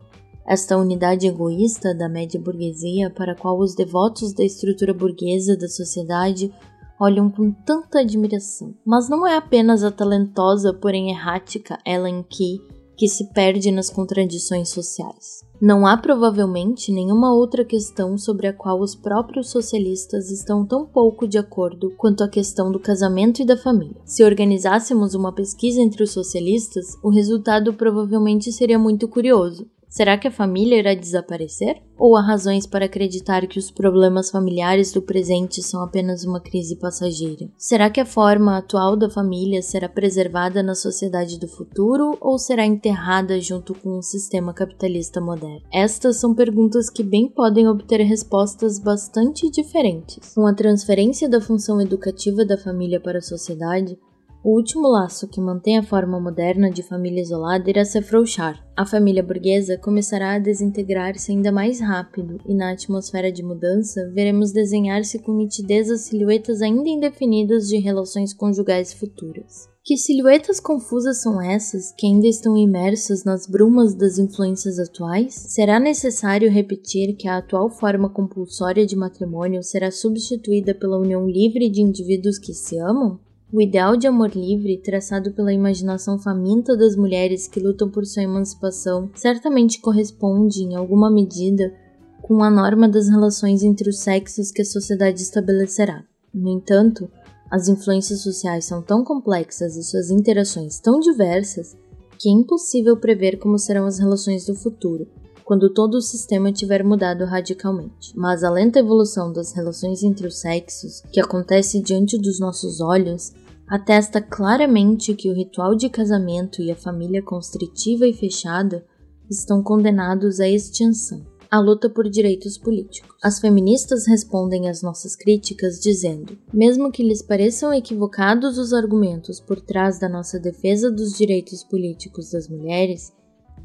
esta 0.50 0.76
unidade 0.76 1.28
egoísta 1.28 1.94
da 1.94 2.08
média 2.08 2.40
burguesia 2.40 3.08
para 3.08 3.32
a 3.32 3.36
qual 3.36 3.56
os 3.60 3.72
devotos 3.72 4.32
da 4.32 4.42
estrutura 4.42 4.92
burguesa 4.92 5.56
da 5.56 5.68
sociedade 5.68 6.52
olham 7.00 7.30
com 7.30 7.52
tanta 7.52 8.00
admiração. 8.00 8.74
Mas 8.84 9.08
não 9.08 9.24
é 9.24 9.36
apenas 9.36 9.84
a 9.84 9.92
talentosa, 9.92 10.74
porém 10.74 11.10
errática 11.10 11.78
Ellen 11.86 12.24
Key 12.28 12.60
que 12.96 13.06
se 13.06 13.32
perde 13.32 13.70
nas 13.70 13.88
contradições 13.88 14.70
sociais. 14.70 15.42
Não 15.62 15.86
há 15.86 15.96
provavelmente 15.96 16.92
nenhuma 16.92 17.32
outra 17.32 17.64
questão 17.64 18.18
sobre 18.18 18.48
a 18.48 18.52
qual 18.52 18.80
os 18.80 18.96
próprios 18.96 19.50
socialistas 19.50 20.32
estão 20.32 20.66
tão 20.66 20.84
pouco 20.84 21.28
de 21.28 21.38
acordo 21.38 21.94
quanto 21.96 22.24
a 22.24 22.28
questão 22.28 22.72
do 22.72 22.80
casamento 22.80 23.40
e 23.40 23.46
da 23.46 23.56
família. 23.56 24.02
Se 24.04 24.24
organizássemos 24.24 25.14
uma 25.14 25.32
pesquisa 25.32 25.80
entre 25.80 26.02
os 26.02 26.10
socialistas, 26.10 26.98
o 27.04 27.08
resultado 27.08 27.72
provavelmente 27.72 28.52
seria 28.52 28.78
muito 28.78 29.06
curioso. 29.06 29.66
Será 29.90 30.16
que 30.16 30.28
a 30.28 30.30
família 30.30 30.78
irá 30.78 30.94
desaparecer? 30.94 31.82
Ou 31.98 32.16
há 32.16 32.22
razões 32.22 32.64
para 32.64 32.84
acreditar 32.84 33.44
que 33.48 33.58
os 33.58 33.72
problemas 33.72 34.30
familiares 34.30 34.92
do 34.92 35.02
presente 35.02 35.60
são 35.64 35.82
apenas 35.82 36.24
uma 36.24 36.40
crise 36.40 36.76
passageira? 36.76 37.50
Será 37.58 37.90
que 37.90 38.00
a 38.00 38.06
forma 38.06 38.56
atual 38.56 38.96
da 38.96 39.10
família 39.10 39.60
será 39.60 39.88
preservada 39.88 40.62
na 40.62 40.76
sociedade 40.76 41.40
do 41.40 41.48
futuro 41.48 42.16
ou 42.20 42.38
será 42.38 42.64
enterrada 42.64 43.40
junto 43.40 43.74
com 43.74 43.98
o 43.98 44.02
sistema 44.02 44.54
capitalista 44.54 45.20
moderno? 45.20 45.60
Estas 45.72 46.18
são 46.18 46.36
perguntas 46.36 46.88
que 46.88 47.02
bem 47.02 47.28
podem 47.28 47.66
obter 47.66 48.00
respostas 48.02 48.78
bastante 48.78 49.50
diferentes. 49.50 50.32
Com 50.34 50.46
a 50.46 50.54
transferência 50.54 51.28
da 51.28 51.40
função 51.40 51.80
educativa 51.80 52.44
da 52.44 52.56
família 52.56 53.00
para 53.00 53.18
a 53.18 53.22
sociedade, 53.22 53.98
o 54.42 54.56
último 54.56 54.88
laço 54.88 55.28
que 55.28 55.40
mantém 55.40 55.76
a 55.76 55.82
forma 55.82 56.18
moderna 56.18 56.70
de 56.70 56.82
família 56.82 57.20
isolada 57.20 57.68
irá 57.68 57.84
se 57.84 57.98
afrouxar. 57.98 58.64
A 58.74 58.86
família 58.86 59.22
burguesa 59.22 59.76
começará 59.76 60.32
a 60.34 60.38
desintegrar-se 60.38 61.30
ainda 61.30 61.52
mais 61.52 61.80
rápido, 61.80 62.38
e 62.46 62.54
na 62.54 62.72
atmosfera 62.72 63.30
de 63.30 63.42
mudança 63.42 64.10
veremos 64.14 64.52
desenhar-se 64.52 65.18
com 65.18 65.36
nitidez 65.36 65.90
as 65.90 66.02
silhuetas 66.02 66.62
ainda 66.62 66.88
indefinidas 66.88 67.68
de 67.68 67.78
relações 67.78 68.32
conjugais 68.32 68.94
futuras. 68.94 69.68
Que 69.84 69.96
silhuetas 69.96 70.60
confusas 70.60 71.20
são 71.20 71.42
essas 71.42 71.92
que 71.96 72.06
ainda 72.06 72.26
estão 72.26 72.56
imersas 72.56 73.24
nas 73.24 73.46
brumas 73.46 73.94
das 73.94 74.18
influências 74.18 74.78
atuais? 74.78 75.34
Será 75.34 75.80
necessário 75.80 76.50
repetir 76.50 77.16
que 77.16 77.28
a 77.28 77.38
atual 77.38 77.70
forma 77.70 78.08
compulsória 78.08 78.86
de 78.86 78.96
matrimônio 78.96 79.62
será 79.62 79.90
substituída 79.90 80.74
pela 80.74 80.98
união 80.98 81.26
livre 81.26 81.70
de 81.70 81.82
indivíduos 81.82 82.38
que 82.38 82.54
se 82.54 82.78
amam? 82.78 83.18
O 83.52 83.60
ideal 83.60 83.96
de 83.96 84.06
amor 84.06 84.30
livre, 84.30 84.78
traçado 84.78 85.32
pela 85.32 85.52
imaginação 85.52 86.18
faminta 86.18 86.76
das 86.76 86.94
mulheres 86.94 87.48
que 87.48 87.58
lutam 87.58 87.90
por 87.90 88.06
sua 88.06 88.22
emancipação, 88.22 89.10
certamente 89.14 89.80
corresponde, 89.80 90.62
em 90.62 90.76
alguma 90.76 91.10
medida, 91.10 91.74
com 92.22 92.44
a 92.44 92.50
norma 92.50 92.88
das 92.88 93.08
relações 93.08 93.64
entre 93.64 93.90
os 93.90 93.98
sexos 93.98 94.52
que 94.52 94.62
a 94.62 94.64
sociedade 94.64 95.20
estabelecerá. 95.20 96.04
No 96.32 96.48
entanto, 96.48 97.10
As 97.50 97.66
influências 97.66 98.20
sociais 98.20 98.64
são 98.64 98.80
tão 98.80 99.02
complexas 99.02 99.76
e 99.76 99.82
suas 99.82 100.08
interações 100.08 100.78
tão 100.78 101.00
diversas 101.00 101.76
que 102.16 102.28
é 102.28 102.32
impossível 102.32 102.96
prever 102.96 103.38
como 103.38 103.58
serão 103.58 103.86
as 103.86 103.98
relações 103.98 104.46
do 104.46 104.54
futuro, 104.54 105.08
quando 105.50 105.68
todo 105.68 105.96
o 105.96 106.00
sistema 106.00 106.52
tiver 106.52 106.84
mudado 106.84 107.24
radicalmente. 107.24 108.16
Mas 108.16 108.44
a 108.44 108.50
lenta 108.50 108.78
evolução 108.78 109.32
das 109.32 109.52
relações 109.52 110.04
entre 110.04 110.28
os 110.28 110.38
sexos, 110.38 111.02
que 111.12 111.18
acontece 111.18 111.82
diante 111.82 112.16
dos 112.16 112.38
nossos 112.38 112.80
olhos, 112.80 113.32
atesta 113.66 114.22
claramente 114.22 115.12
que 115.12 115.28
o 115.28 115.34
ritual 115.34 115.74
de 115.74 115.88
casamento 115.88 116.62
e 116.62 116.70
a 116.70 116.76
família 116.76 117.20
constritiva 117.20 118.06
e 118.06 118.12
fechada 118.12 118.86
estão 119.28 119.60
condenados 119.60 120.38
à 120.38 120.48
extinção 120.48 121.26
a 121.50 121.58
luta 121.58 121.90
por 121.90 122.08
direitos 122.08 122.56
políticos. 122.56 123.16
As 123.20 123.40
feministas 123.40 124.06
respondem 124.06 124.68
às 124.68 124.82
nossas 124.82 125.16
críticas 125.16 125.80
dizendo: 125.80 126.38
mesmo 126.54 126.92
que 126.92 127.02
lhes 127.02 127.22
pareçam 127.22 127.74
equivocados 127.74 128.56
os 128.56 128.72
argumentos 128.72 129.40
por 129.40 129.60
trás 129.60 129.98
da 129.98 130.08
nossa 130.08 130.38
defesa 130.38 130.92
dos 130.92 131.12
direitos 131.18 131.64
políticos 131.64 132.30
das 132.30 132.48
mulheres, 132.48 133.12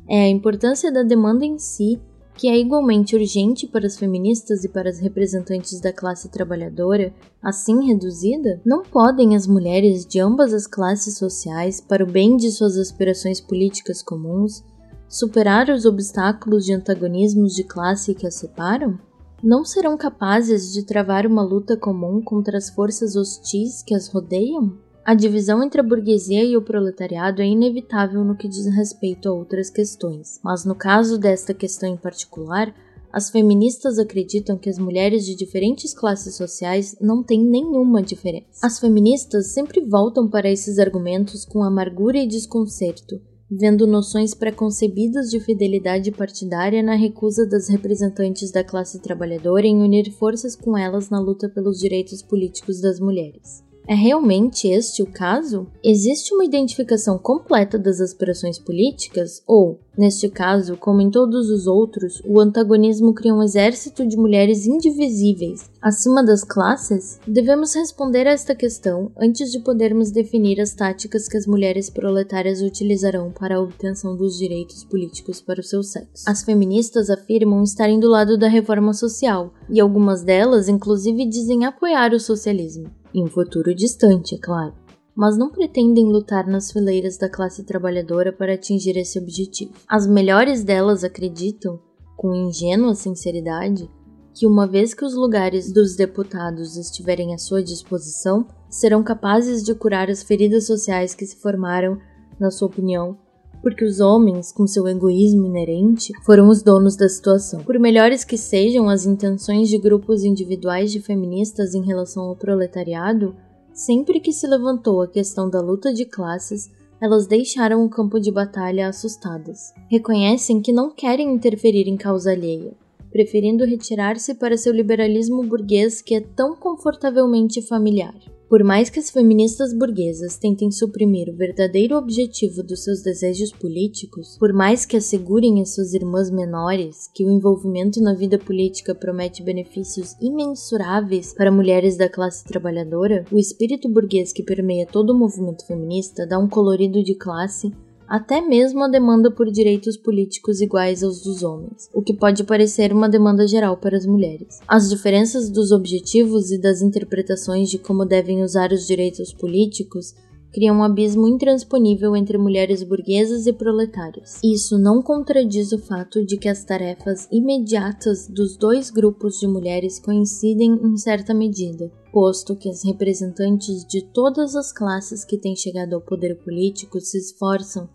é 0.07 0.21
a 0.23 0.29
importância 0.29 0.91
da 0.91 1.03
demanda 1.03 1.45
em 1.45 1.57
si 1.57 1.99
que 2.37 2.49
é 2.49 2.59
igualmente 2.59 3.15
urgente 3.15 3.65
para 3.65 3.87
as 3.87 3.97
feministas 3.97 4.63
e 4.63 4.69
para 4.69 4.89
as 4.89 4.99
representantes 4.99 5.79
da 5.79 5.93
classe 5.93 6.29
trabalhadora, 6.29 7.13
assim 7.41 7.87
reduzida, 7.87 8.61
não 8.65 8.83
podem 8.83 9.35
as 9.35 9.47
mulheres 9.47 10.05
de 10.05 10.19
ambas 10.19 10.53
as 10.53 10.67
classes 10.67 11.17
sociais, 11.17 11.79
para 11.79 12.03
o 12.03 12.11
bem 12.11 12.35
de 12.35 12.51
suas 12.51 12.77
aspirações 12.77 13.39
políticas 13.39 14.01
comuns, 14.01 14.63
superar 15.07 15.69
os 15.69 15.85
obstáculos 15.85 16.65
de 16.65 16.73
antagonismos 16.73 17.55
de 17.55 17.63
classe 17.63 18.13
que 18.13 18.27
as 18.27 18.35
separam? 18.35 18.99
Não 19.41 19.63
serão 19.63 19.97
capazes 19.97 20.73
de 20.73 20.83
travar 20.83 21.25
uma 21.25 21.43
luta 21.43 21.77
comum 21.77 22.21
contra 22.21 22.57
as 22.57 22.69
forças 22.69 23.15
hostis 23.15 23.81
que 23.81 23.95
as 23.95 24.07
rodeiam? 24.07 24.77
A 25.05 25.13
divisão 25.13 25.61
entre 25.61 25.79
a 25.79 25.83
burguesia 25.83 26.43
e 26.43 26.57
o 26.57 26.63
proletariado 26.63 27.39
é 27.39 27.45
inevitável 27.45 28.23
no 28.23 28.35
que 28.35 28.47
diz 28.47 28.65
respeito 28.65 29.29
a 29.29 29.33
outras 29.33 29.69
questões, 29.69 30.39
mas 30.43 30.65
no 30.65 30.73
caso 30.73 31.19
desta 31.19 31.53
questão 31.53 31.87
em 31.87 31.95
particular, 31.95 32.73
as 33.13 33.29
feministas 33.29 33.99
acreditam 33.99 34.57
que 34.57 34.67
as 34.67 34.79
mulheres 34.79 35.23
de 35.23 35.35
diferentes 35.35 35.93
classes 35.93 36.35
sociais 36.35 36.97
não 36.99 37.21
têm 37.21 37.45
nenhuma 37.45 38.01
diferença. 38.01 38.65
As 38.65 38.79
feministas 38.79 39.53
sempre 39.53 39.79
voltam 39.79 40.27
para 40.27 40.49
esses 40.49 40.79
argumentos 40.79 41.45
com 41.45 41.63
amargura 41.63 42.17
e 42.17 42.27
desconcerto, 42.27 43.21
vendo 43.47 43.85
noções 43.85 44.33
preconcebidas 44.33 45.29
de 45.29 45.39
fidelidade 45.39 46.11
partidária 46.11 46.81
na 46.81 46.95
recusa 46.95 47.47
das 47.47 47.69
representantes 47.69 48.51
da 48.51 48.63
classe 48.63 48.99
trabalhadora 48.99 49.67
em 49.67 49.83
unir 49.83 50.11
forças 50.13 50.55
com 50.55 50.75
elas 50.75 51.11
na 51.11 51.19
luta 51.19 51.47
pelos 51.47 51.77
direitos 51.77 52.23
políticos 52.23 52.81
das 52.81 52.99
mulheres. 52.99 53.64
É 53.87 53.93
realmente 53.93 54.67
este 54.67 55.03
o 55.03 55.05
caso? 55.05 55.67
Existe 55.83 56.33
uma 56.33 56.43
identificação 56.43 57.19
completa 57.19 57.77
das 57.77 58.01
aspirações 58.01 58.57
políticas? 58.57 59.43
Ou, 59.45 59.79
neste 59.97 60.29
caso, 60.29 60.77
como 60.77 61.01
em 61.01 61.09
todos 61.09 61.49
os 61.49 61.67
outros, 61.67 62.21
o 62.25 62.39
antagonismo 62.39 63.13
cria 63.13 63.33
um 63.33 63.43
exército 63.43 64.05
de 64.05 64.17
mulheres 64.17 64.65
indivisíveis, 64.65 65.69
acima 65.81 66.23
das 66.23 66.43
classes? 66.43 67.19
Devemos 67.27 67.73
responder 67.75 68.27
a 68.27 68.31
esta 68.31 68.55
questão 68.55 69.11
antes 69.17 69.51
de 69.51 69.59
podermos 69.59 70.11
definir 70.11 70.59
as 70.59 70.73
táticas 70.73 71.27
que 71.27 71.37
as 71.37 71.45
mulheres 71.45 71.89
proletárias 71.89 72.61
utilizarão 72.61 73.31
para 73.31 73.57
a 73.57 73.61
obtenção 73.61 74.15
dos 74.15 74.37
direitos 74.37 74.83
políticos 74.83 75.41
para 75.41 75.59
o 75.59 75.63
seu 75.63 75.83
sexo. 75.83 76.23
As 76.27 76.43
feministas 76.43 77.09
afirmam 77.09 77.63
estarem 77.63 77.99
do 77.99 78.09
lado 78.09 78.37
da 78.37 78.47
reforma 78.47 78.93
social, 78.93 79.53
e 79.69 79.79
algumas 79.79 80.23
delas, 80.23 80.67
inclusive, 80.67 81.25
dizem 81.25 81.65
apoiar 81.65 82.13
o 82.13 82.19
socialismo 82.19 82.89
em 83.15 83.23
um 83.23 83.27
futuro 83.27 83.73
distante, 83.73 84.35
é 84.35 84.37
claro, 84.37 84.73
mas 85.15 85.37
não 85.37 85.49
pretendem 85.49 86.05
lutar 86.05 86.45
nas 86.45 86.71
fileiras 86.71 87.17
da 87.17 87.29
classe 87.29 87.63
trabalhadora 87.63 88.33
para 88.33 88.53
atingir 88.53 88.97
esse 88.97 89.17
objetivo. 89.17 89.73
As 89.87 90.05
melhores 90.05 90.63
delas 90.63 91.03
acreditam, 91.03 91.79
com 92.17 92.35
ingênua 92.35 92.93
sinceridade, 92.95 93.89
que 94.33 94.45
uma 94.45 94.67
vez 94.67 94.93
que 94.93 95.05
os 95.05 95.15
lugares 95.15 95.71
dos 95.71 95.95
deputados 95.95 96.75
estiverem 96.75 97.33
à 97.33 97.37
sua 97.37 97.63
disposição, 97.63 98.45
serão 98.69 99.01
capazes 99.01 99.63
de 99.63 99.73
curar 99.73 100.09
as 100.09 100.21
feridas 100.21 100.67
sociais 100.67 101.15
que 101.15 101.25
se 101.25 101.37
formaram, 101.37 101.97
na 102.37 102.51
sua 102.51 102.67
opinião, 102.67 103.17
porque 103.61 103.85
os 103.85 104.01
homens, 104.01 104.51
com 104.51 104.67
seu 104.67 104.87
egoísmo 104.87 105.45
inerente, 105.45 106.11
foram 106.25 106.49
os 106.49 106.61
donos 106.61 106.97
da 106.97 107.07
situação. 107.07 107.63
Por 107.63 107.79
melhores 107.79 108.25
que 108.25 108.37
sejam 108.37 108.89
as 108.89 109.05
intenções 109.05 109.69
de 109.69 109.77
grupos 109.77 110.23
individuais 110.23 110.91
de 110.91 110.99
feministas 110.99 111.73
em 111.73 111.83
relação 111.83 112.23
ao 112.23 112.35
proletariado, 112.35 113.33
sempre 113.75 114.21
que 114.21 114.31
se 114.31 114.47
levantou 114.47 115.01
a 115.01 115.07
questão 115.07 115.49
da 115.49 115.59
luta 115.59 115.93
de 115.93 116.05
classes, 116.05 116.71
elas 117.01 117.27
deixaram 117.27 117.83
o 117.83 117.89
campo 117.89 118.19
de 118.19 118.31
batalha 118.31 118.87
assustadas. 118.87 119.73
Reconhecem 119.91 120.61
que 120.61 120.71
não 120.71 120.89
querem 120.89 121.33
interferir 121.33 121.87
em 121.87 121.97
causa 121.97 122.31
alheia, 122.31 122.73
preferindo 123.11 123.65
retirar-se 123.65 124.33
para 124.33 124.57
seu 124.57 124.73
liberalismo 124.73 125.43
burguês 125.43 126.01
que 126.01 126.15
é 126.15 126.21
tão 126.21 126.55
confortavelmente 126.55 127.61
familiar. 127.61 128.15
Por 128.47 128.63
mais 128.63 128.91
que 128.91 128.99
as 128.99 129.09
feministas 129.09 129.73
burguesas 129.73 130.37
tentem 130.37 130.69
suprimir 130.69 131.29
o 131.29 131.35
verdadeiro 131.35 131.97
objetivo 131.97 132.61
dos 132.61 132.83
seus 132.83 133.01
desejos 133.01 133.51
políticos, 133.51 134.37
por 134.39 134.53
mais 134.53 134.85
que 134.85 134.97
assegurem 134.97 135.61
às 135.61 135.73
suas 135.73 135.93
irmãs 135.93 136.29
menores 136.29 137.09
que 137.13 137.25
o 137.25 137.31
envolvimento 137.31 137.99
na 138.01 138.13
vida 138.13 138.37
política 138.37 138.93
promete 138.93 139.41
benefícios 139.41 140.15
imensuráveis 140.21 141.33
para 141.33 141.51
mulheres 141.51 141.97
da 141.97 142.07
classe 142.07 142.43
trabalhadora, 142.43 143.25
o 143.31 143.39
espírito 143.39 143.89
burguês 143.89 144.31
que 144.31 144.43
permeia 144.43 144.85
todo 144.85 145.09
o 145.09 145.17
movimento 145.17 145.65
feminista 145.65 146.27
dá 146.27 146.37
um 146.37 146.47
colorido 146.47 147.03
de 147.03 147.15
classe 147.15 147.73
até 148.07 148.41
mesmo 148.41 148.83
a 148.83 148.87
demanda 148.87 149.31
por 149.31 149.51
direitos 149.51 149.97
políticos 149.97 150.61
iguais 150.61 151.03
aos 151.03 151.23
dos 151.23 151.43
homens, 151.43 151.89
o 151.93 152.01
que 152.01 152.13
pode 152.13 152.43
parecer 152.43 152.93
uma 152.93 153.09
demanda 153.09 153.47
geral 153.47 153.77
para 153.77 153.97
as 153.97 154.05
mulheres. 154.05 154.59
As 154.67 154.89
diferenças 154.89 155.49
dos 155.49 155.71
objetivos 155.71 156.51
e 156.51 156.57
das 156.57 156.81
interpretações 156.81 157.69
de 157.69 157.77
como 157.77 158.05
devem 158.05 158.43
usar 158.43 158.71
os 158.71 158.85
direitos 158.85 159.33
políticos 159.33 160.13
criam 160.55 160.77
um 160.77 160.83
abismo 160.83 161.27
intransponível 161.27 162.15
entre 162.15 162.37
mulheres 162.37 162.81
burguesas 162.81 163.45
e 163.45 163.51
proletárias. 163.51 164.39
Isso 164.41 164.77
não 164.77 165.01
contradiz 165.01 165.73
o 165.73 165.77
fato 165.77 166.25
de 166.25 166.37
que 166.37 166.47
as 166.47 166.63
tarefas 166.63 167.27
imediatas 167.29 168.29
dos 168.29 168.55
dois 168.55 168.89
grupos 168.89 169.37
de 169.37 169.47
mulheres 169.47 169.99
coincidem 169.99 170.79
em 170.81 170.95
certa 170.95 171.33
medida, 171.33 171.91
posto 172.15 172.55
que 172.55 172.69
as 172.69 172.81
representantes 172.81 173.85
de 173.85 174.01
todas 174.01 174.55
as 174.55 174.71
classes 174.71 175.25
que 175.25 175.37
têm 175.37 175.53
chegado 175.53 175.95
ao 175.95 176.01
poder 176.01 176.37
político 176.45 176.97
se 177.01 177.17
esforçam, 177.17 177.89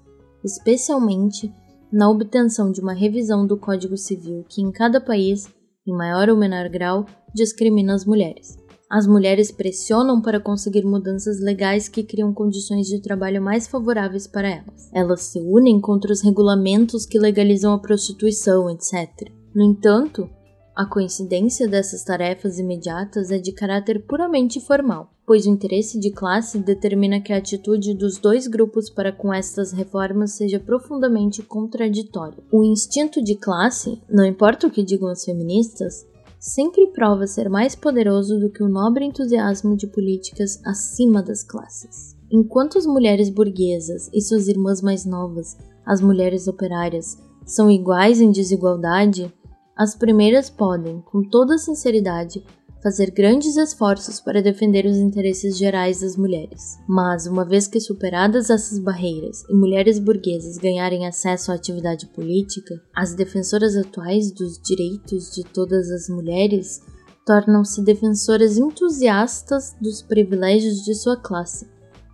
especialmente, 0.44 1.50
na 1.90 2.06
obtenção 2.10 2.70
de 2.70 2.82
uma 2.82 2.92
revisão 2.92 3.46
do 3.46 3.56
Código 3.56 3.96
Civil 3.96 4.44
que, 4.46 4.60
em 4.60 4.70
cada 4.70 5.00
país, 5.00 5.48
em 5.88 5.96
maior 5.96 6.28
ou 6.28 6.36
menor 6.36 6.68
grau, 6.68 7.06
discrimina 7.34 7.94
as 7.94 8.04
mulheres. 8.04 8.58
As 8.90 9.06
mulheres 9.06 9.50
pressionam 9.50 10.20
para 10.20 10.38
conseguir 10.38 10.84
mudanças 10.84 11.40
legais 11.40 11.88
que 11.88 12.02
criam 12.02 12.34
condições 12.34 12.88
de 12.88 13.00
trabalho 13.00 13.40
mais 13.40 13.66
favoráveis 13.66 14.26
para 14.26 14.50
elas. 14.50 14.90
Elas 14.92 15.22
se 15.22 15.38
unem 15.40 15.80
contra 15.80 16.12
os 16.12 16.20
regulamentos 16.20 17.06
que 17.06 17.18
legalizam 17.18 17.72
a 17.72 17.78
prostituição, 17.78 18.68
etc. 18.68 19.32
No 19.54 19.64
entanto, 19.64 20.28
a 20.74 20.86
coincidência 20.86 21.68
dessas 21.68 22.04
tarefas 22.04 22.58
imediatas 22.58 23.30
é 23.30 23.38
de 23.38 23.52
caráter 23.52 24.04
puramente 24.06 24.60
formal, 24.60 25.12
pois 25.26 25.44
o 25.44 25.50
interesse 25.50 25.98
de 25.98 26.10
classe 26.10 26.58
determina 26.58 27.20
que 27.20 27.32
a 27.32 27.36
atitude 27.36 27.94
dos 27.94 28.18
dois 28.18 28.46
grupos 28.46 28.88
para 28.88 29.12
com 29.12 29.32
estas 29.32 29.72
reformas 29.72 30.32
seja 30.32 30.58
profundamente 30.58 31.42
contraditória. 31.42 32.42
O 32.50 32.64
instinto 32.64 33.22
de 33.22 33.34
classe, 33.34 34.00
não 34.08 34.24
importa 34.24 34.66
o 34.66 34.70
que 34.70 34.82
digam 34.82 35.08
as 35.08 35.24
feministas, 35.24 36.06
sempre 36.38 36.86
prova 36.86 37.26
ser 37.26 37.50
mais 37.50 37.74
poderoso 37.74 38.38
do 38.38 38.50
que 38.50 38.62
o 38.62 38.68
nobre 38.68 39.04
entusiasmo 39.04 39.76
de 39.76 39.86
políticas 39.86 40.60
acima 40.64 41.22
das 41.22 41.42
classes. 41.42 42.16
Enquanto 42.32 42.78
as 42.78 42.86
mulheres 42.86 43.28
burguesas 43.28 44.08
e 44.14 44.22
suas 44.22 44.48
irmãs 44.48 44.80
mais 44.80 45.04
novas, 45.04 45.58
as 45.84 46.00
mulheres 46.00 46.48
operárias, 46.48 47.18
são 47.44 47.70
iguais 47.70 48.20
em 48.20 48.30
desigualdade, 48.30 49.32
as 49.80 49.94
primeiras 49.94 50.50
podem, 50.50 51.00
com 51.00 51.22
toda 51.22 51.56
sinceridade, 51.56 52.44
fazer 52.82 53.10
grandes 53.10 53.56
esforços 53.56 54.20
para 54.20 54.42
defender 54.42 54.84
os 54.84 54.98
interesses 54.98 55.56
gerais 55.56 56.02
das 56.02 56.18
mulheres. 56.18 56.76
Mas, 56.86 57.26
uma 57.26 57.46
vez 57.46 57.66
que 57.66 57.80
superadas 57.80 58.50
essas 58.50 58.78
barreiras 58.78 59.42
e 59.48 59.54
mulheres 59.54 59.98
burguesas 59.98 60.58
ganharem 60.58 61.06
acesso 61.06 61.50
à 61.50 61.54
atividade 61.54 62.06
política, 62.08 62.74
as 62.94 63.14
defensoras 63.14 63.74
atuais 63.74 64.30
dos 64.30 64.60
direitos 64.60 65.30
de 65.34 65.44
todas 65.44 65.90
as 65.90 66.10
mulheres 66.10 66.82
tornam-se 67.24 67.82
defensoras 67.82 68.58
entusiastas 68.58 69.74
dos 69.80 70.02
privilégios 70.02 70.84
de 70.84 70.94
sua 70.94 71.16
classe, 71.16 71.66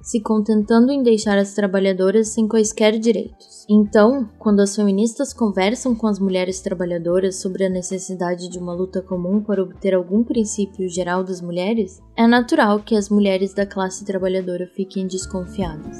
se 0.07 0.21
contentando 0.21 0.93
em 0.93 1.03
deixar 1.03 1.37
as 1.37 1.53
trabalhadoras 1.53 2.29
sem 2.29 2.47
quaisquer 2.47 2.97
direitos. 2.97 3.67
Então, 3.69 4.31
quando 4.39 4.61
as 4.61 4.77
feministas 4.77 5.33
conversam 5.33 5.97
com 5.97 6.07
as 6.07 6.21
mulheres 6.21 6.61
trabalhadoras 6.61 7.41
sobre 7.41 7.65
a 7.65 7.69
necessidade 7.69 8.49
de 8.49 8.57
uma 8.57 8.73
luta 8.73 9.03
comum 9.03 9.43
para 9.43 9.61
obter 9.61 9.97
algum 9.97 10.23
princípio 10.23 10.89
geral 10.89 11.25
das 11.25 11.41
mulheres, 11.41 12.01
é 12.17 12.25
natural 12.25 12.79
que 12.79 12.95
as 12.95 13.09
mulheres 13.09 13.53
da 13.53 13.67
classe 13.67 14.05
trabalhadora 14.05 14.71
fiquem 14.77 15.09
desconfiadas. 15.09 15.99